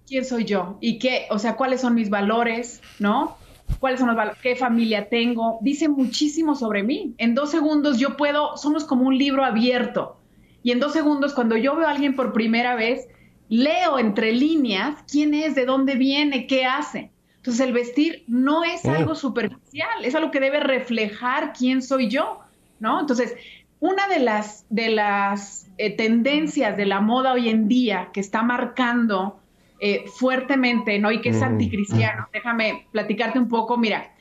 ¿Quién 0.06 0.24
soy 0.24 0.44
yo? 0.44 0.78
Y 0.80 0.98
qué, 0.98 1.26
o 1.30 1.38
sea, 1.38 1.56
cuáles 1.56 1.82
son 1.82 1.94
mis 1.94 2.08
valores, 2.08 2.80
¿no? 2.98 3.36
¿Cuáles 3.78 4.00
son 4.00 4.08
los 4.08 4.16
valores? 4.16 4.40
¿Qué 4.42 4.56
familia 4.56 5.08
tengo? 5.08 5.58
Dice 5.60 5.88
muchísimo 5.88 6.54
sobre 6.54 6.82
mí. 6.82 7.14
En 7.18 7.34
dos 7.34 7.50
segundos 7.50 7.98
yo 7.98 8.16
puedo, 8.16 8.56
somos 8.56 8.84
como 8.84 9.06
un 9.06 9.18
libro 9.18 9.44
abierto. 9.44 10.19
Y 10.62 10.72
en 10.72 10.80
dos 10.80 10.92
segundos, 10.92 11.34
cuando 11.34 11.56
yo 11.56 11.76
veo 11.76 11.86
a 11.86 11.90
alguien 11.90 12.14
por 12.14 12.32
primera 12.32 12.74
vez, 12.74 13.08
leo 13.48 13.98
entre 13.98 14.32
líneas 14.32 14.96
quién 15.10 15.34
es, 15.34 15.54
de 15.54 15.66
dónde 15.66 15.96
viene, 15.96 16.46
qué 16.46 16.64
hace. 16.64 17.10
Entonces 17.36 17.66
el 17.66 17.72
vestir 17.72 18.24
no 18.26 18.64
es 18.64 18.84
mm. 18.84 18.90
algo 18.90 19.14
superficial, 19.14 20.04
es 20.04 20.14
algo 20.14 20.30
que 20.30 20.40
debe 20.40 20.60
reflejar 20.60 21.52
quién 21.52 21.82
soy 21.82 22.08
yo, 22.08 22.40
¿no? 22.80 23.00
Entonces, 23.00 23.34
una 23.80 24.08
de 24.08 24.18
las, 24.18 24.66
de 24.68 24.90
las 24.90 25.66
eh, 25.78 25.96
tendencias 25.96 26.76
de 26.76 26.84
la 26.84 27.00
moda 27.00 27.32
hoy 27.32 27.48
en 27.48 27.66
día 27.66 28.10
que 28.12 28.20
está 28.20 28.42
marcando 28.42 29.40
eh, 29.80 30.04
fuertemente, 30.14 30.98
¿no? 30.98 31.10
Y 31.10 31.22
que 31.22 31.30
es 31.30 31.40
mm. 31.40 31.44
anticristiano, 31.44 32.28
déjame 32.32 32.86
platicarte 32.92 33.38
un 33.38 33.48
poco, 33.48 33.78
mira, 33.78 34.12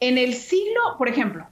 en 0.00 0.18
el 0.18 0.34
siglo, 0.34 0.80
por 0.98 1.08
ejemplo, 1.08 1.46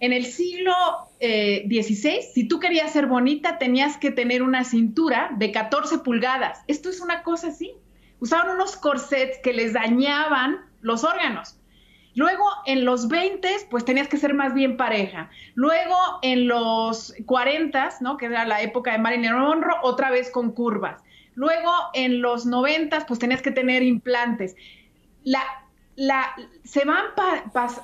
en 0.00 0.12
el 0.12 0.26
siglo 0.26 0.74
Eh, 1.20 1.68
si 1.82 2.48
tú 2.48 2.60
querías 2.60 2.92
ser 2.92 3.06
bonita, 3.06 3.58
tenías 3.58 3.96
que 3.96 4.10
tener 4.10 4.42
una 4.42 4.64
cintura 4.64 5.30
de 5.36 5.50
14 5.52 5.98
pulgadas. 5.98 6.62
Esto 6.66 6.88
es 6.90 7.00
una 7.00 7.22
cosa 7.22 7.48
así. 7.48 7.72
Usaban 8.20 8.50
unos 8.50 8.76
corsets 8.76 9.38
que 9.42 9.52
les 9.52 9.72
dañaban 9.72 10.60
los 10.80 11.04
órganos. 11.04 11.58
Luego 12.14 12.44
en 12.66 12.84
los 12.84 13.08
20, 13.08 13.48
pues 13.70 13.84
tenías 13.84 14.08
que 14.08 14.16
ser 14.16 14.34
más 14.34 14.52
bien 14.54 14.76
pareja. 14.76 15.30
Luego 15.54 15.96
en 16.22 16.48
los 16.48 17.14
40, 17.26 17.90
¿no? 18.00 18.16
Que 18.16 18.26
era 18.26 18.44
la 18.44 18.60
época 18.60 18.92
de 18.92 18.98
Marilyn 18.98 19.38
Monroe, 19.38 19.76
otra 19.82 20.10
vez 20.10 20.30
con 20.30 20.50
curvas. 20.52 21.00
Luego 21.34 21.72
en 21.94 22.20
los 22.20 22.44
90, 22.44 23.06
pues 23.06 23.20
tenías 23.20 23.40
que 23.42 23.52
tener 23.52 23.84
implantes. 23.84 24.56
La, 25.22 25.42
la, 25.94 26.34
se 26.64 26.84
van 26.84 27.04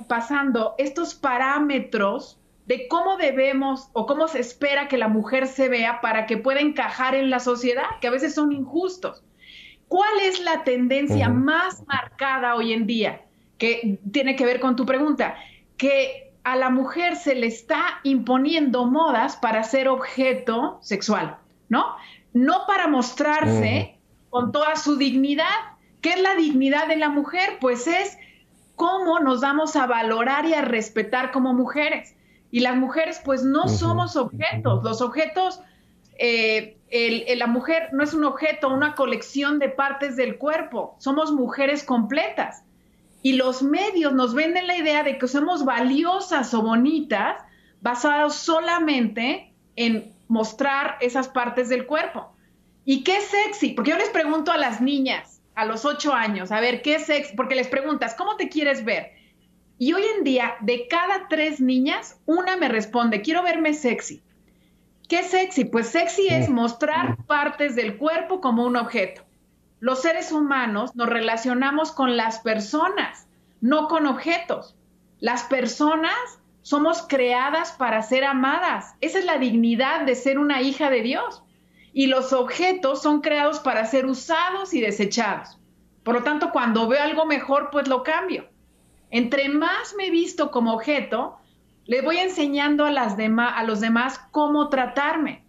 pasando 0.08 0.74
estos 0.78 1.14
parámetros 1.14 2.40
de 2.66 2.88
cómo 2.88 3.16
debemos 3.16 3.90
o 3.92 4.06
cómo 4.06 4.28
se 4.28 4.40
espera 4.40 4.88
que 4.88 4.98
la 4.98 5.08
mujer 5.08 5.46
se 5.46 5.68
vea 5.68 6.00
para 6.00 6.26
que 6.26 6.38
pueda 6.38 6.60
encajar 6.60 7.14
en 7.14 7.30
la 7.30 7.40
sociedad, 7.40 7.84
que 8.00 8.08
a 8.08 8.10
veces 8.10 8.34
son 8.34 8.52
injustos. 8.52 9.22
¿Cuál 9.88 10.20
es 10.22 10.40
la 10.40 10.64
tendencia 10.64 11.28
más 11.28 11.86
marcada 11.86 12.54
hoy 12.54 12.72
en 12.72 12.86
día? 12.86 13.22
Que 13.58 13.98
tiene 14.10 14.34
que 14.34 14.46
ver 14.46 14.60
con 14.60 14.76
tu 14.76 14.86
pregunta, 14.86 15.36
que 15.76 16.32
a 16.42 16.56
la 16.56 16.70
mujer 16.70 17.16
se 17.16 17.34
le 17.34 17.46
está 17.46 18.00
imponiendo 18.02 18.86
modas 18.86 19.36
para 19.36 19.62
ser 19.62 19.88
objeto 19.88 20.78
sexual, 20.82 21.36
¿no? 21.68 21.96
No 22.32 22.62
para 22.66 22.88
mostrarse 22.88 23.98
con 24.30 24.52
toda 24.52 24.76
su 24.76 24.96
dignidad, 24.96 25.74
¿Qué 26.04 26.10
es 26.10 26.20
la 26.20 26.34
dignidad 26.34 26.86
de 26.86 26.96
la 26.96 27.08
mujer? 27.08 27.56
Pues 27.62 27.86
es 27.86 28.18
cómo 28.76 29.20
nos 29.20 29.40
damos 29.40 29.74
a 29.74 29.86
valorar 29.86 30.44
y 30.44 30.52
a 30.52 30.60
respetar 30.60 31.30
como 31.30 31.54
mujeres. 31.54 32.14
Y 32.54 32.60
las 32.60 32.76
mujeres 32.76 33.20
pues 33.24 33.42
no 33.42 33.66
somos 33.66 34.14
objetos. 34.14 34.84
Los 34.84 35.00
objetos, 35.00 35.58
eh, 36.16 36.76
la 37.36 37.48
mujer 37.48 37.88
no 37.90 38.04
es 38.04 38.14
un 38.14 38.22
objeto, 38.22 38.68
una 38.68 38.94
colección 38.94 39.58
de 39.58 39.70
partes 39.70 40.14
del 40.14 40.38
cuerpo. 40.38 40.94
Somos 41.00 41.32
mujeres 41.32 41.82
completas. 41.82 42.62
Y 43.22 43.32
los 43.32 43.64
medios 43.64 44.12
nos 44.12 44.34
venden 44.34 44.68
la 44.68 44.76
idea 44.76 45.02
de 45.02 45.18
que 45.18 45.26
somos 45.26 45.64
valiosas 45.64 46.54
o 46.54 46.62
bonitas 46.62 47.42
basados 47.80 48.36
solamente 48.36 49.52
en 49.74 50.12
mostrar 50.28 50.96
esas 51.00 51.26
partes 51.26 51.68
del 51.68 51.86
cuerpo. 51.86 52.36
¿Y 52.84 53.02
qué 53.02 53.20
sexy? 53.20 53.70
Porque 53.70 53.90
yo 53.90 53.98
les 53.98 54.10
pregunto 54.10 54.52
a 54.52 54.58
las 54.58 54.80
niñas, 54.80 55.40
a 55.56 55.64
los 55.64 55.84
ocho 55.84 56.14
años, 56.14 56.52
a 56.52 56.60
ver, 56.60 56.82
¿qué 56.82 56.94
es 56.94 57.06
sexy? 57.06 57.34
Porque 57.34 57.56
les 57.56 57.66
preguntas, 57.66 58.14
¿cómo 58.14 58.36
te 58.36 58.48
quieres 58.48 58.84
ver? 58.84 59.23
Y 59.78 59.92
hoy 59.92 60.04
en 60.16 60.24
día, 60.24 60.54
de 60.60 60.86
cada 60.88 61.26
tres 61.28 61.60
niñas, 61.60 62.20
una 62.26 62.56
me 62.56 62.68
responde, 62.68 63.22
quiero 63.22 63.42
verme 63.42 63.74
sexy. 63.74 64.22
¿Qué 65.08 65.22
sexy? 65.22 65.64
Pues 65.64 65.88
sexy 65.88 66.28
es 66.28 66.48
mostrar 66.48 67.16
partes 67.26 67.74
del 67.74 67.96
cuerpo 67.96 68.40
como 68.40 68.64
un 68.64 68.76
objeto. 68.76 69.22
Los 69.80 70.00
seres 70.00 70.32
humanos 70.32 70.94
nos 70.94 71.08
relacionamos 71.08 71.92
con 71.92 72.16
las 72.16 72.38
personas, 72.38 73.26
no 73.60 73.88
con 73.88 74.06
objetos. 74.06 74.76
Las 75.20 75.42
personas 75.42 76.14
somos 76.62 77.02
creadas 77.06 77.72
para 77.72 78.00
ser 78.02 78.24
amadas. 78.24 78.94
Esa 79.00 79.18
es 79.18 79.24
la 79.24 79.38
dignidad 79.38 80.06
de 80.06 80.14
ser 80.14 80.38
una 80.38 80.62
hija 80.62 80.88
de 80.88 81.02
Dios 81.02 81.42
y 81.92 82.06
los 82.06 82.32
objetos 82.32 83.02
son 83.02 83.20
creados 83.20 83.60
para 83.60 83.84
ser 83.84 84.06
usados 84.06 84.72
y 84.72 84.80
desechados. 84.80 85.58
Por 86.02 86.14
lo 86.14 86.22
tanto, 86.22 86.50
cuando 86.50 86.88
veo 86.88 87.02
algo 87.02 87.26
mejor, 87.26 87.68
pues 87.70 87.88
lo 87.88 88.02
cambio. 88.02 88.48
Entre 89.14 89.48
más 89.48 89.94
me 89.96 90.10
visto 90.10 90.50
como 90.50 90.74
objeto, 90.74 91.38
le 91.84 92.02
voy 92.02 92.16
enseñando 92.16 92.84
a, 92.84 92.90
las 92.90 93.16
a 93.16 93.62
los 93.62 93.78
demás 93.78 94.18
cómo 94.32 94.68
tratarme. 94.70 95.44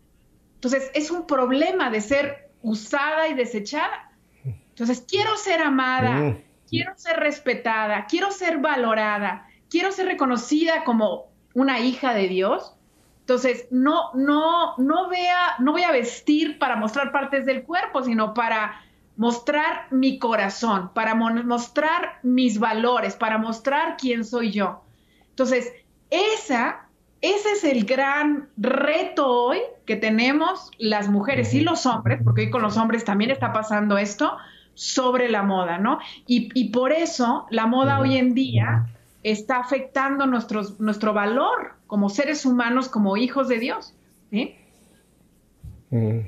Entonces, 0.53 0.91
es 0.93 1.09
un 1.09 1.25
problema 1.25 1.89
de 1.89 1.99
ser 1.99 2.51
usada 2.61 3.27
y 3.27 3.33
desechada. 3.33 4.11
Entonces, 4.43 5.03
quiero 5.09 5.35
ser 5.37 5.63
amada, 5.63 6.11
mm. 6.11 6.43
quiero 6.69 6.91
ser 6.95 7.17
respetada, 7.17 8.05
quiero 8.05 8.29
ser 8.29 8.59
valorada, 8.59 9.47
quiero 9.67 9.91
ser 9.91 10.05
reconocida 10.09 10.83
como 10.83 11.31
una 11.55 11.79
hija 11.79 12.13
de 12.13 12.27
Dios. 12.27 12.75
Entonces, 13.21 13.65
no, 13.71 14.13
no, 14.13 14.77
no 14.77 15.09
vea, 15.09 15.55
no 15.57 15.71
voy 15.71 15.81
a 15.81 15.91
vestir 15.91 16.59
para 16.59 16.75
mostrar 16.75 17.11
partes 17.11 17.47
del 17.47 17.63
cuerpo, 17.63 18.03
sino 18.03 18.35
para 18.35 18.84
mostrar 19.17 19.87
mi 19.91 20.19
corazón, 20.19 20.91
para 20.93 21.15
mostrar 21.15 22.19
mis 22.23 22.59
valores, 22.59 23.15
para 23.15 23.37
mostrar 23.37 23.97
quién 23.97 24.25
soy 24.25 24.51
yo. 24.51 24.83
Entonces, 25.29 25.71
esa, 26.09 26.87
ese 27.21 27.51
es 27.51 27.63
el 27.63 27.85
gran 27.85 28.49
reto 28.57 29.27
hoy 29.27 29.59
que 29.85 29.95
tenemos 29.95 30.71
las 30.77 31.09
mujeres 31.09 31.53
y 31.53 31.61
los 31.61 31.85
hombres, 31.85 32.19
porque 32.23 32.41
hoy 32.43 32.49
con 32.49 32.61
los 32.61 32.77
hombres 32.77 33.05
también 33.05 33.31
está 33.31 33.53
pasando 33.53 33.97
esto, 33.97 34.37
sobre 34.73 35.29
la 35.29 35.41
moda, 35.41 35.77
¿no? 35.77 35.99
Y, 36.27 36.49
y 36.53 36.69
por 36.69 36.91
eso 36.91 37.47
la 37.49 37.65
moda 37.65 37.99
hoy 37.99 38.17
en 38.17 38.33
día 38.33 38.87
está 39.23 39.57
afectando 39.57 40.27
nuestros, 40.27 40.79
nuestro 40.79 41.13
valor 41.13 41.75
como 41.87 42.09
seres 42.09 42.45
humanos, 42.45 42.89
como 42.89 43.17
hijos 43.17 43.47
de 43.47 43.59
Dios. 43.59 43.95
Mm. 44.31 46.19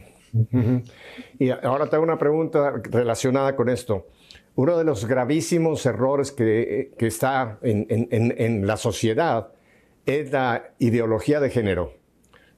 Y 1.39 1.49
ahora 1.49 1.89
tengo 1.89 2.03
una 2.03 2.17
pregunta 2.17 2.81
relacionada 2.89 3.55
con 3.55 3.69
esto. 3.69 4.07
Uno 4.55 4.77
de 4.77 4.83
los 4.83 5.05
gravísimos 5.05 5.85
errores 5.85 6.31
que, 6.31 6.91
está 6.99 7.59
en, 7.61 7.88
en, 7.89 8.65
la 8.65 8.77
sociedad 8.77 9.49
es 10.05 10.31
la 10.31 10.71
ideología 10.79 11.39
de 11.39 11.49
género, 11.49 11.93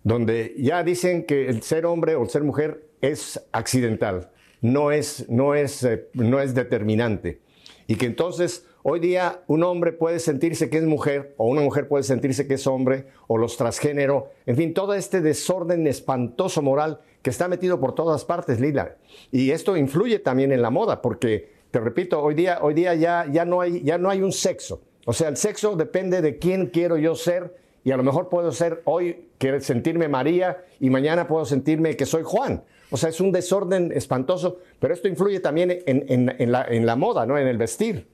donde 0.03 0.55
ya 0.57 0.83
dicen 0.83 1.25
que 1.25 1.49
el 1.49 1.61
ser 1.61 1.85
hombre 1.85 2.15
o 2.15 2.23
el 2.23 2.29
ser 2.29 2.43
mujer 2.43 2.85
es 3.01 3.45
accidental, 3.51 4.29
no 4.61 4.91
es, 4.91 5.29
no 5.29 5.55
es, 5.55 5.83
eh, 5.83 6.07
no 6.13 6.39
es 6.39 6.53
determinante. 6.55 7.41
Y 7.87 7.95
que 7.95 8.05
entonces 8.05 8.65
Hoy 8.81 9.01
día 9.01 9.43
un 9.47 9.63
hombre 9.63 9.91
puede 9.91 10.19
sentirse 10.19 10.69
que 10.69 10.77
es 10.77 10.85
mujer 10.85 11.33
o 11.35 11.47
una 11.47 11.61
mujer 11.61 11.89
puede 11.89 12.03
sentirse 12.03 12.47
que 12.47 12.53
es 12.53 12.65
hombre 12.65 13.07
o 13.27 13.37
los 13.37 13.57
transgénero, 13.57 14.29
en 14.45 14.55
fin, 14.55 14.73
todo 14.73 14.93
este 14.93 15.19
desorden 15.19 15.85
espantoso 15.85 16.61
moral 16.61 17.01
que 17.21 17.29
está 17.29 17.47
metido 17.47 17.79
por 17.79 17.95
todas 17.95 18.25
partes, 18.25 18.59
Lila. 18.59 18.95
Y 19.31 19.51
esto 19.51 19.77
influye 19.77 20.19
también 20.19 20.51
en 20.51 20.61
la 20.61 20.69
moda 20.69 21.01
porque, 21.01 21.51
te 21.71 21.79
repito, 21.79 22.21
hoy 22.21 22.33
día, 22.33 22.59
hoy 22.61 22.73
día 22.73 22.93
ya, 22.95 23.25
ya, 23.29 23.45
no 23.45 23.61
hay, 23.61 23.81
ya 23.83 23.97
no 23.97 24.09
hay 24.09 24.21
un 24.21 24.31
sexo. 24.31 24.81
O 25.05 25.13
sea, 25.13 25.29
el 25.29 25.37
sexo 25.37 25.75
depende 25.75 26.21
de 26.21 26.37
quién 26.37 26.67
quiero 26.67 26.97
yo 26.97 27.15
ser 27.15 27.57
y 27.83 27.91
a 27.91 27.97
lo 27.97 28.03
mejor 28.03 28.29
puedo 28.29 28.51
ser 28.51 28.81
hoy 28.85 29.29
que 29.37 29.61
sentirme 29.61 30.07
María 30.07 30.63
y 30.79 30.89
mañana 30.89 31.27
puedo 31.27 31.45
sentirme 31.45 31.95
que 31.95 32.05
soy 32.05 32.23
Juan. 32.23 32.63
O 32.91 32.97
sea, 32.97 33.09
es 33.09 33.21
un 33.21 33.31
desorden 33.31 33.91
espantoso, 33.93 34.59
pero 34.79 34.93
esto 34.93 35.07
influye 35.07 35.39
también 35.39 35.71
en, 35.85 36.05
en, 36.37 36.51
la, 36.51 36.63
en 36.63 36.85
la 36.85 36.95
moda, 36.95 37.25
¿no? 37.25 37.37
En 37.37 37.47
el 37.47 37.57
vestir. 37.57 38.07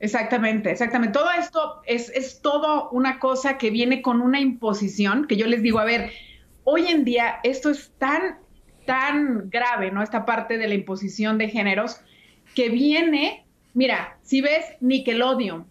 Exactamente, 0.00 0.70
exactamente. 0.70 1.18
Todo 1.18 1.30
esto 1.38 1.80
es, 1.86 2.10
es 2.10 2.40
todo 2.40 2.90
una 2.90 3.18
cosa 3.18 3.56
que 3.56 3.70
viene 3.70 4.02
con 4.02 4.20
una 4.20 4.40
imposición, 4.40 5.26
que 5.26 5.36
yo 5.36 5.46
les 5.46 5.62
digo, 5.62 5.78
a 5.78 5.84
ver, 5.84 6.10
hoy 6.64 6.88
en 6.88 7.04
día 7.04 7.40
esto 7.42 7.70
es 7.70 7.92
tan, 7.98 8.38
tan 8.86 9.50
grave, 9.50 9.90
¿no? 9.90 10.02
Esta 10.02 10.24
parte 10.24 10.58
de 10.58 10.68
la 10.68 10.74
imposición 10.74 11.38
de 11.38 11.48
géneros, 11.48 12.00
que 12.54 12.68
viene, 12.68 13.44
mira, 13.74 14.18
si 14.22 14.40
ves 14.40 14.64
Nickelodeon, 14.80 15.66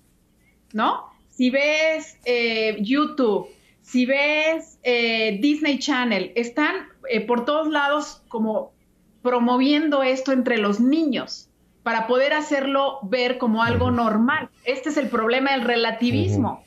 ¿no? 0.73 1.05
Si 1.29 1.49
ves 1.49 2.17
eh, 2.25 2.77
YouTube, 2.81 3.47
si 3.81 4.05
ves 4.05 4.79
eh, 4.83 5.39
Disney 5.41 5.79
Channel, 5.79 6.31
están 6.35 6.87
eh, 7.09 7.21
por 7.21 7.45
todos 7.45 7.67
lados 7.69 8.21
como 8.27 8.71
promoviendo 9.21 10.03
esto 10.03 10.31
entre 10.31 10.57
los 10.57 10.79
niños, 10.79 11.49
para 11.81 12.07
poder 12.07 12.33
hacerlo 12.33 12.99
ver 13.03 13.37
como 13.37 13.63
algo 13.63 13.91
normal. 13.91 14.49
Este 14.63 14.89
es 14.89 14.97
el 14.97 15.09
problema 15.09 15.51
del 15.51 15.61
relativismo. 15.61 16.63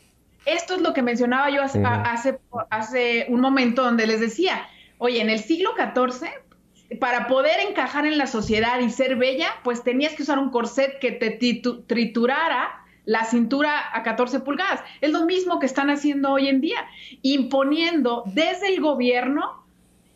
Esto 0.47 0.74
es 0.74 0.80
lo 0.80 0.94
que 0.94 1.03
mencionaba 1.03 1.51
yo 1.51 1.62
hace, 1.62 1.82
hace, 2.70 3.26
un 3.28 3.40
momento 3.40 3.82
donde 3.82 4.07
les 4.07 4.20
decía, 4.20 4.66
oye, 4.99 5.20
en 5.20 5.28
el 5.28 5.40
siglo 5.40 5.70
XIV, 5.76 6.28
para 7.01 7.26
poder 7.26 7.61
encajar 7.68 8.07
en 8.07 8.16
la 8.16 8.26
sociedad 8.26 8.78
y 8.80 8.90
ser 8.90 9.16
bella, 9.16 9.49
pues 9.64 9.82
tenías 9.82 10.14
que 10.14 10.22
usar 10.22 10.38
un 10.38 10.51
corset 10.51 10.99
que 11.01 11.12
te 11.12 11.30
triturara 11.86 12.84
la 13.05 13.24
cintura 13.24 13.84
a 13.92 14.03
14 14.03 14.40
pulgadas. 14.40 14.80
Es 15.01 15.11
lo 15.11 15.26
mismo 15.26 15.59
que 15.59 15.66
están 15.66 15.90
haciendo 15.90 16.30
hoy 16.30 16.49
en 16.49 16.61
día, 16.61 16.86
imponiendo 17.22 18.22
desde 18.26 18.68
el 18.68 18.80
gobierno 18.80 19.66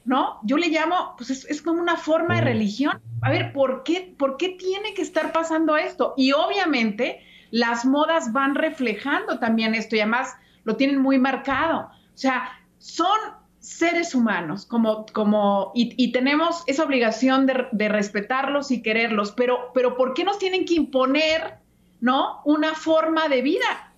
¿no? 0.04 0.40
Yo 0.42 0.56
le 0.56 0.68
llamo, 0.68 1.14
pues 1.16 1.30
es, 1.30 1.62
como 1.62 1.80
una 1.80 1.96
forma 1.96 2.36
de 2.36 2.40
religión. 2.40 3.00
A 3.22 3.30
ver, 3.30 3.52
¿por 3.52 3.82
qué, 3.82 4.14
¿por 4.18 4.36
qué 4.36 4.50
tiene 4.50 4.94
que 4.94 5.02
estar 5.02 5.32
pasando 5.32 5.76
esto? 5.76 6.14
Y 6.16 6.32
obviamente 6.32 7.22
las 7.50 7.84
modas 7.84 8.32
van 8.32 8.54
reflejando 8.54 9.38
también 9.38 9.74
esto 9.74 9.96
y 9.96 10.00
además 10.00 10.34
lo 10.64 10.76
tienen 10.76 10.98
muy 10.98 11.18
marcado. 11.18 11.90
O 12.14 12.16
sea, 12.18 12.48
son 12.78 13.18
seres 13.60 14.14
humanos, 14.14 14.64
como, 14.64 15.04
como, 15.12 15.72
y, 15.74 16.12
tenemos 16.12 16.64
esa 16.66 16.84
obligación 16.84 17.46
de, 17.46 17.88
respetarlos 17.88 18.70
y 18.70 18.82
quererlos, 18.82 19.32
pero, 19.32 19.70
pero 19.74 19.96
¿por 19.96 20.14
qué 20.14 20.24
nos 20.24 20.38
tienen 20.38 20.64
que 20.64 20.74
imponer, 20.74 21.58
no? 22.00 22.40
Una 22.44 22.74
forma 22.74 23.28
de 23.28 23.42
vida. 23.42 23.92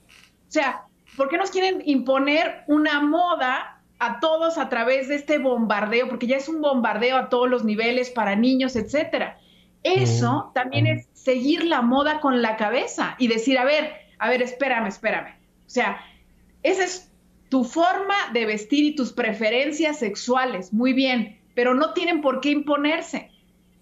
O 0.48 0.52
sea, 0.52 0.82
¿por 1.16 1.28
qué 1.28 1.38
nos 1.38 1.50
quieren 1.50 1.82
imponer 1.86 2.64
una 2.66 3.00
moda 3.00 3.80
a 4.00 4.18
todos 4.18 4.58
a 4.58 4.68
través 4.68 5.08
de 5.08 5.14
este 5.14 5.38
bombardeo? 5.38 6.08
Porque 6.08 6.26
ya 6.26 6.36
es 6.36 6.48
un 6.48 6.60
bombardeo 6.60 7.16
a 7.16 7.28
todos 7.28 7.48
los 7.48 7.64
niveles 7.64 8.10
para 8.10 8.34
niños, 8.34 8.74
etcétera. 8.74 9.38
Eso 9.84 10.50
también 10.54 10.86
es 10.86 11.08
seguir 11.22 11.64
la 11.64 11.82
moda 11.82 12.20
con 12.20 12.42
la 12.42 12.56
cabeza 12.56 13.14
y 13.18 13.28
decir, 13.28 13.58
a 13.58 13.64
ver, 13.64 13.92
a 14.18 14.28
ver, 14.28 14.42
espérame, 14.42 14.86
espérame. 14.86 15.36
O 15.66 15.70
sea, 15.70 16.00
esa 16.62 16.84
es 16.84 17.10
tu 17.48 17.64
forma 17.64 18.14
de 18.32 18.46
vestir 18.46 18.84
y 18.84 18.94
tus 18.94 19.12
preferencias 19.12 19.98
sexuales, 19.98 20.72
muy 20.72 20.92
bien, 20.92 21.38
pero 21.54 21.74
no 21.74 21.92
tienen 21.92 22.22
por 22.22 22.40
qué 22.40 22.50
imponerse. 22.50 23.30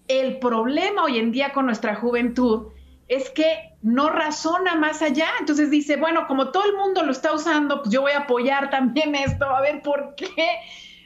El 0.07 0.39
problema 0.39 1.03
hoy 1.03 1.17
en 1.17 1.31
día 1.31 1.53
con 1.53 1.65
nuestra 1.65 1.95
juventud 1.95 2.67
es 3.07 3.29
que 3.29 3.71
no 3.81 4.09
razona 4.09 4.75
más 4.75 5.01
allá. 5.01 5.29
Entonces 5.39 5.71
dice, 5.71 5.95
bueno, 5.95 6.27
como 6.27 6.51
todo 6.51 6.65
el 6.65 6.75
mundo 6.75 7.03
lo 7.03 7.11
está 7.11 7.33
usando, 7.33 7.81
pues 7.81 7.93
yo 7.93 8.01
voy 8.01 8.11
a 8.11 8.19
apoyar 8.19 8.69
también 8.69 9.15
esto, 9.15 9.45
a 9.45 9.61
ver 9.61 9.81
por 9.81 10.15
qué 10.15 10.59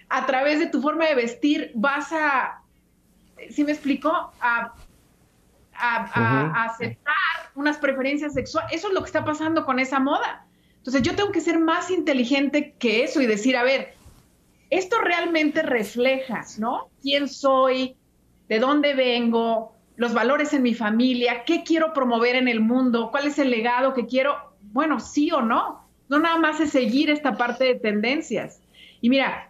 a 0.10 0.26
través 0.26 0.60
de 0.60 0.68
tu 0.68 0.82
forma 0.82 1.06
de 1.06 1.16
vestir 1.16 1.72
vas 1.76 2.12
a, 2.12 2.62
¿sí 3.50 3.64
me 3.64 3.72
explico? 3.72 4.10
A, 4.40 4.74
a 5.78 6.66
aceptar 6.66 7.16
unas 7.56 7.78
preferencias 7.78 8.34
sexuales. 8.34 8.72
Eso 8.74 8.88
es 8.90 8.94
lo 8.94 9.02
que 9.02 9.08
está 9.08 9.24
pasando 9.24 9.66
con 9.66 9.80
esa 9.80 10.00
moda. 10.00 10.46
Entonces 10.78 11.02
yo 11.02 11.16
tengo 11.16 11.32
que 11.32 11.42
ser 11.42 11.58
más 11.58 11.90
inteligente 11.90 12.76
que 12.78 13.04
eso 13.04 13.22
y 13.22 13.26
decir, 13.26 13.58
a 13.58 13.64
ver, 13.64 13.96
esto 14.70 15.00
realmente 15.02 15.64
refleja, 15.64 16.44
¿no? 16.60 16.90
¿Quién 17.02 17.28
soy? 17.28 17.96
¿De 18.48 18.60
dónde 18.60 18.94
vengo? 18.94 19.76
Los 19.96 20.14
valores 20.14 20.54
en 20.54 20.62
mi 20.62 20.74
familia, 20.74 21.44
¿qué 21.46 21.64
quiero 21.64 21.94
promover 21.94 22.36
en 22.36 22.48
el 22.48 22.60
mundo? 22.60 23.10
¿Cuál 23.10 23.28
es 23.28 23.40
el 23.40 23.50
legado 23.50 23.94
que 23.94 24.06
quiero? 24.06 24.36
Bueno, 24.62 25.00
sí 25.00 25.32
o 25.32 25.42
no. 25.42 25.88
No 26.08 26.20
nada 26.20 26.38
más 26.38 26.60
es 26.60 26.70
seguir 26.70 27.10
esta 27.10 27.36
parte 27.36 27.64
de 27.64 27.76
tendencias. 27.76 28.62
Y 29.02 29.10
mira, 29.10 29.50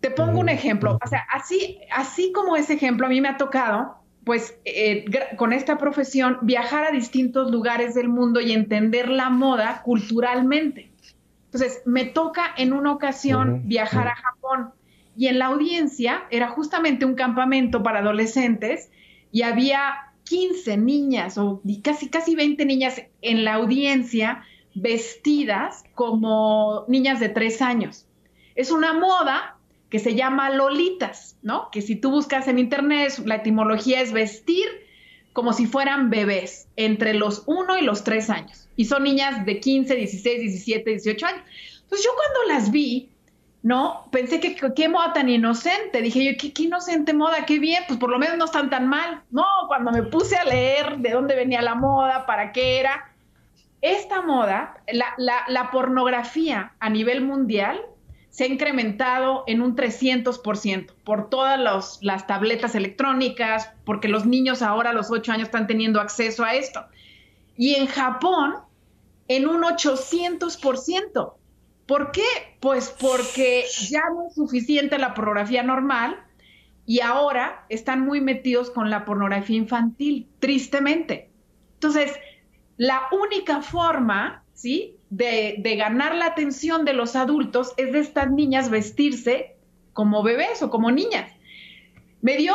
te 0.00 0.10
pongo 0.10 0.38
un 0.38 0.48
ejemplo. 0.48 0.98
O 1.02 1.08
sea, 1.08 1.26
así, 1.32 1.80
así 1.90 2.30
como 2.30 2.56
ese 2.56 2.74
ejemplo 2.74 3.06
a 3.06 3.08
mí 3.08 3.20
me 3.20 3.28
ha 3.28 3.36
tocado, 3.36 3.96
pues 4.24 4.56
eh, 4.64 5.04
con 5.36 5.52
esta 5.52 5.78
profesión 5.78 6.38
viajar 6.42 6.84
a 6.84 6.90
distintos 6.90 7.50
lugares 7.50 7.94
del 7.94 8.08
mundo 8.08 8.40
y 8.40 8.52
entender 8.52 9.08
la 9.08 9.30
moda 9.30 9.82
culturalmente. 9.82 10.90
Entonces, 11.46 11.82
me 11.84 12.04
toca 12.04 12.52
en 12.56 12.72
una 12.72 12.92
ocasión 12.92 13.62
viajar 13.66 14.08
a 14.08 14.16
Japón 14.16 14.70
y 15.16 15.28
en 15.28 15.38
la 15.38 15.46
audiencia 15.46 16.24
era 16.30 16.48
justamente 16.48 17.04
un 17.04 17.14
campamento 17.14 17.82
para 17.82 18.00
adolescentes 18.00 18.90
y 19.30 19.42
había 19.42 20.12
15 20.24 20.76
niñas 20.78 21.38
o 21.38 21.62
casi, 21.82 22.08
casi 22.08 22.34
20 22.34 22.64
niñas 22.64 23.02
en 23.22 23.44
la 23.44 23.54
audiencia 23.54 24.42
vestidas 24.74 25.84
como 25.94 26.84
niñas 26.88 27.20
de 27.20 27.28
tres 27.28 27.62
años. 27.62 28.06
Es 28.54 28.72
una 28.72 28.92
moda 28.94 29.53
que 29.90 29.98
se 29.98 30.14
llama 30.14 30.50
Lolitas, 30.50 31.36
¿no? 31.42 31.70
Que 31.70 31.82
si 31.82 31.96
tú 31.96 32.10
buscas 32.10 32.48
en 32.48 32.58
internet, 32.58 33.22
la 33.24 33.36
etimología 33.36 34.00
es 34.00 34.12
vestir 34.12 34.66
como 35.34 35.52
si 35.52 35.66
fueran 35.66 36.10
bebés, 36.10 36.68
entre 36.76 37.12
los 37.12 37.42
1 37.46 37.78
y 37.78 37.82
los 37.82 38.04
3 38.04 38.30
años. 38.30 38.68
Y 38.76 38.84
son 38.84 39.02
niñas 39.02 39.44
de 39.44 39.58
15, 39.60 39.94
16, 39.96 40.40
17, 40.40 40.90
18 40.90 41.26
años. 41.26 41.42
Entonces 41.82 42.06
yo 42.06 42.12
cuando 42.14 42.54
las 42.54 42.70
vi, 42.70 43.10
¿no? 43.62 44.08
Pensé 44.12 44.38
que 44.38 44.54
qué 44.54 44.88
moda 44.88 45.12
tan 45.12 45.28
inocente. 45.28 46.02
Dije 46.02 46.24
yo, 46.24 46.32
¿qué, 46.38 46.52
qué, 46.52 46.62
inocente 46.62 47.12
moda, 47.12 47.44
qué 47.46 47.58
bien, 47.58 47.82
pues 47.88 47.98
por 47.98 48.10
lo 48.10 48.18
menos 48.18 48.36
no 48.38 48.44
están 48.44 48.70
tan 48.70 48.88
mal. 48.88 49.22
No, 49.32 49.44
cuando 49.66 49.90
me 49.90 50.04
puse 50.04 50.36
a 50.36 50.44
leer 50.44 50.98
de 50.98 51.10
dónde 51.10 51.34
venía 51.34 51.62
la 51.62 51.74
moda, 51.74 52.26
para 52.26 52.52
qué 52.52 52.78
era, 52.78 53.10
esta 53.80 54.22
moda, 54.22 54.82
la, 54.92 55.14
la, 55.18 55.44
la 55.48 55.70
pornografía 55.72 56.74
a 56.78 56.90
nivel 56.90 57.22
mundial 57.22 57.80
se 58.34 58.42
ha 58.42 58.46
incrementado 58.48 59.44
en 59.46 59.62
un 59.62 59.76
300% 59.76 60.92
por 61.04 61.30
todas 61.30 62.00
las 62.02 62.26
tabletas 62.26 62.74
electrónicas, 62.74 63.70
porque 63.84 64.08
los 64.08 64.26
niños 64.26 64.60
ahora 64.60 64.90
a 64.90 64.92
los 64.92 65.12
8 65.12 65.30
años 65.30 65.44
están 65.44 65.68
teniendo 65.68 66.00
acceso 66.00 66.42
a 66.42 66.56
esto. 66.56 66.84
Y 67.56 67.76
en 67.76 67.86
Japón, 67.86 68.56
en 69.28 69.46
un 69.46 69.62
800%. 69.62 71.34
¿Por 71.86 72.10
qué? 72.10 72.24
Pues 72.58 72.92
porque 73.00 73.66
ya 73.88 74.02
no 74.12 74.26
es 74.26 74.34
suficiente 74.34 74.98
la 74.98 75.14
pornografía 75.14 75.62
normal 75.62 76.18
y 76.86 77.02
ahora 77.02 77.64
están 77.68 78.00
muy 78.00 78.20
metidos 78.20 78.68
con 78.68 78.90
la 78.90 79.04
pornografía 79.04 79.58
infantil, 79.58 80.26
tristemente. 80.40 81.30
Entonces, 81.74 82.12
la 82.78 83.02
única 83.12 83.62
forma, 83.62 84.42
¿sí? 84.54 84.93
De, 85.16 85.76
ganar 85.76 86.14
la 86.14 86.26
atención 86.26 86.84
de 86.84 86.92
los 86.92 87.16
adultos 87.16 87.72
es 87.76 87.92
de 87.92 88.00
estas 88.00 88.30
niñas 88.30 88.70
vestirse 88.70 89.56
como 89.92 90.22
bebés 90.22 90.62
o 90.62 90.70
como 90.70 90.90
niñas. 90.90 91.30
Me 92.20 92.36
dio, 92.36 92.54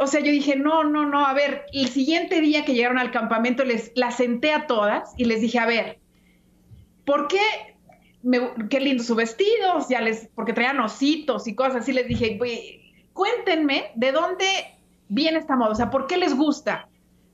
o 0.00 0.06
sea, 0.06 0.20
yo 0.20 0.30
dije, 0.30 0.56
no, 0.56 0.84
no, 0.84 1.06
no, 1.06 1.24
a 1.24 1.32
ver, 1.32 1.64
el 1.72 1.88
siguiente 1.88 2.40
día 2.40 2.64
que 2.64 2.74
llegaron 2.74 2.98
al 2.98 3.10
campamento 3.10 3.64
les 3.64 3.92
las 3.94 4.16
senté 4.16 4.52
a 4.52 4.66
todas 4.66 5.14
y 5.16 5.24
les 5.24 5.40
dije, 5.40 5.58
a 5.58 5.66
ver, 5.66 5.98
¿por 7.04 7.28
qué? 7.28 7.40
qué 8.70 8.80
lindo 8.80 9.04
su 9.04 9.14
vestido, 9.14 9.86
ya 9.90 10.00
les, 10.00 10.28
porque 10.34 10.54
traían 10.54 10.80
ositos 10.80 11.46
y 11.46 11.54
cosas 11.54 11.76
así, 11.76 11.92
les 11.92 12.08
dije, 12.08 12.38
cuéntenme 13.12 13.92
de 13.96 14.12
dónde 14.12 14.46
viene 15.08 15.38
esta 15.38 15.56
moda, 15.56 15.72
o 15.72 15.74
sea, 15.74 15.90
¿por 15.90 16.06
qué 16.06 16.16
les 16.16 16.34
gusta? 16.34 16.88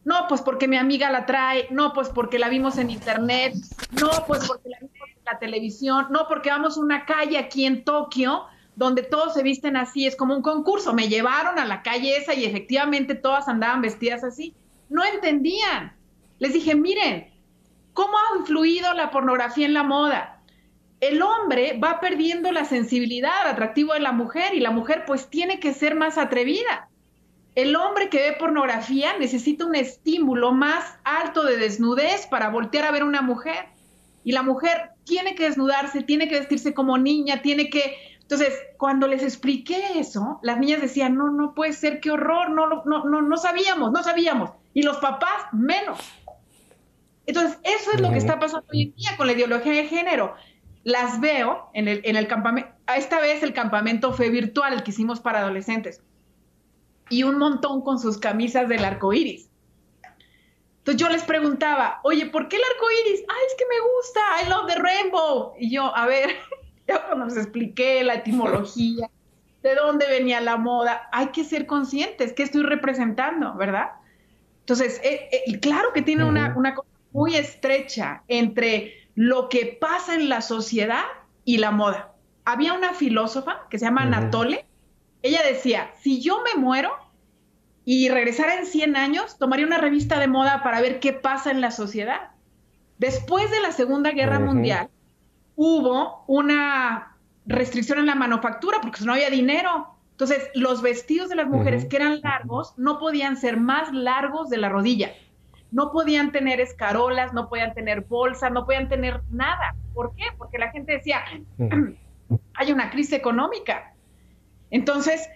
No, 0.04 0.26
pues 0.28 0.40
porque 0.40 0.66
mi 0.66 0.76
amiga 0.76 1.10
la 1.10 1.26
trae, 1.26 1.66
no, 1.70 1.92
pues 1.92 2.08
porque 2.08 2.38
la 2.38 2.48
vimos 2.48 2.78
en 2.78 2.90
internet, 2.90 3.54
no, 4.00 4.10
pues 4.26 4.46
porque 4.46 4.70
la 4.70 4.78
vimos 4.80 5.08
en 5.08 5.24
la 5.24 5.38
televisión, 5.38 6.06
no, 6.10 6.26
porque 6.26 6.48
vamos 6.48 6.78
a 6.78 6.80
una 6.80 7.04
calle 7.04 7.36
aquí 7.36 7.66
en 7.66 7.84
Tokio 7.84 8.46
donde 8.76 9.02
todos 9.02 9.34
se 9.34 9.42
visten 9.42 9.76
así, 9.76 10.06
es 10.06 10.16
como 10.16 10.34
un 10.34 10.40
concurso. 10.42 10.94
Me 10.94 11.08
llevaron 11.08 11.58
a 11.58 11.66
la 11.66 11.82
calle 11.82 12.16
esa 12.16 12.32
y 12.32 12.46
efectivamente 12.46 13.14
todas 13.14 13.46
andaban 13.46 13.82
vestidas 13.82 14.24
así. 14.24 14.54
No 14.88 15.04
entendían. 15.04 15.94
Les 16.38 16.54
dije, 16.54 16.74
miren, 16.74 17.28
¿cómo 17.92 18.16
ha 18.16 18.38
influido 18.38 18.94
la 18.94 19.10
pornografía 19.10 19.66
en 19.66 19.74
la 19.74 19.82
moda? 19.82 20.40
El 21.00 21.20
hombre 21.20 21.78
va 21.78 22.00
perdiendo 22.00 22.52
la 22.52 22.64
sensibilidad 22.64 23.42
al 23.42 23.52
atractivo 23.52 23.92
de 23.92 24.00
la 24.00 24.12
mujer 24.12 24.54
y 24.54 24.60
la 24.60 24.70
mujer 24.70 25.04
pues 25.06 25.28
tiene 25.28 25.60
que 25.60 25.74
ser 25.74 25.94
más 25.94 26.16
atrevida 26.16 26.89
el 27.54 27.74
hombre 27.74 28.08
que 28.08 28.18
ve 28.18 28.36
pornografía 28.38 29.18
necesita 29.18 29.66
un 29.66 29.74
estímulo 29.74 30.52
más 30.52 30.98
alto 31.04 31.44
de 31.44 31.56
desnudez 31.56 32.26
para 32.26 32.48
voltear 32.48 32.84
a 32.84 32.90
ver 32.92 33.02
a 33.02 33.06
una 33.06 33.22
mujer. 33.22 33.66
Y 34.22 34.32
la 34.32 34.42
mujer 34.42 34.90
tiene 35.04 35.34
que 35.34 35.44
desnudarse, 35.44 36.02
tiene 36.02 36.28
que 36.28 36.38
vestirse 36.38 36.74
como 36.74 36.98
niña, 36.98 37.42
tiene 37.42 37.70
que... 37.70 37.96
Entonces, 38.20 38.54
cuando 38.76 39.08
les 39.08 39.24
expliqué 39.24 39.98
eso, 39.98 40.38
las 40.42 40.58
niñas 40.58 40.80
decían, 40.80 41.16
no, 41.16 41.30
no 41.30 41.54
puede 41.54 41.72
ser, 41.72 42.00
qué 42.00 42.12
horror, 42.12 42.50
no, 42.50 42.68
no, 42.68 43.04
no, 43.04 43.22
no 43.22 43.36
sabíamos, 43.36 43.90
no 43.90 44.02
sabíamos. 44.04 44.50
Y 44.72 44.82
los 44.82 44.98
papás 44.98 45.46
menos. 45.52 45.98
Entonces, 47.26 47.58
eso 47.64 47.90
es 47.92 48.00
lo 48.00 48.10
que 48.10 48.18
está 48.18 48.38
pasando 48.38 48.66
hoy 48.72 48.82
en 48.82 48.94
día 48.94 49.16
con 49.16 49.26
la 49.26 49.32
ideología 49.32 49.72
de 49.72 49.88
género. 49.88 50.34
Las 50.84 51.20
veo 51.20 51.70
en 51.74 51.88
el, 51.88 52.02
en 52.04 52.14
el 52.14 52.28
campamento, 52.28 52.70
esta 52.96 53.20
vez 53.20 53.42
el 53.42 53.52
campamento 53.52 54.12
fue 54.12 54.30
virtual, 54.30 54.72
el 54.72 54.82
que 54.84 54.92
hicimos 54.92 55.20
para 55.20 55.40
adolescentes 55.40 56.00
y 57.10 57.24
un 57.24 57.38
montón 57.38 57.82
con 57.82 57.98
sus 57.98 58.16
camisas 58.16 58.68
del 58.68 58.84
arco 58.84 59.12
iris. 59.12 59.50
Entonces 60.78 61.00
yo 61.00 61.08
les 61.10 61.24
preguntaba, 61.24 62.00
oye, 62.04 62.26
¿por 62.26 62.48
qué 62.48 62.56
el 62.56 62.62
arco 62.62 62.86
iris? 63.04 63.20
Ay, 63.28 63.42
es 63.46 63.54
que 63.58 63.64
me 63.68 63.80
gusta, 63.94 64.20
I 64.42 64.48
love 64.48 64.66
the 64.66 64.80
rainbow. 64.80 65.52
Y 65.58 65.70
yo, 65.70 65.94
a 65.94 66.06
ver, 66.06 66.30
ya 66.88 67.04
cuando 67.06 67.26
les 67.26 67.36
expliqué 67.36 68.02
la 68.02 68.14
etimología, 68.14 69.10
de 69.62 69.74
dónde 69.74 70.06
venía 70.08 70.40
la 70.40 70.56
moda, 70.56 71.08
hay 71.12 71.28
que 71.28 71.44
ser 71.44 71.66
conscientes, 71.66 72.32
¿qué 72.32 72.42
estoy 72.42 72.62
representando, 72.62 73.54
verdad? 73.54 73.90
Entonces, 74.60 75.00
eh, 75.04 75.28
eh, 75.32 75.60
claro 75.60 75.92
que 75.92 76.00
tiene 76.00 76.24
una, 76.24 76.54
una 76.56 76.74
cosa 76.74 76.88
muy 77.12 77.36
estrecha 77.36 78.22
entre 78.28 78.94
lo 79.14 79.48
que 79.48 79.76
pasa 79.78 80.14
en 80.14 80.28
la 80.28 80.40
sociedad 80.40 81.04
y 81.44 81.58
la 81.58 81.72
moda. 81.72 82.12
Había 82.44 82.72
una 82.72 82.94
filósofa 82.94 83.66
que 83.68 83.78
se 83.78 83.84
llama 83.84 84.02
Anatole, 84.02 84.64
ella 85.22 85.40
decía, 85.46 85.90
si 86.00 86.20
yo 86.20 86.40
me 86.42 86.60
muero 86.60 86.90
y 87.84 88.08
regresara 88.08 88.56
en 88.56 88.66
100 88.66 88.96
años, 88.96 89.38
tomaría 89.38 89.66
una 89.66 89.78
revista 89.78 90.18
de 90.18 90.28
moda 90.28 90.62
para 90.62 90.80
ver 90.80 91.00
qué 91.00 91.12
pasa 91.12 91.50
en 91.50 91.60
la 91.60 91.70
sociedad. 91.70 92.30
Después 92.98 93.50
de 93.50 93.60
la 93.60 93.72
Segunda 93.72 94.10
Guerra 94.10 94.38
Mundial, 94.38 94.90
hubo 95.56 96.24
una 96.26 97.16
restricción 97.46 97.98
en 97.98 98.06
la 98.06 98.14
manufactura 98.14 98.78
porque 98.80 99.04
no 99.04 99.12
había 99.12 99.30
dinero. 99.30 99.94
Entonces, 100.12 100.50
los 100.54 100.82
vestidos 100.82 101.30
de 101.30 101.36
las 101.36 101.48
mujeres 101.48 101.86
que 101.86 101.96
eran 101.96 102.20
largos 102.20 102.74
no 102.76 102.98
podían 102.98 103.36
ser 103.36 103.58
más 103.58 103.92
largos 103.92 104.50
de 104.50 104.58
la 104.58 104.68
rodilla. 104.68 105.12
No 105.70 105.92
podían 105.92 106.32
tener 106.32 106.60
escarolas, 106.60 107.32
no 107.32 107.48
podían 107.48 107.72
tener 107.74 108.02
bolsas, 108.02 108.52
no 108.52 108.66
podían 108.66 108.88
tener 108.88 109.22
nada. 109.30 109.74
¿Por 109.94 110.14
qué? 110.14 110.24
Porque 110.36 110.58
la 110.58 110.70
gente 110.70 110.92
decía, 110.92 111.22
hay 112.54 112.72
una 112.72 112.90
crisis 112.90 113.14
económica. 113.14 113.89
Entonces, 114.70 115.28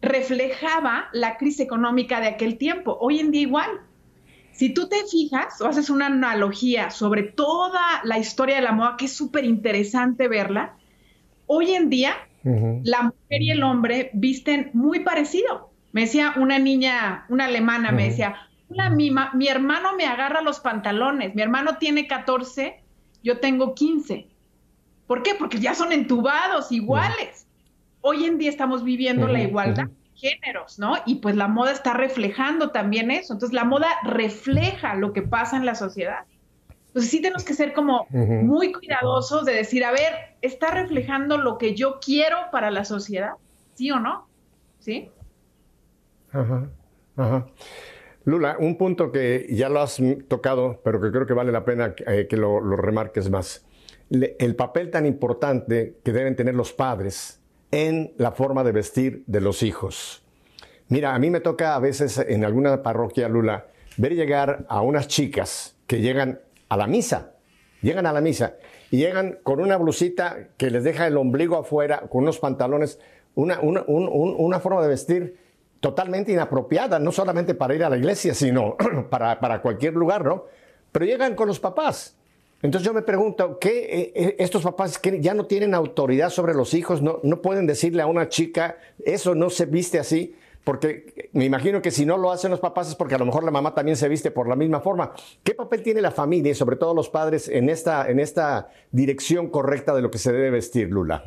reflejaba 0.00 1.08
la 1.12 1.36
crisis 1.36 1.60
económica 1.60 2.20
de 2.20 2.28
aquel 2.28 2.58
tiempo. 2.58 2.98
Hoy 3.00 3.20
en 3.20 3.30
día 3.30 3.42
igual. 3.42 3.70
Si 4.52 4.68
tú 4.68 4.88
te 4.88 4.96
fijas 5.10 5.60
o 5.62 5.66
haces 5.66 5.88
una 5.88 6.06
analogía 6.06 6.90
sobre 6.90 7.22
toda 7.22 7.80
la 8.04 8.18
historia 8.18 8.56
de 8.56 8.62
la 8.62 8.72
moda, 8.72 8.96
que 8.98 9.06
es 9.06 9.16
súper 9.16 9.44
interesante 9.44 10.28
verla, 10.28 10.76
hoy 11.46 11.72
en 11.72 11.88
día 11.88 12.14
la 12.44 13.02
mujer 13.02 13.42
y 13.42 13.50
el 13.50 13.62
hombre 13.62 14.10
visten 14.12 14.70
muy 14.74 15.00
parecido. 15.00 15.70
Me 15.92 16.02
decía 16.02 16.34
una 16.36 16.58
niña, 16.58 17.24
una 17.28 17.46
alemana, 17.46 17.92
me 17.92 18.08
decía, 18.08 18.34
Hola, 18.68 18.90
mi, 18.90 19.14
mi 19.34 19.48
hermano 19.48 19.94
me 19.96 20.06
agarra 20.06 20.40
los 20.40 20.60
pantalones, 20.60 21.34
mi 21.34 21.42
hermano 21.42 21.76
tiene 21.78 22.06
14, 22.06 22.82
yo 23.22 23.38
tengo 23.38 23.74
15. 23.74 24.28
¿Por 25.06 25.22
qué? 25.22 25.34
Porque 25.38 25.58
ya 25.58 25.74
son 25.74 25.92
entubados, 25.92 26.72
iguales. 26.72 27.46
Hoy 28.04 28.24
en 28.24 28.36
día 28.36 28.50
estamos 28.50 28.82
viviendo 28.82 29.28
la 29.28 29.40
igualdad 29.40 29.86
de 29.86 30.10
géneros, 30.16 30.78
¿no? 30.78 30.94
Y 31.06 31.16
pues 31.16 31.36
la 31.36 31.46
moda 31.46 31.70
está 31.70 31.94
reflejando 31.94 32.70
también 32.70 33.12
eso. 33.12 33.32
Entonces 33.32 33.54
la 33.54 33.64
moda 33.64 33.86
refleja 34.02 34.96
lo 34.96 35.12
que 35.12 35.22
pasa 35.22 35.56
en 35.56 35.64
la 35.64 35.76
sociedad. 35.76 36.24
Entonces 36.88 37.10
sí 37.12 37.22
tenemos 37.22 37.44
que 37.44 37.54
ser 37.54 37.72
como 37.72 38.06
muy 38.10 38.72
cuidadosos 38.72 39.44
de 39.44 39.54
decir, 39.54 39.84
a 39.84 39.92
ver, 39.92 40.36
¿está 40.42 40.72
reflejando 40.72 41.38
lo 41.38 41.58
que 41.58 41.76
yo 41.76 42.00
quiero 42.04 42.36
para 42.50 42.72
la 42.72 42.84
sociedad? 42.84 43.34
¿Sí 43.74 43.92
o 43.92 44.00
no? 44.00 44.26
¿Sí? 44.80 45.08
Ajá, 46.32 46.68
ajá. 47.16 47.46
Lula, 48.24 48.56
un 48.58 48.76
punto 48.76 49.12
que 49.12 49.46
ya 49.50 49.68
lo 49.68 49.80
has 49.80 50.02
tocado, 50.28 50.80
pero 50.84 51.00
que 51.00 51.12
creo 51.12 51.26
que 51.26 51.34
vale 51.34 51.52
la 51.52 51.64
pena 51.64 51.94
que 51.94 52.04
eh, 52.06 52.36
lo, 52.36 52.60
remarques 52.60 53.30
más. 53.30 53.64
el 54.10 54.56
papel 54.56 54.90
tan 54.90 55.06
importante 55.06 55.98
que 56.04 56.12
deben 56.12 56.34
tener 56.34 56.56
los 56.56 56.72
padres 56.72 57.41
en 57.72 58.12
la 58.18 58.32
forma 58.32 58.62
de 58.62 58.72
vestir 58.72 59.24
de 59.26 59.40
los 59.40 59.62
hijos. 59.62 60.22
Mira, 60.88 61.14
a 61.14 61.18
mí 61.18 61.30
me 61.30 61.40
toca 61.40 61.74
a 61.74 61.78
veces 61.80 62.18
en 62.18 62.44
alguna 62.44 62.82
parroquia, 62.82 63.28
Lula, 63.28 63.66
ver 63.96 64.14
llegar 64.14 64.66
a 64.68 64.82
unas 64.82 65.08
chicas 65.08 65.76
que 65.86 66.00
llegan 66.00 66.40
a 66.68 66.76
la 66.76 66.86
misa, 66.86 67.32
llegan 67.80 68.06
a 68.06 68.12
la 68.12 68.20
misa 68.20 68.56
y 68.90 68.98
llegan 68.98 69.38
con 69.42 69.60
una 69.60 69.76
blusita 69.78 70.48
que 70.56 70.70
les 70.70 70.84
deja 70.84 71.06
el 71.06 71.16
ombligo 71.16 71.56
afuera, 71.56 72.02
con 72.10 72.22
unos 72.22 72.38
pantalones, 72.38 73.00
una, 73.34 73.58
una 73.60 74.60
forma 74.60 74.82
de 74.82 74.88
vestir 74.88 75.38
totalmente 75.80 76.30
inapropiada, 76.30 76.98
no 76.98 77.10
solamente 77.10 77.54
para 77.54 77.74
ir 77.74 77.82
a 77.84 77.90
la 77.90 77.96
iglesia, 77.96 78.34
sino 78.34 78.76
para, 79.10 79.40
para 79.40 79.62
cualquier 79.62 79.94
lugar, 79.94 80.24
¿no? 80.24 80.44
Pero 80.92 81.06
llegan 81.06 81.34
con 81.34 81.48
los 81.48 81.58
papás. 81.58 82.16
Entonces 82.62 82.86
yo 82.86 82.94
me 82.94 83.02
pregunto, 83.02 83.58
¿qué 83.58 83.80
eh, 83.80 84.12
eh, 84.14 84.36
estos 84.38 84.62
papás 84.62 84.98
que 84.98 85.20
ya 85.20 85.34
no 85.34 85.46
tienen 85.46 85.74
autoridad 85.74 86.30
sobre 86.30 86.54
los 86.54 86.74
hijos, 86.74 87.02
no, 87.02 87.18
no 87.24 87.42
pueden 87.42 87.66
decirle 87.66 88.02
a 88.02 88.06
una 88.06 88.28
chica, 88.28 88.76
eso 89.04 89.34
no 89.34 89.50
se 89.50 89.66
viste 89.66 89.98
así? 89.98 90.36
Porque 90.62 91.28
me 91.32 91.44
imagino 91.44 91.82
que 91.82 91.90
si 91.90 92.06
no 92.06 92.16
lo 92.16 92.30
hacen 92.30 92.52
los 92.52 92.60
papás 92.60 92.88
es 92.88 92.94
porque 92.94 93.16
a 93.16 93.18
lo 93.18 93.26
mejor 93.26 93.42
la 93.42 93.50
mamá 93.50 93.74
también 93.74 93.96
se 93.96 94.08
viste 94.08 94.30
por 94.30 94.48
la 94.48 94.54
misma 94.54 94.78
forma. 94.78 95.12
¿Qué 95.42 95.54
papel 95.54 95.82
tiene 95.82 96.00
la 96.00 96.12
familia 96.12 96.52
y 96.52 96.54
sobre 96.54 96.76
todo 96.76 96.94
los 96.94 97.08
padres 97.08 97.48
en 97.48 97.68
esta, 97.68 98.08
en 98.08 98.20
esta 98.20 98.68
dirección 98.92 99.48
correcta 99.48 99.92
de 99.92 100.02
lo 100.02 100.12
que 100.12 100.18
se 100.18 100.32
debe 100.32 100.50
vestir, 100.50 100.88
Lula? 100.88 101.24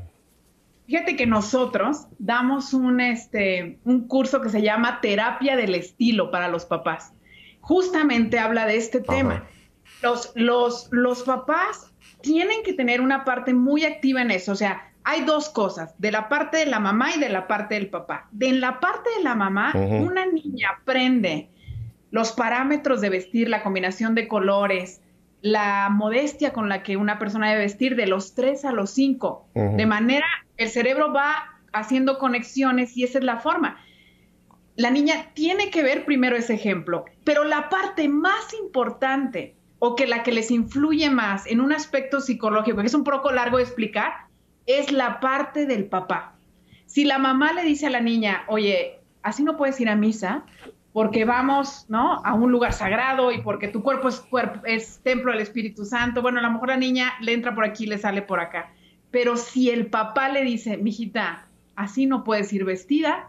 Fíjate 0.88 1.18
que 1.18 1.26
nosotros 1.26 2.08
damos 2.18 2.74
un, 2.74 3.02
este, 3.02 3.80
un 3.84 4.08
curso 4.08 4.40
que 4.40 4.50
se 4.50 4.62
llama 4.62 5.02
Terapia 5.02 5.58
del 5.58 5.76
Estilo 5.76 6.32
para 6.32 6.48
los 6.48 6.64
papás. 6.64 7.12
Justamente 7.60 8.40
habla 8.40 8.66
de 8.68 8.78
este 8.78 9.02
tema. 9.02 9.46
Los, 10.02 10.32
los, 10.36 10.90
los 10.92 11.24
papás 11.24 11.92
tienen 12.22 12.64
que 12.64 12.74
tener 12.74 13.02
una 13.02 13.24
parte 13.24 13.54
muy 13.54 13.86
activa 13.86 14.22
en 14.22 14.32
eso. 14.32 14.52
O 14.52 14.56
sea, 14.56 14.92
hay 15.04 15.22
dos 15.24 15.50
cosas, 15.50 15.94
de 16.00 16.12
la 16.12 16.28
parte 16.30 16.58
de 16.58 16.66
la 16.66 16.80
mamá 16.80 17.16
y 17.16 17.20
de 17.20 17.30
la 17.30 17.48
parte 17.48 17.76
del 17.76 17.90
papá. 17.90 18.28
De 18.32 18.48
en 18.50 18.60
la 18.60 18.80
parte 18.80 19.10
de 19.18 19.24
la 19.24 19.36
mamá, 19.36 19.72
una 19.76 20.26
niña 20.26 20.70
aprende 20.82 21.50
los 22.10 22.32
parámetros 22.32 23.02
de 23.02 23.10
vestir, 23.10 23.48
la 23.48 23.62
combinación 23.62 24.16
de 24.16 24.28
colores, 24.28 25.02
la 25.42 25.90
modestia 25.92 26.54
con 26.54 26.70
la 26.70 26.82
que 26.82 26.98
una 26.98 27.20
persona 27.20 27.50
debe 27.50 27.62
vestir 27.62 27.96
de 27.96 28.08
los 28.08 28.34
tres 28.34 28.66
a 28.66 28.72
los 28.72 28.90
cinco, 28.90 29.48
de 29.54 29.86
manera 29.86 30.26
el 30.58 30.70
cerebro 30.70 31.14
va 31.14 31.62
haciendo 31.72 32.18
conexiones 32.18 32.98
y 32.98 33.04
esa 33.04 33.20
es 33.20 33.24
la 33.24 33.38
forma. 33.38 33.78
La 34.76 34.90
niña 34.90 35.32
tiene 35.36 35.70
que 35.70 35.84
ver 35.84 36.04
primero 36.04 36.36
ese 36.36 36.56
ejemplo, 36.56 37.06
pero 37.24 37.44
la 37.44 37.70
parte 37.70 38.10
más 38.10 38.54
importante 38.60 39.56
o 39.86 39.96
que 39.96 40.08
la 40.08 40.24
que 40.24 40.32
les 40.32 40.50
influye 40.50 41.12
más 41.12 41.46
en 41.46 41.62
un 41.62 41.72
aspecto 41.72 42.20
psicológico, 42.20 42.78
que 42.82 42.88
es 42.88 42.94
un 42.96 43.04
poco 43.04 43.32
largo 43.32 43.58
de 43.58 43.64
explicar, 43.64 44.14
es 44.66 44.92
la 44.92 45.20
parte 45.20 45.68
del 45.68 45.86
papá. 45.86 46.34
Si 46.88 47.06
la 47.06 47.20
mamá 47.20 47.54
le 47.54 47.64
dice 47.64 47.86
a 47.86 47.92
la 47.92 48.02
niña, 48.02 48.46
oye, 48.48 49.00
así 49.22 49.44
no 49.44 49.58
puedes 49.58 49.80
ir 49.80 49.90
a 49.90 49.96
misa 49.96 50.44
porque 50.92 51.24
vamos, 51.24 51.86
¿no? 51.88 52.20
A 52.24 52.34
un 52.34 52.52
lugar 52.52 52.74
sagrado 52.74 53.32
y 53.32 53.42
porque 53.42 53.68
tu 53.68 53.84
cuerpo 53.84 54.08
es, 54.08 54.22
cuerpo, 54.22 54.66
es 54.66 55.02
templo 55.04 55.32
del 55.32 55.42
Espíritu 55.42 55.86
Santo. 55.86 56.24
Bueno, 56.24 56.40
a 56.40 56.42
lo 56.42 56.50
mejor 56.50 56.70
la 56.70 56.78
niña 56.78 57.14
le 57.22 57.34
entra 57.34 57.54
por 57.54 57.64
aquí, 57.64 57.86
le 57.86 58.00
sale 58.00 58.24
por 58.24 58.40
acá. 58.40 58.72
Pero 59.12 59.38
si 59.38 59.70
el 59.70 59.86
papá 59.86 60.30
le 60.30 60.42
dice, 60.42 60.78
mijita, 60.78 61.48
así 61.76 62.08
no 62.08 62.24
puedes 62.24 62.52
ir 62.54 62.66
vestida, 62.66 63.28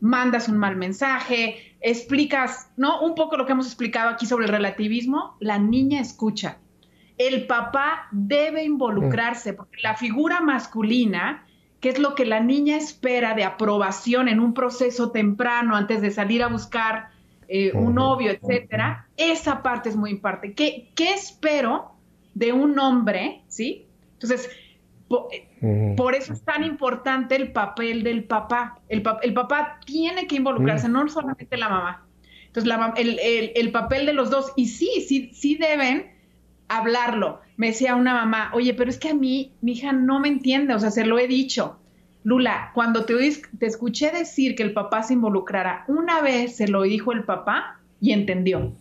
mandas 0.00 0.48
un 0.48 0.58
mal 0.58 0.76
mensaje, 0.76 1.76
explicas, 1.80 2.70
¿no? 2.76 3.00
Un 3.02 3.14
poco 3.14 3.36
lo 3.36 3.46
que 3.46 3.52
hemos 3.52 3.66
explicado 3.66 4.10
aquí 4.10 4.26
sobre 4.26 4.46
el 4.46 4.52
relativismo, 4.52 5.36
la 5.40 5.58
niña 5.58 6.00
escucha. 6.00 6.58
El 7.16 7.46
papá 7.46 8.08
debe 8.12 8.64
involucrarse, 8.64 9.52
porque 9.52 9.78
la 9.82 9.94
figura 9.94 10.40
masculina, 10.40 11.46
que 11.80 11.88
es 11.88 11.98
lo 11.98 12.14
que 12.14 12.24
la 12.24 12.40
niña 12.40 12.76
espera 12.76 13.34
de 13.34 13.44
aprobación 13.44 14.28
en 14.28 14.40
un 14.40 14.54
proceso 14.54 15.10
temprano 15.10 15.74
antes 15.74 16.00
de 16.00 16.10
salir 16.10 16.42
a 16.42 16.48
buscar 16.48 17.10
eh, 17.48 17.72
un 17.74 17.94
novio, 17.94 18.30
etcétera, 18.30 19.08
esa 19.16 19.62
parte 19.62 19.88
es 19.88 19.96
muy 19.96 20.10
importante. 20.10 20.54
¿Qué, 20.54 20.90
¿Qué 20.94 21.14
espero 21.14 21.92
de 22.34 22.52
un 22.52 22.78
hombre, 22.78 23.42
sí? 23.48 23.86
Entonces, 24.14 24.50
por, 25.08 26.14
eso 26.14 26.34
es 26.34 26.42
tan 26.42 26.64
importante 26.64 27.34
el 27.34 27.52
papel 27.52 28.02
del 28.02 28.24
papá. 28.24 28.80
El, 28.88 29.02
papá 29.02 29.80
tiene 29.86 30.26
que 30.26 30.36
involucrarse, 30.36 30.88
no 30.88 31.08
solamente 31.08 31.56
la 31.56 31.68
mamá. 31.68 32.06
Entonces, 32.46 32.72
el, 33.54 33.72
papel 33.72 34.06
de 34.06 34.12
los 34.12 34.30
dos, 34.30 34.52
y 34.56 34.66
sí, 34.66 35.04
sí, 35.06 35.30
sí 35.32 35.56
deben 35.56 36.12
hablarlo. 36.68 37.40
Me 37.56 37.68
decía 37.68 37.96
una 37.96 38.12
mamá, 38.12 38.50
oye, 38.54 38.74
pero 38.74 38.90
es 38.90 38.98
que 38.98 39.10
a 39.10 39.14
mí, 39.14 39.52
mi 39.62 39.72
hija 39.72 39.92
no 39.92 40.20
me 40.20 40.28
entiende, 40.28 40.74
o 40.74 40.78
sea, 40.78 40.90
se 40.90 41.06
lo 41.06 41.18
he 41.18 41.26
dicho. 41.26 41.78
Lula, 42.22 42.72
cuando 42.74 43.04
te, 43.04 43.14
te 43.58 43.66
escuché 43.66 44.10
decir 44.10 44.54
que 44.54 44.62
el 44.62 44.74
papá 44.74 45.02
se 45.02 45.14
involucrara, 45.14 45.84
una 45.88 46.20
vez 46.20 46.56
se 46.56 46.68
lo 46.68 46.82
dijo 46.82 47.12
el 47.12 47.24
papá 47.24 47.80
y 48.00 48.12
entendió, 48.12 48.74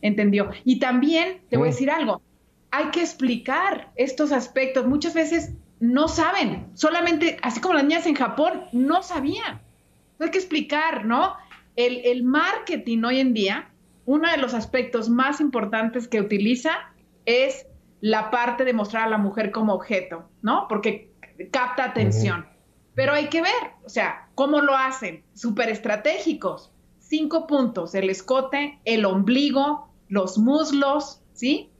entendió. 0.00 0.50
Y 0.64 0.78
también 0.78 1.40
te 1.50 1.58
voy 1.58 1.68
a 1.68 1.72
decir 1.72 1.90
algo, 1.90 2.22
hay 2.70 2.86
que 2.86 3.00
explicar 3.00 3.92
estos 3.96 4.32
aspectos. 4.32 4.86
Muchas 4.86 5.12
veces 5.12 5.52
no 5.84 6.08
saben, 6.08 6.70
solamente, 6.74 7.36
así 7.42 7.60
como 7.60 7.74
las 7.74 7.84
niñas 7.84 8.06
en 8.06 8.14
Japón, 8.14 8.64
no 8.72 9.02
sabían. 9.02 9.60
Hay 10.18 10.30
que 10.30 10.38
explicar, 10.38 11.04
¿no? 11.04 11.34
El, 11.76 12.24
marketing 12.24 13.02
hoy 13.02 13.20
en 13.20 13.34
día, 13.34 13.70
uno 14.06 14.30
de 14.30 14.38
los 14.38 14.54
aspectos 14.54 15.10
más 15.10 15.40
importantes 15.40 16.08
que 16.08 16.20
utiliza 16.20 16.70
es 17.26 17.66
la 18.00 18.30
parte 18.30 18.64
de 18.64 18.72
mostrar 18.72 19.04
a 19.04 19.10
la 19.10 19.18
mujer 19.18 19.50
como 19.50 19.74
objeto, 19.74 20.28
¿no? 20.40 20.66
Porque 20.68 21.12
capta 21.50 21.84
atención. 21.84 22.46
Pero 22.94 23.12
hay 23.12 23.28
que 23.28 23.42
ver, 23.42 23.72
o 23.84 23.88
sea, 23.88 24.28
cómo 24.34 24.60
lo 24.60 24.76
hacen, 24.76 25.24
súper 25.34 25.68
estratégicos. 25.68 26.72
Cinco 26.98 27.46
puntos, 27.46 27.94
el 27.94 28.08
escote, 28.08 28.80
el 28.84 29.04
ombligo, 29.04 29.90
los 30.08 30.38
muslos, 30.38 31.20
¿sí? 31.34 31.70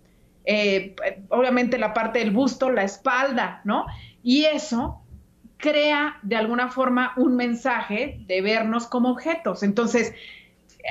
Eh, 0.45 0.95
obviamente 1.31 1.79
la 1.79 1.95
parte 1.95 2.19
del 2.19 2.31
busto, 2.31 2.71
la 2.71 2.85
espalda, 2.85 3.61
¿no? 3.65 3.87
Y 4.23 4.45
eso 4.45 5.01
crea 5.57 6.19
de 6.23 6.37
alguna 6.37 6.69
forma 6.69 7.13
un 7.17 7.37
mensaje 7.37 8.21
de 8.27 8.43
vernos 8.43 8.87
como 8.87 9.11
objetos. 9.11 9.63
Entonces, 9.63 10.13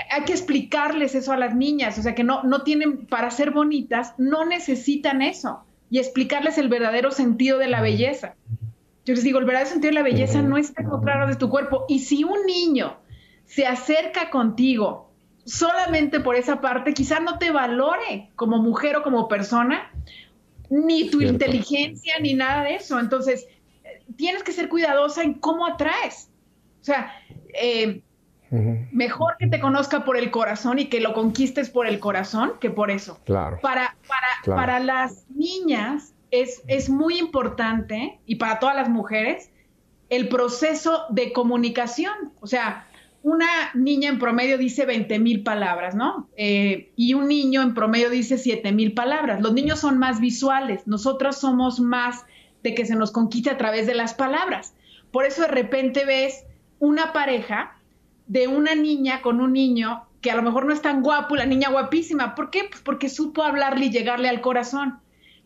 hay 0.10 0.24
que 0.24 0.34
explicarles 0.34 1.14
eso 1.16 1.32
a 1.32 1.38
las 1.38 1.56
niñas, 1.56 1.98
o 1.98 2.02
sea, 2.02 2.16
que 2.16 2.24
no, 2.24 2.44
no 2.44 2.64
tienen, 2.64 3.06
para 3.06 3.30
ser 3.30 3.52
bonitas, 3.52 4.16
no 4.18 4.46
necesitan 4.46 5.22
eso, 5.22 5.64
y 5.90 6.00
explicarles 6.00 6.58
el 6.58 6.70
verdadero 6.70 7.12
sentido 7.12 7.60
de 7.60 7.68
la 7.68 7.82
belleza. 7.82 8.36
Yo 9.06 9.14
les 9.14 9.24
digo, 9.24 9.38
el 9.38 9.46
verdadero 9.46 9.70
sentido 9.70 9.92
de 9.92 9.96
la 9.96 10.04
belleza 10.04 10.42
no 10.42 10.58
está 10.58 10.82
encontrado 10.82 11.28
de 11.28 11.36
tu 11.36 11.50
cuerpo, 11.50 11.86
y 11.88 12.00
si 12.00 12.24
un 12.24 12.46
niño 12.48 12.98
se 13.46 13.68
acerca 13.68 14.32
contigo 14.32 15.13
solamente 15.46 16.20
por 16.20 16.36
esa 16.36 16.62
parte, 16.62 16.94
quizá 16.94 17.20
no 17.20 17.38
te 17.38 17.52
valore 17.52 18.30
como 18.36 18.58
mujer 18.60 18.98
o 18.98 19.04
como 19.04 19.28
persona, 19.28 19.92
ni 20.70 21.10
tu 21.10 21.22
inteligencia, 21.22 22.16
ni 22.20 22.34
nada 22.34 22.64
de 22.64 22.76
eso. 22.76 23.00
Entonces, 23.00 23.48
tienes 24.16 24.44
que 24.44 24.52
ser 24.52 24.70
cuidadosa 24.70 25.24
en 25.24 25.36
cómo 25.36 25.66
atraes. 25.66 26.30
O 26.82 26.84
sea, 26.84 27.14
eh, 27.54 28.02
mejor 28.92 29.36
que 29.40 29.48
te 29.48 29.60
conozca 29.60 30.06
por 30.06 30.18
el 30.18 30.32
corazón 30.32 30.80
y 30.80 30.86
que 30.86 31.00
lo 31.00 31.14
conquistes 31.14 31.70
por 31.70 31.88
el 31.88 32.00
corazón 32.00 32.54
que 32.60 32.70
por 32.70 32.92
eso. 32.92 33.20
Claro. 33.26 33.60
Para, 33.62 33.96
para, 34.08 34.56
para 34.56 34.80
las 34.80 35.26
niñas 35.30 36.14
es, 36.32 36.62
es 36.68 36.90
muy 36.90 37.18
importante 37.18 38.20
y 38.26 38.36
para 38.36 38.60
todas 38.60 38.76
las 38.76 38.90
mujeres 38.90 39.50
el 40.10 40.30
proceso 40.30 41.06
de 41.10 41.34
comunicación. 41.34 42.34
O 42.42 42.48
sea, 42.48 42.88
una 43.24 43.48
niña 43.74 44.10
en 44.10 44.20
promedio 44.20 44.58
dice 44.58 44.86
20 44.86 45.18
mil 45.20 45.44
palabras, 45.44 45.96
¿no? 45.96 46.30
Eh, 46.36 46.92
y 46.98 47.14
un 47.14 47.30
niño 47.30 47.62
en 47.62 47.74
promedio 47.74 48.10
dice 48.10 48.38
7 48.38 48.74
mil 48.74 48.94
palabras. 48.94 49.42
Los 49.42 49.54
niños 49.54 49.80
son 49.80 49.98
más 49.98 50.20
visuales, 50.20 50.86
nosotros 50.88 51.38
somos 51.38 51.80
más 51.80 52.26
de 52.64 52.76
que 52.76 52.86
se 52.86 52.96
nos 52.96 53.12
conquiste 53.12 53.50
a 53.50 53.58
través 53.58 53.88
de 53.88 53.96
las 53.96 54.14
palabras. 54.14 54.76
Por 55.12 55.26
eso 55.26 55.44
de 55.44 55.48
repente 55.48 56.06
ves 56.06 56.44
una 56.80 57.14
pareja 57.14 57.78
de 58.28 58.48
una 58.48 58.76
niña 58.76 59.22
con 59.22 59.40
un 59.40 59.54
niño 59.54 60.04
que 60.22 60.32
a 60.32 60.36
lo 60.36 60.42
mejor 60.42 60.66
no 60.66 60.74
es 60.74 60.82
tan 60.82 61.02
guapo, 61.02 61.38
la 61.38 61.46
niña 61.46 61.70
guapísima. 61.70 62.36
¿Por 62.36 62.50
qué? 62.50 62.66
Pues 62.70 62.82
porque 62.82 63.08
supo 63.08 63.44
hablarle 63.44 63.86
y 63.86 63.92
llegarle 63.92 64.28
al 64.28 64.42
corazón. 64.42 65.00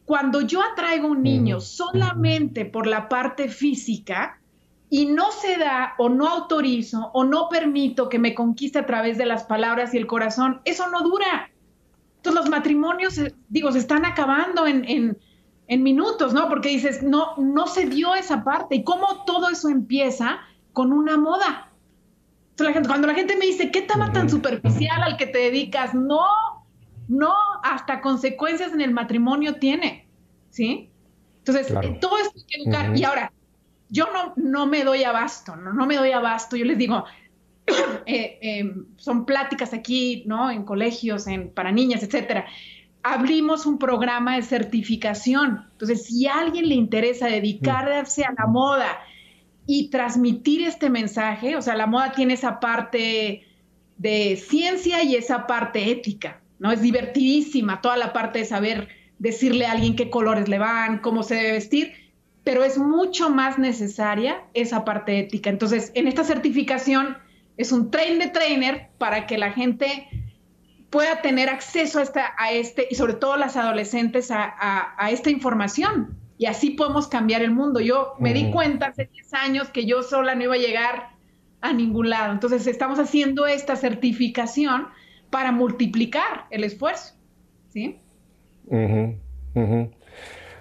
Cuando 0.05 0.41
yo 0.41 0.63
atraigo 0.63 1.07
a 1.07 1.11
un 1.11 1.21
niño 1.21 1.59
solamente 1.59 2.65
por 2.65 2.87
la 2.87 3.09
parte 3.09 3.49
física, 3.49 4.36
y 4.89 5.05
no 5.07 5.31
se 5.31 5.57
da 5.57 5.95
o 5.97 6.09
no 6.09 6.27
autorizo 6.27 7.11
o 7.13 7.23
no 7.23 7.49
permito 7.49 8.07
que 8.09 8.19
me 8.19 8.33
conquiste 8.33 8.79
a 8.79 8.85
través 8.85 9.17
de 9.17 9.25
las 9.25 9.43
palabras 9.43 9.93
y 9.93 9.97
el 9.97 10.07
corazón, 10.07 10.61
eso 10.65 10.89
no 10.89 11.01
dura. 11.01 11.51
Entonces 12.17 12.41
los 12.41 12.49
matrimonios, 12.49 13.17
eh, 13.17 13.35
digo, 13.49 13.71
se 13.71 13.79
están 13.79 14.05
acabando 14.05 14.65
en, 14.65 15.17
minutos, 15.69 16.33
¿no? 16.33 16.47
Porque 16.47 16.69
dices, 16.69 17.03
no, 17.03 17.35
no 17.37 17.67
se 17.67 17.87
dio 17.87 18.15
esa 18.15 18.45
parte. 18.45 18.75
¿Y 18.75 18.83
cómo 18.83 19.25
todo 19.25 19.49
eso 19.49 19.67
empieza 19.67 20.39
con 20.71 20.93
una 20.93 21.17
moda? 21.17 21.63
cuando 22.87 23.07
la 23.07 23.13
gente 23.13 23.35
me 23.35 23.45
dice, 23.45 23.69
¿qué 23.69 23.83
tema 23.83 24.11
tan 24.11 24.29
superficial 24.29 25.03
al 25.03 25.17
que 25.17 25.27
te 25.27 25.37
dedicas? 25.37 25.93
No, 25.93 26.25
no, 27.07 27.33
hasta 27.61 28.01
consecuencias 28.01 28.73
en 28.73 28.81
el 28.81 28.91
matrimonio 28.91 29.57
tiene, 29.57 30.07
¿sí? 30.49 30.89
Entonces, 31.39 31.69
eh, 31.69 31.97
todo 32.01 32.17
esto 32.17 32.33
hay 32.35 32.43
que 32.45 32.61
educar. 32.63 32.97
Y 32.97 33.03
ahora, 33.03 33.31
yo 33.89 34.05
no, 34.11 34.33
no 34.35 34.67
me 34.67 34.83
doy 34.83 35.03
abasto, 35.03 35.55
no, 35.55 35.73
no 35.73 35.85
me 35.85 35.95
doy 35.95 36.11
abasto. 36.11 36.55
Yo 36.55 36.65
les 36.65 36.77
digo, 36.77 37.05
eh, 38.05 38.39
eh, 38.41 38.73
son 38.97 39.25
pláticas 39.25 39.73
aquí, 39.73 40.23
¿no? 40.25 40.49
En 40.51 40.63
colegios, 40.63 41.27
en, 41.27 41.49
para 41.49 41.71
niñas, 41.71 42.03
etcétera. 42.03 42.45
Abrimos 43.03 43.65
un 43.65 43.77
programa 43.77 44.35
de 44.35 44.41
certificación. 44.41 45.65
Entonces, 45.71 46.05
si 46.05 46.27
a 46.27 46.39
alguien 46.39 46.67
le 46.67 46.75
interesa 46.75 47.27
dedicarse 47.27 48.23
a 48.25 48.33
la 48.37 48.47
moda 48.47 48.99
y 49.65 49.89
transmitir 49.89 50.61
este 50.63 50.89
mensaje, 50.89 51.55
o 51.55 51.61
sea, 51.61 51.75
la 51.75 51.87
moda 51.87 52.11
tiene 52.11 52.33
esa 52.33 52.59
parte 52.59 53.45
de 53.97 54.35
ciencia 54.35 55.03
y 55.03 55.15
esa 55.15 55.47
parte 55.47 55.89
ética, 55.89 56.41
¿no? 56.59 56.71
Es 56.71 56.81
divertidísima 56.81 57.81
toda 57.81 57.97
la 57.97 58.13
parte 58.13 58.39
de 58.39 58.45
saber 58.45 58.89
decirle 59.19 59.65
a 59.65 59.71
alguien 59.71 59.95
qué 59.95 60.09
colores 60.09 60.47
le 60.47 60.59
van, 60.59 60.99
cómo 60.99 61.23
se 61.23 61.35
debe 61.35 61.53
vestir 61.53 62.06
pero 62.47 62.63
es 62.63 62.77
mucho 62.77 63.29
más 63.29 63.59
necesaria 63.59 64.41
esa 64.53 64.85
parte 64.85 65.19
ética. 65.19 65.49
Entonces, 65.49 65.91
en 65.95 66.07
esta 66.07 66.23
certificación 66.23 67.17
es 67.57 67.73
un 67.73 67.91
train 67.91 68.19
de 68.19 68.27
trainer 68.27 68.87
para 68.97 69.27
que 69.27 69.37
la 69.37 69.51
gente 69.51 70.07
pueda 70.89 71.21
tener 71.21 71.49
acceso 71.49 71.99
a, 71.99 72.03
esta, 72.03 72.33
a 72.37 72.53
este, 72.53 72.87
y 72.89 72.95
sobre 72.95 73.15
todo 73.15 73.35
las 73.35 73.57
adolescentes, 73.57 74.31
a, 74.31 75.09
esta 75.11 75.29
información. 75.29 76.15
Y 76.37 76.45
así 76.45 76.69
podemos 76.69 77.09
cambiar 77.09 77.41
el 77.41 77.51
mundo. 77.51 77.81
Yo 77.81 78.13
me 78.17 78.33
di 78.33 78.49
cuenta 78.49 78.85
hace 78.85 79.09
10 79.11 79.33
años 79.33 79.67
que 79.67 79.85
yo 79.85 80.01
sola 80.01 80.33
no 80.33 80.45
iba 80.45 80.53
a 80.53 80.57
llegar 80.57 81.09
a 81.59 81.73
ningún 81.73 82.09
lado. 82.09 82.31
Entonces, 82.31 82.65
estamos 82.65 82.97
haciendo 82.97 83.45
esta 83.45 83.75
certificación 83.75 84.87
para 85.29 85.51
multiplicar 85.51 86.45
el 86.49 86.63
esfuerzo. 86.63 87.13
¿Sí? 87.67 87.99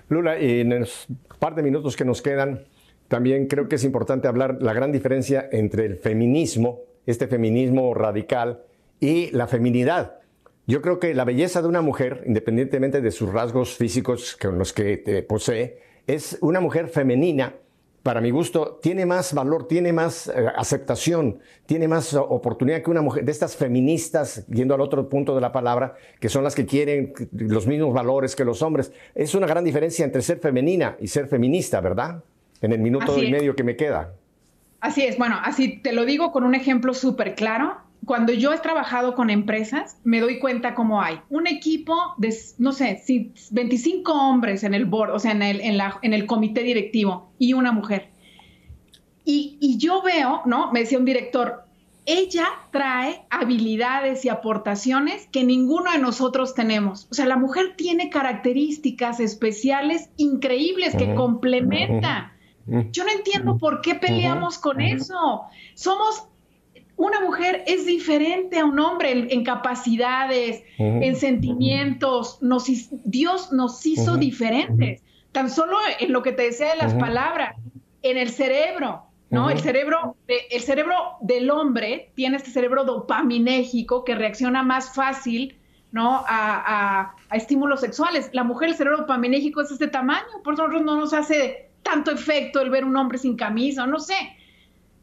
Lula, 0.08 0.40
y 0.40 0.60
el 0.60 0.88
par 1.38 1.54
de 1.54 1.62
minutos 1.62 1.96
que 1.96 2.04
nos 2.04 2.22
quedan, 2.22 2.64
también 3.08 3.46
creo 3.46 3.68
que 3.68 3.76
es 3.76 3.84
importante 3.84 4.28
hablar 4.28 4.58
la 4.60 4.72
gran 4.72 4.92
diferencia 4.92 5.48
entre 5.52 5.86
el 5.86 5.96
feminismo, 5.96 6.80
este 7.06 7.28
feminismo 7.28 7.94
radical, 7.94 8.62
y 9.00 9.30
la 9.32 9.46
feminidad. 9.46 10.20
Yo 10.66 10.82
creo 10.82 10.98
que 10.98 11.14
la 11.14 11.24
belleza 11.24 11.62
de 11.62 11.68
una 11.68 11.82
mujer, 11.82 12.24
independientemente 12.26 13.00
de 13.00 13.10
sus 13.10 13.32
rasgos 13.32 13.76
físicos 13.76 14.36
con 14.40 14.58
los 14.58 14.72
que 14.72 15.24
posee, 15.28 15.78
es 16.06 16.38
una 16.40 16.60
mujer 16.60 16.88
femenina 16.88 17.54
para 18.06 18.20
mi 18.20 18.30
gusto, 18.30 18.78
tiene 18.80 19.04
más 19.04 19.34
valor, 19.34 19.66
tiene 19.66 19.92
más 19.92 20.28
eh, 20.28 20.46
aceptación, 20.56 21.40
tiene 21.66 21.88
más 21.88 22.14
oportunidad 22.14 22.80
que 22.80 22.88
una 22.88 23.02
mujer 23.02 23.24
de 23.24 23.32
estas 23.32 23.56
feministas, 23.56 24.46
yendo 24.46 24.76
al 24.76 24.80
otro 24.80 25.08
punto 25.08 25.34
de 25.34 25.40
la 25.40 25.50
palabra, 25.50 25.96
que 26.20 26.28
son 26.28 26.44
las 26.44 26.54
que 26.54 26.66
quieren 26.66 27.12
los 27.32 27.66
mismos 27.66 27.92
valores 27.92 28.36
que 28.36 28.44
los 28.44 28.62
hombres. 28.62 28.92
Es 29.12 29.34
una 29.34 29.48
gran 29.48 29.64
diferencia 29.64 30.04
entre 30.04 30.22
ser 30.22 30.38
femenina 30.38 30.96
y 31.00 31.08
ser 31.08 31.26
feminista, 31.26 31.80
¿verdad? 31.80 32.22
En 32.60 32.70
el 32.70 32.78
minuto 32.78 33.20
y 33.20 33.28
medio 33.28 33.56
que 33.56 33.64
me 33.64 33.74
queda. 33.74 34.14
Así 34.80 35.02
es, 35.02 35.18
bueno, 35.18 35.40
así 35.42 35.78
te 35.78 35.92
lo 35.92 36.04
digo 36.04 36.30
con 36.30 36.44
un 36.44 36.54
ejemplo 36.54 36.94
súper 36.94 37.34
claro. 37.34 37.76
Cuando 38.04 38.32
yo 38.32 38.52
he 38.52 38.58
trabajado 38.58 39.14
con 39.14 39.30
empresas, 39.30 39.98
me 40.04 40.20
doy 40.20 40.38
cuenta 40.38 40.74
cómo 40.74 41.02
hay 41.02 41.18
un 41.28 41.46
equipo 41.46 41.94
de, 42.18 42.34
no 42.58 42.72
sé, 42.72 43.02
25 43.50 44.12
hombres 44.12 44.62
en 44.62 44.74
el 44.74 44.84
board, 44.84 45.10
o 45.10 45.18
sea, 45.18 45.32
en 45.32 45.42
el, 45.42 45.60
en 45.60 45.76
la, 45.76 45.98
en 46.02 46.14
el 46.14 46.26
comité 46.26 46.62
directivo 46.62 47.32
y 47.38 47.54
una 47.54 47.72
mujer. 47.72 48.10
Y, 49.24 49.58
y 49.60 49.78
yo 49.78 50.02
veo, 50.02 50.42
¿no? 50.44 50.70
Me 50.70 50.80
decía 50.80 50.98
un 50.98 51.04
director, 51.04 51.66
ella 52.06 52.46
trae 52.70 53.26
habilidades 53.30 54.24
y 54.24 54.28
aportaciones 54.28 55.26
que 55.32 55.42
ninguno 55.42 55.90
de 55.90 55.98
nosotros 55.98 56.54
tenemos. 56.54 57.08
O 57.10 57.14
sea, 57.14 57.26
la 57.26 57.36
mujer 57.36 57.74
tiene 57.76 58.10
características 58.10 59.18
especiales 59.18 60.10
increíbles 60.16 60.94
que 60.94 61.14
complementa. 61.16 62.32
Yo 62.66 63.04
no 63.04 63.10
entiendo 63.10 63.58
por 63.58 63.80
qué 63.80 63.96
peleamos 63.96 64.58
con 64.58 64.80
eso. 64.80 65.42
Somos 65.74 66.28
una 66.96 67.20
mujer 67.20 67.62
es 67.66 67.84
diferente 67.84 68.58
a 68.58 68.64
un 68.64 68.78
hombre 68.80 69.10
en, 69.12 69.44
capacidades, 69.44 70.62
en 70.78 71.14
sentimientos. 71.16 72.38
Dios 73.04 73.52
nos 73.52 73.84
hizo 73.84 74.16
diferentes. 74.16 75.02
Tan 75.32 75.50
solo 75.50 75.76
en 76.00 76.12
lo 76.12 76.22
que 76.22 76.32
te 76.32 76.44
decía 76.44 76.70
de 76.70 76.76
las 76.76 76.94
palabras, 76.94 77.54
en 78.02 78.16
el 78.16 78.30
cerebro, 78.30 79.02
¿no? 79.28 79.50
El 79.50 79.60
cerebro, 79.60 80.16
el 80.26 80.60
cerebro 80.62 80.94
del 81.20 81.50
hombre 81.50 82.12
tiene 82.14 82.38
este 82.38 82.50
cerebro 82.50 82.84
dopaminérgico 82.84 84.02
que 84.04 84.14
reacciona 84.14 84.62
más 84.62 84.94
fácil, 84.94 85.58
¿no? 85.92 86.24
A, 86.26 87.14
estímulos 87.32 87.80
sexuales. 87.80 88.30
La 88.32 88.44
mujer, 88.44 88.70
el 88.70 88.74
cerebro 88.74 88.98
dopaminérgico 88.98 89.60
es 89.60 89.70
este 89.70 89.88
tamaño, 89.88 90.24
por 90.42 90.54
eso 90.54 90.66
no 90.68 90.96
nos 90.96 91.12
hace 91.12 91.68
tanto 91.82 92.10
efecto 92.10 92.60
el 92.60 92.70
ver 92.70 92.86
un 92.86 92.96
hombre 92.96 93.18
sin 93.18 93.36
camisa, 93.36 93.86
no 93.86 93.98
sé 93.98 94.14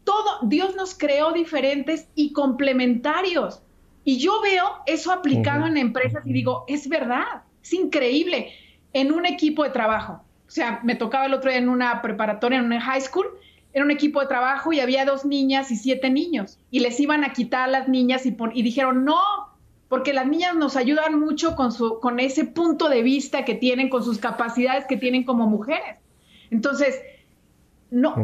todo, 0.04 0.40
Dios 0.44 0.76
nos 0.76 0.98
creó 0.98 1.32
diferentes 1.32 2.08
y 2.16 2.34
complementarios. 2.34 3.62
Y 4.04 4.18
yo 4.18 4.42
veo 4.42 4.66
eso 4.86 5.12
aplicado 5.12 5.66
en 5.66 5.78
empresas 5.78 6.26
y 6.26 6.34
digo, 6.34 6.66
es 6.68 6.90
verdad, 6.90 7.44
es 7.62 7.74
increíble. 7.74 8.52
En 8.92 9.12
un 9.12 9.26
equipo 9.26 9.64
de 9.64 9.70
trabajo, 9.70 10.22
o 10.48 10.52
sea, 10.52 10.82
me 10.84 10.96
tocaba 10.96 11.26
el 11.26 11.34
otro 11.34 11.50
día 11.50 11.60
en 11.60 11.70
una 11.70 12.02
preparatoria, 12.02 12.60
en 12.60 12.66
una 12.66 12.82
high 12.82 13.02
school, 13.02 13.28
era 13.74 13.84
un 13.84 13.92
equipo 13.92 14.20
de 14.20 14.28
trabajo 14.28 14.72
y 14.72 14.80
había 14.80 15.04
dos 15.06 15.26
niñas 15.26 15.72
y 15.72 15.76
siete 15.78 16.10
niños. 16.10 16.60
Y 16.70 16.82
les 16.82 17.00
iban 17.00 17.24
a 17.24 17.34
quitar 17.34 17.64
a 17.64 17.72
las 17.72 17.88
niñas 17.88 18.26
y, 18.26 18.36
y 18.54 18.62
dijeron, 18.62 19.04
no, 19.04 19.20
porque 19.90 20.14
las 20.14 20.28
niñas 20.28 20.56
nos 20.56 20.76
ayudan 20.76 21.20
mucho 21.20 21.56
con, 21.56 21.72
su, 21.72 22.00
con 22.00 22.20
ese 22.20 22.46
punto 22.46 22.90
de 22.90 23.02
vista 23.02 23.46
que 23.46 23.56
tienen, 23.56 23.90
con 23.90 24.04
sus 24.04 24.20
capacidades 24.20 24.86
que 24.86 24.98
tienen 24.98 25.24
como 25.24 25.48
mujeres. 25.48 25.98
Entonces, 26.52 27.02
no, 27.90 28.16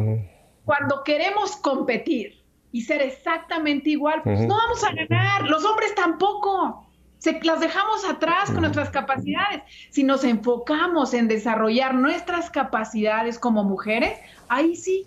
cuando 0.70 1.02
queremos 1.02 1.56
competir 1.56 2.44
y 2.70 2.82
ser 2.82 3.02
exactamente 3.02 3.90
igual, 3.90 4.22
pues 4.22 4.38
no 4.42 4.54
vamos 4.54 4.84
a 4.84 4.92
ganar. 4.92 5.48
Los 5.48 5.64
hombres 5.64 5.92
tampoco. 5.96 6.86
Se, 7.18 7.40
las 7.42 7.58
dejamos 7.58 8.08
atrás 8.08 8.52
con 8.52 8.60
nuestras 8.60 8.88
capacidades. 8.90 9.62
Si 9.90 10.04
nos 10.04 10.22
enfocamos 10.22 11.12
en 11.12 11.26
desarrollar 11.26 11.96
nuestras 11.96 12.50
capacidades 12.50 13.36
como 13.36 13.64
mujeres, 13.64 14.12
ahí 14.46 14.76
sí, 14.76 15.04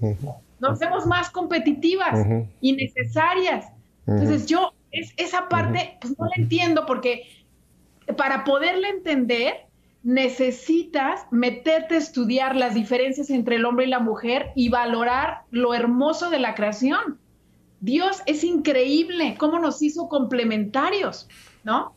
nos 0.59 0.72
hacemos 0.74 1.05
más 1.05 1.30
competitivas 1.30 2.28
y 2.59 2.74
necesarias. 2.74 3.68
Entonces 4.05 4.47
yo, 4.47 4.74
es, 4.91 5.14
esa 5.16 5.47
parte, 5.47 5.97
pues 6.01 6.20
no 6.20 6.26
la 6.26 6.36
entiendo 6.36 6.86
porque 6.86 7.24
para 8.18 8.43
poderla 8.43 8.89
entender, 8.89 9.66
necesitas 10.04 11.26
meterte 11.32 11.95
a 11.95 11.97
estudiar 11.97 12.56
las 12.56 12.76
diferencias 12.76 13.30
entre 13.30 13.56
el 13.56 13.66
hombre 13.66 13.86
y 13.86 13.89
la 13.89 13.99
mujer 13.99 14.51
y 14.56 14.70
valorar 14.70 15.43
lo 15.49 15.74
hermoso 15.74 16.30
de 16.30 16.39
la 16.39 16.56
creación. 16.56 17.20
Dios 17.80 18.22
es 18.26 18.43
increíble 18.43 19.36
cómo 19.38 19.60
nos 19.60 19.82
hizo 19.82 20.08
complementarios, 20.10 21.28
¿no? 21.64 21.95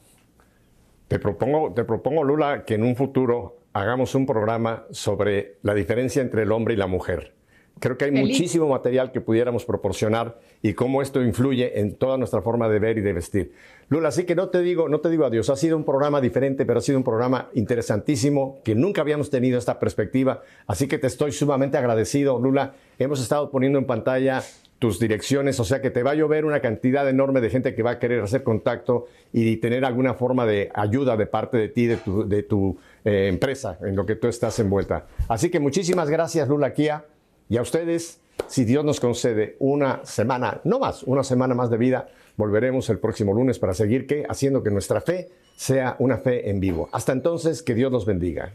Te 1.09 1.19
propongo, 1.19 1.73
te 1.75 1.85
propongo, 1.85 2.25
Lula, 2.25 2.65
que 2.65 2.75
en 2.75 2.83
un 2.83 2.97
futuro 2.97 3.59
hagamos 3.73 4.15
un 4.15 4.27
programa 4.27 4.85
sobre 4.91 5.59
la 5.63 5.75
diferencia 5.75 6.23
entre 6.23 6.43
el 6.43 6.53
hombre 6.53 6.75
y 6.75 6.77
la 6.77 6.87
mujer. 6.87 7.35
Creo 7.79 7.99
que 7.99 8.07
hay 8.07 8.11
muchísimo 8.11 8.69
material 8.69 9.13
que 9.13 9.21
pudiéramos 9.21 9.67
proporcionar 9.67 10.39
y 10.63 10.73
cómo 10.73 11.03
esto 11.03 11.23
influye 11.23 11.79
en 11.79 11.95
toda 11.95 12.17
nuestra 12.17 12.41
forma 12.41 12.71
de 12.71 12.79
ver 12.79 12.97
y 12.97 13.03
de 13.03 13.13
vestir. 13.13 13.53
Lula, 13.91 14.09
así 14.09 14.25
que 14.25 14.35
no 14.35 14.49
te 14.49 14.61
digo, 14.61 14.89
no 14.89 15.01
te 15.01 15.11
digo 15.11 15.27
adiós. 15.27 15.51
Ha 15.51 15.57
sido 15.57 15.77
un 15.77 15.85
programa 15.85 16.23
diferente, 16.23 16.65
pero 16.65 16.79
ha 16.79 16.83
sido 16.83 16.97
un 16.97 17.05
programa 17.05 17.51
interesantísimo 17.55 18.61
que 18.65 18.75
nunca 18.75 19.03
habíamos 19.03 19.29
tenido 19.29 19.59
esta 19.59 19.79
perspectiva. 19.79 20.43
Así 20.67 20.89
que 20.89 20.97
te 20.97 21.07
estoy 21.07 21.33
sumamente 21.33 21.77
agradecido, 21.77 22.41
Lula. 22.41 22.75
Hemos 22.99 23.21
estado 23.21 23.51
poniendo 23.51 23.79
en 23.79 23.85
pantalla 23.85 24.43
tus 24.79 24.99
direcciones, 24.99 25.59
o 25.61 25.65
sea 25.65 25.81
que 25.81 25.91
te 25.91 26.03
va 26.03 26.13
a 26.13 26.15
llover 26.15 26.45
una 26.45 26.61
cantidad 26.61 27.09
enorme 27.09 27.41
de 27.41 27.51
gente 27.51 27.75
que 27.75 27.83
va 27.83 27.93
a 27.93 27.99
querer 27.99 28.23
hacer 28.23 28.43
contacto 28.43 29.07
y 29.33 29.57
tener 29.57 29.85
alguna 29.85 30.15
forma 30.15 30.45
de 30.47 30.71
ayuda 30.75 31.17
de 31.17 31.27
parte 31.27 31.57
de 31.57 31.69
ti, 31.69 31.87
de 31.87 31.97
tu, 31.97 32.29
de 32.29 32.43
tu 32.43 32.77
eh, 33.05 33.29
empresa, 33.29 33.79
en 33.83 33.97
lo 33.97 34.05
que 34.05 34.17
tú 34.17 34.29
estás 34.29 34.59
envuelta. 34.59 35.07
Así 35.29 35.51
que 35.51 35.61
muchísimas 35.61 36.11
gracias, 36.11 36.49
Lula 36.49 36.75
Kia, 36.75 37.05
y 37.49 37.57
a 37.57 37.63
ustedes, 37.63 38.21
si 38.49 38.65
Dios 38.65 38.85
nos 38.85 39.01
concede 39.01 39.57
una 39.59 40.05
semana, 40.05 40.61
no 40.65 40.79
más, 40.79 41.03
una 41.05 41.23
semana 41.23 41.55
más 41.55 41.71
de 41.71 41.77
vida, 41.77 42.09
volveremos 42.37 42.91
el 42.91 42.99
próximo 42.99 43.33
lunes 43.33 43.59
para 43.59 43.75
seguir 43.75 44.07
¿qué? 44.07 44.25
haciendo 44.29 44.63
que 44.63 44.71
nuestra 44.71 45.01
fe 45.01 45.29
sea 45.57 45.97
una 45.99 46.19
fe 46.19 46.51
en 46.51 46.61
vivo. 46.61 46.89
Hasta 46.93 47.13
entonces, 47.13 47.63
que 47.63 47.75
Dios 47.75 47.91
los 47.91 48.05
bendiga. 48.05 48.53